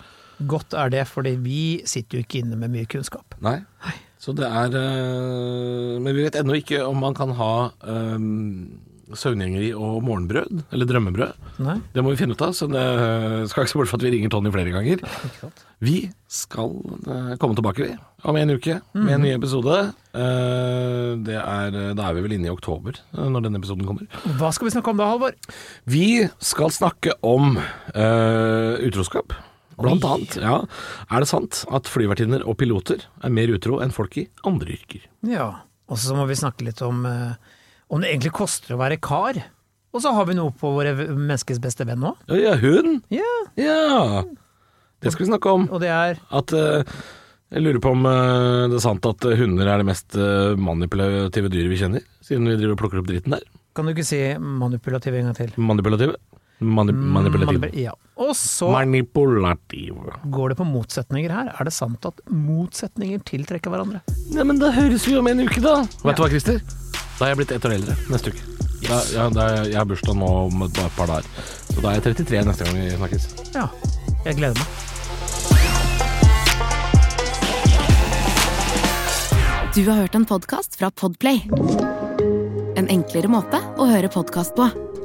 Godt 0.50 0.74
er 0.74 0.90
det, 0.90 1.04
fordi 1.10 1.36
vi 1.42 1.60
sitter 1.86 2.18
jo 2.18 2.26
ikke 2.26 2.42
inne 2.42 2.58
med 2.58 2.74
mye 2.74 2.90
kunnskap. 2.90 3.38
Nei. 3.46 3.60
Så 4.18 4.34
det 4.34 4.48
er 4.50 4.74
øh, 4.74 6.02
Men 6.02 6.10
vi 6.16 6.24
vet 6.26 6.34
ennå 6.40 6.58
ikke 6.58 6.82
om 6.82 6.98
man 6.98 7.14
kan 7.14 7.30
ha 7.38 7.52
øh, 7.86 8.18
søvngjengeri 9.16 9.70
og 9.76 10.02
morgenbrød, 10.04 10.62
eller 10.74 10.88
drømmebrød. 10.88 11.48
Nei, 11.64 11.78
Det 11.94 12.04
må 12.04 12.12
vi 12.12 12.20
finne 12.20 12.36
ut 12.36 12.44
av, 12.44 12.52
så 12.56 12.68
det 12.70 12.84
skal 13.50 13.64
ikke 13.64 13.72
se 13.72 13.80
bort 13.80 13.90
fra 13.90 13.98
at 14.00 14.04
vi 14.06 14.12
ringer 14.14 14.32
Tony 14.32 14.52
flere 14.52 14.74
ganger. 14.74 15.02
Vi 15.80 15.96
skal 16.28 16.74
øh, 17.06 17.34
komme 17.38 17.56
tilbake 17.56 17.84
vi, 17.86 17.96
om 18.26 18.36
en 18.36 18.54
uke 18.56 18.80
med 18.98 19.14
en 19.14 19.22
ny 19.22 19.32
episode. 19.36 19.76
Eh, 20.12 21.10
det 21.24 21.36
er, 21.38 21.76
da 21.94 22.08
er 22.08 22.16
vi 22.16 22.24
vel 22.24 22.34
inne 22.36 22.50
i 22.50 22.54
oktober 22.54 22.98
øh, 23.14 23.28
når 23.30 23.46
denne 23.46 23.60
episoden 23.62 23.86
kommer. 23.88 24.08
Hva 24.40 24.50
skal 24.52 24.68
vi 24.68 24.74
snakke 24.74 24.92
om 24.92 25.00
da, 25.00 25.12
Halvor? 25.12 25.38
Vi 25.86 26.08
skal 26.42 26.74
snakke 26.74 27.14
om 27.22 27.56
uh, 27.60 28.74
utroskap. 28.84 29.36
Blant 29.78 30.02
annet, 30.02 30.40
ja. 30.42 30.56
Er 31.06 31.22
det 31.22 31.30
sant 31.30 31.62
at 31.70 31.86
flyvertinner 31.86 32.42
og 32.42 32.58
piloter 32.58 33.04
er 33.22 33.30
mer 33.30 33.52
utro 33.54 33.78
enn 33.84 33.94
folk 33.94 34.18
i 34.18 34.26
andre 34.48 34.74
yrker? 34.74 35.04
Ja. 35.30 35.52
Og 35.88 36.00
så 36.02 36.16
må 36.16 36.26
vi 36.28 36.36
snakke 36.36 36.66
litt 36.66 36.82
om 36.84 37.06
eh, 37.08 37.38
om 37.88 38.02
det 38.02 38.10
egentlig 38.12 38.34
koster 38.36 38.74
å 38.74 38.80
være 38.80 39.00
kar. 39.02 39.40
Og 39.94 40.04
så 40.04 40.12
har 40.12 40.26
vi 40.28 40.36
noe 40.36 40.52
på 40.54 40.70
våre 40.74 40.92
menneskes 40.96 41.60
beste 41.64 41.86
venn 41.88 42.04
òg. 42.04 42.18
Ja, 42.36 42.54
hund? 42.60 43.00
Ja. 43.12 43.34
Ja. 43.56 44.24
Det 45.00 45.14
skal 45.14 45.24
vi 45.24 45.30
snakke 45.30 45.54
om. 45.54 45.68
Og 45.72 45.80
det 45.82 45.90
er 45.94 46.18
At 46.34 46.52
uh, 46.52 46.82
Jeg 47.54 47.62
lurer 47.64 47.80
på 47.82 47.92
om 47.94 48.04
uh, 48.04 48.66
det 48.68 48.80
er 48.80 48.84
sant 48.84 49.06
at 49.08 49.24
eh, 49.28 49.38
hunder 49.38 49.70
er 49.70 49.80
det 49.80 49.88
mest 49.88 50.18
uh, 50.18 50.58
manipulative 50.58 51.48
dyret 51.52 51.72
vi 51.72 51.78
kjenner, 51.80 52.04
siden 52.24 52.50
vi 52.50 52.58
driver 52.58 52.74
og 52.74 52.82
plukker 52.82 53.00
opp 53.00 53.08
dritten 53.08 53.36
der. 53.38 53.46
Kan 53.78 53.86
du 53.86 53.94
ikke 53.94 54.08
si 54.08 54.20
manipulativ 54.36 55.16
en 55.16 55.30
gang 55.30 55.38
til? 55.38 55.54
Manipulative. 55.56 56.18
Mani 56.60 56.92
manipulativ. 56.92 57.60
Manipul- 57.60 57.78
Ja. 57.84 57.92
Og 58.18 58.34
så 58.34 58.66
Manipulativ. 58.72 59.94
går 60.26 60.48
det 60.48 60.56
på 60.58 60.64
motsetninger 60.66 61.30
her. 61.30 61.52
Er 61.60 61.64
det 61.64 61.72
sant 61.72 62.04
at 62.04 62.20
motsetninger 62.30 63.22
tiltrekker 63.22 63.70
hverandre? 63.70 64.00
Ja, 64.34 64.42
men 64.44 64.58
da 64.58 64.72
høres 64.72 65.06
vi 65.06 65.16
om 65.16 65.26
en 65.28 65.40
uke, 65.46 65.60
da. 65.62 65.82
Vet 66.02 66.16
du 66.16 66.22
hva, 66.22 66.28
Christer? 66.28 66.58
Da 67.18 67.24
er 67.26 67.28
jeg 67.34 67.36
blitt 67.38 67.52
ett 67.52 67.64
år 67.64 67.74
eldre 67.78 67.94
neste 68.10 68.30
uke. 68.34 68.42
Da, 68.88 68.98
ja, 69.14 69.28
da 69.30 69.40
er, 69.48 69.64
jeg 69.70 69.76
har 69.78 69.84
bursdag 69.86 70.16
nå 70.18 70.26
om 70.46 70.62
et 70.62 70.72
par 70.96 71.06
dager. 71.06 71.24
Så 71.74 71.80
da 71.82 71.90
er 71.90 72.00
jeg 72.00 72.14
33 72.16 72.44
neste 72.46 72.64
gang 72.64 72.74
vi 72.78 72.90
snakkes. 72.96 73.54
Ja. 73.54 73.68
Jeg 74.24 74.36
gleder 74.36 74.58
meg. 74.58 74.66
Du 79.74 79.84
har 79.90 79.94
hørt 80.00 80.14
en 80.14 80.24
podkast 80.26 80.76
fra 80.78 80.90
Podplay. 80.90 81.42
En 82.76 82.88
enklere 82.90 83.28
måte 83.30 83.60
å 83.78 83.86
høre 83.86 84.08
podkast 84.10 84.56
på. 84.58 84.66